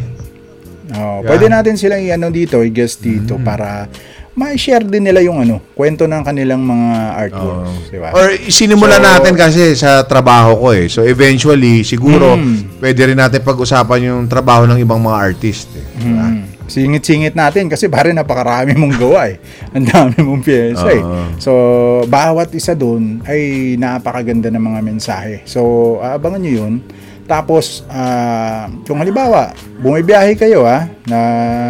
Oh, 0.93 1.19
Yeah. 1.19 1.27
Pwede 1.27 1.47
natin 1.49 1.75
silang 1.75 1.99
i-ano 1.99 2.31
dito, 2.31 2.63
i-guest 2.63 3.03
dito 3.03 3.35
para 3.39 3.91
ma-share 4.37 4.85
din 4.85 5.03
nila 5.03 5.19
yung 5.19 5.41
ano, 5.41 5.59
kwento 5.73 6.05
ng 6.05 6.23
kanilang 6.23 6.61
mga 6.61 6.89
artworks, 7.19 7.73
Oo. 7.73 7.91
di 7.91 7.99
ba? 7.99 8.09
Or 8.13 8.27
sinimula 8.47 9.01
So- 9.01 9.07
natin 9.09 9.35
kasi 9.35 9.75
sa 9.75 10.05
trabaho 10.05 10.55
ko 10.61 10.69
eh. 10.71 10.87
So 10.87 11.03
eventually, 11.03 11.83
siguro 11.83 12.37
Mm. 12.37 12.79
pwede 12.79 13.01
rin 13.03 13.19
natin 13.19 13.41
pag-usapan 13.41 13.99
yung 14.05 14.23
trabaho 14.27 14.69
ng 14.69 14.79
ibang 14.79 15.01
mga 15.01 15.19
artist 15.19 15.73
eh. 15.75 15.83
Diba? 15.99 16.27
Singit-singit 16.67 17.39
natin 17.39 17.71
kasi 17.71 17.87
pare 17.87 18.11
napakarami 18.11 18.75
mong 18.75 18.95
gawa 18.99 19.31
eh. 19.31 19.39
Ang 19.71 19.87
dami 19.87 20.19
mong 20.19 20.43
pyesa 20.43 20.91
eh. 20.91 21.03
Oo. 21.03 21.39
So, 21.39 21.53
bawat 22.11 22.51
isa 22.55 22.75
doon 22.75 23.23
ay 23.27 23.75
napakaganda 23.79 24.51
ng 24.51 24.63
mga 24.63 24.81
mensahe. 24.83 25.47
So, 25.47 25.99
aabangan 26.03 26.43
nyo 26.43 26.53
yun. 26.67 26.75
Tapos, 27.27 27.83
ah, 27.91 28.71
kung 28.87 29.03
halimbawa, 29.03 29.51
bumibiyahe 29.83 30.39
kayo 30.39 30.63
ha, 30.63 30.87
na 31.11 31.19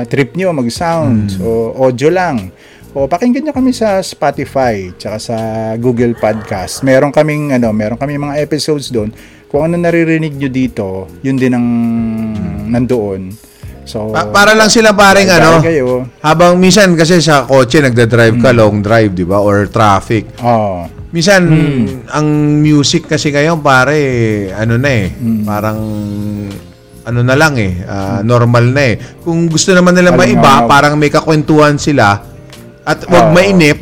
trip 0.05 0.37
nyo 0.37 0.53
mag-sound, 0.53 1.41
o 1.41 1.73
audio 1.89 2.13
lang, 2.13 2.53
o 2.93 3.09
pakinggan 3.09 3.45
nyo 3.45 3.53
kami 3.57 3.73
sa 3.73 4.01
Spotify, 4.05 4.93
tsaka 4.97 5.17
sa 5.17 5.37
Google 5.81 6.13
Podcast. 6.13 6.85
Meron 6.85 7.09
kaming, 7.09 7.57
ano, 7.57 7.73
meron 7.73 7.97
kaming 7.97 8.21
mga 8.29 8.41
episodes 8.41 8.93
doon. 8.93 9.13
Kung 9.49 9.65
ano 9.65 9.81
naririnig 9.81 10.37
nyo 10.37 10.51
dito, 10.53 11.09
yun 11.25 11.41
din 11.41 11.57
ang 11.57 11.67
nandoon. 12.69 13.33
So, 13.87 14.11
Pa- 14.11 14.27
para 14.27 14.51
lang 14.51 14.67
sila 14.67 14.91
paring 14.91 15.31
ano, 15.31 15.63
kayo. 15.63 16.11
habang 16.19 16.59
minsan 16.59 16.91
kasi 16.93 17.23
sa 17.23 17.47
kotse 17.47 17.79
nagda-drive 17.79 18.35
ka 18.37 18.51
long 18.51 18.83
drive, 18.83 19.15
'di 19.15 19.23
ba? 19.23 19.39
Or 19.39 19.65
traffic. 19.67 20.27
oh, 20.41 20.91
Minsan 21.09 21.41
Hmm. 21.41 21.87
ang 22.11 22.27
music 22.59 23.07
kasi 23.07 23.31
ngayon 23.31 23.63
pare 23.63 23.97
ano 24.53 24.75
na 24.75 24.91
eh, 24.91 25.07
Hmm. 25.09 25.47
parang 25.47 25.79
ano 27.01 27.21
na 27.23 27.35
lang 27.35 27.55
eh, 27.55 27.73
ah, 27.81 28.21
normal 28.21 28.65
na 28.67 28.83
eh. 28.85 28.95
Kung 29.23 29.47
gusto 29.47 29.71
naman 29.71 29.95
nila 29.95 30.11
Alam 30.11 30.21
maiba, 30.21 30.53
nga, 30.61 30.69
parang 30.69 30.99
may 30.99 31.07
kakwentuhan 31.07 31.79
sila 31.79 32.21
at 32.83 32.99
wag 33.07 33.31
Oo. 33.31 33.33
mainip, 33.33 33.79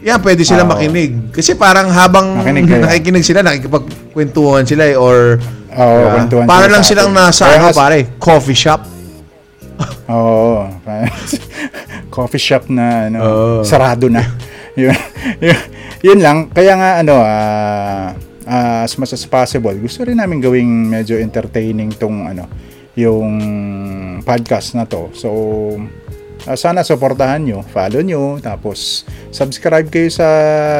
yan, 0.00 0.16
pwede 0.18 0.40
sila 0.42 0.64
Oo. 0.64 0.72
makinig. 0.72 1.28
Kasi 1.30 1.52
parang 1.54 1.92
habang 1.92 2.40
nakikinig 2.40 3.20
sila, 3.22 3.44
nakikipagkwentuhan 3.44 4.64
sila 4.64 4.88
eh, 4.88 4.96
or 4.96 5.36
Oo, 5.70 5.76
Diba? 5.94 6.10
kwentuhan 6.16 6.44
para 6.48 6.64
sila 6.64 6.72
lang 6.72 6.82
silang 6.82 7.10
nasa 7.12 7.44
ano 7.46 7.68
pare, 7.70 8.16
coffee 8.18 8.56
shop. 8.58 8.80
Oo. 10.14 10.68
coffee 12.14 12.42
shop 12.42 12.68
na 12.68 13.08
ano, 13.08 13.18
Oo. 13.22 13.60
sarado 13.62 14.10
na. 14.10 14.26
yun, 14.80 14.94
yun, 15.38 15.58
yun 16.02 16.18
lang. 16.20 16.38
Kaya 16.50 16.74
nga 16.76 16.90
ano, 17.00 17.14
ah, 17.22 18.12
ah, 18.46 18.82
as 18.84 18.94
much 18.98 19.14
as 19.14 19.24
possible, 19.26 19.74
gusto 19.78 20.02
rin 20.04 20.18
namin 20.18 20.42
gawing 20.42 20.90
medyo 20.90 21.16
entertaining 21.16 21.94
tong 21.94 22.26
ano, 22.26 22.46
yung 22.98 23.30
podcast 24.26 24.74
na 24.74 24.84
to. 24.84 25.08
So, 25.14 25.28
ah, 26.44 26.58
sana 26.58 26.82
supportahan 26.82 27.46
nyo, 27.46 27.58
follow 27.70 28.02
nyo, 28.02 28.42
tapos 28.42 29.06
subscribe 29.30 29.88
kayo 29.88 30.10
sa 30.10 30.26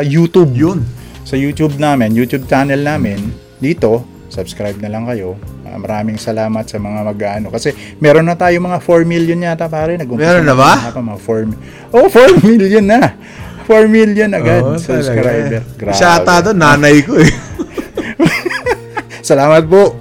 YouTube. 0.02 0.52
Yun. 0.54 0.82
Sa 1.22 1.38
YouTube 1.38 1.78
namin, 1.78 2.10
YouTube 2.10 2.50
channel 2.50 2.82
namin, 2.82 3.30
dito, 3.62 4.02
subscribe 4.32 4.78
na 4.82 4.90
lang 4.90 5.06
kayo. 5.06 5.38
Ah, 5.70 5.78
maraming 5.78 6.18
salamat 6.18 6.66
sa 6.66 6.76
mga 6.76 7.00
mag-ano. 7.06 7.46
Kasi 7.48 7.70
meron 8.02 8.26
na 8.26 8.34
tayo 8.34 8.58
mga 8.58 8.82
4 8.82 9.06
million 9.06 9.38
yata 9.38 9.70
pare. 9.70 9.94
Nag-umpisa 9.94 10.26
Meron 10.26 10.46
na 10.50 10.56
ba? 10.58 10.90
Mga, 10.90 10.98
mga 10.98 11.20
4, 11.22 11.46
mi- 11.46 11.60
oh, 11.94 12.06
4 12.10 12.42
million 12.42 12.84
na. 12.84 13.14
4 13.70 13.86
million 13.86 14.30
agad 14.34 14.66
Oo, 14.66 14.74
subscriber. 14.74 15.22
talaga. 15.22 15.58
Grabe. 15.78 15.94
Isa 15.94 16.18
ata 16.18 16.50
doon, 16.50 16.58
nanay 16.58 17.06
ko 17.06 17.22
eh. 17.22 17.30
Salamat 19.30 19.62
po. 19.70 19.94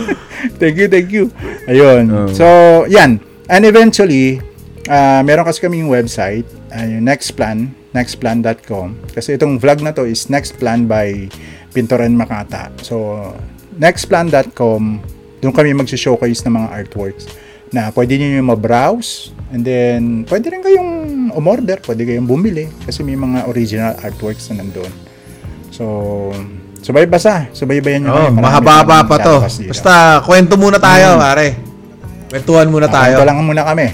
thank 0.60 0.76
you, 0.76 0.92
thank 0.92 1.08
you. 1.08 1.32
Ayun. 1.64 2.04
Oo. 2.12 2.28
So, 2.36 2.44
yan. 2.84 3.16
And 3.48 3.64
eventually, 3.64 4.44
ah 4.84 5.24
meron 5.24 5.48
kasi 5.48 5.64
kaming 5.64 5.88
website, 5.88 6.44
uh, 6.68 6.84
yung 6.84 7.08
Nextplan, 7.08 7.72
nextplan.com. 7.96 9.08
Kasi 9.16 9.40
itong 9.40 9.56
vlog 9.56 9.80
na 9.80 9.96
to 9.96 10.04
is 10.04 10.28
Nextplan 10.28 10.84
by 10.84 11.32
Pintoren 11.72 12.12
Makata. 12.12 12.68
So, 12.84 13.32
nextplan.com, 13.80 15.00
doon 15.44 15.52
kami 15.52 15.76
mag-showcase 15.76 16.40
ng 16.48 16.56
mga 16.56 16.68
artworks 16.72 17.28
na 17.68 17.92
pwede 17.92 18.16
niyo 18.16 18.40
yung 18.40 18.48
ma-browse 18.48 19.36
and 19.52 19.60
then 19.60 20.24
pwede 20.24 20.48
rin 20.48 20.64
kayong 20.64 20.90
umorder, 21.36 21.84
pwede 21.84 22.08
kayong 22.08 22.24
bumili 22.24 22.72
kasi 22.80 23.04
may 23.04 23.12
mga 23.12 23.44
original 23.44 23.92
artworks 24.00 24.48
na 24.48 24.64
nandoon. 24.64 24.88
So, 25.68 25.84
subay 26.80 27.04
basa, 27.04 27.50
subaybayan 27.52 28.06
nyo 28.06 28.12
Oh, 28.14 28.30
mahaba 28.32 29.04
pa 29.04 29.16
to. 29.20 29.44
Basta 29.68 30.22
kwento 30.24 30.56
muna 30.56 30.80
tayo, 30.80 31.20
pare. 31.20 31.60
Kwentuhan 32.30 32.66
muna 32.72 32.88
tayo. 32.88 33.20
Kwento 33.20 33.26
lang 33.28 33.38
muna 33.44 33.62
kami. 33.68 33.88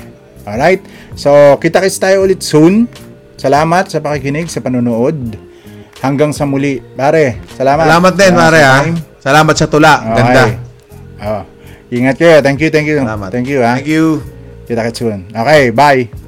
Alright? 0.46 0.80
So, 1.18 1.59
kita-kits 1.59 1.98
tayo 1.98 2.24
ulit 2.24 2.40
soon. 2.40 2.86
Salamat 3.36 3.88
sa 3.88 4.01
pakikinig, 4.01 4.48
sa 4.48 4.61
panonood. 4.61 5.36
Hanggang 6.01 6.32
sa 6.32 6.48
muli. 6.48 6.80
Pare, 6.80 7.40
salamat. 7.57 7.84
Salamat 7.84 8.12
din, 8.16 8.32
Salamat 8.32 8.44
pare 8.48 8.61
ha. 8.61 8.74
time. 8.80 8.96
Salamat 9.20 9.55
sa 9.57 9.66
tula. 9.68 9.94
Ang 10.01 10.16
Ganda. 10.16 10.69
Oh. 11.20 11.44
Ingat 11.90 12.16
kayo. 12.16 12.38
Thank 12.40 12.62
you, 12.62 12.70
thank 12.70 12.86
you. 12.86 13.02
Salamat. 13.02 13.28
Thank 13.34 13.48
you 13.50 13.60
ha. 13.60 13.76
Thank 13.76 13.90
you. 13.90 14.22
Kita-kits 14.70 15.02
soon. 15.02 15.26
Okay, 15.34 15.74
bye. 15.74 16.19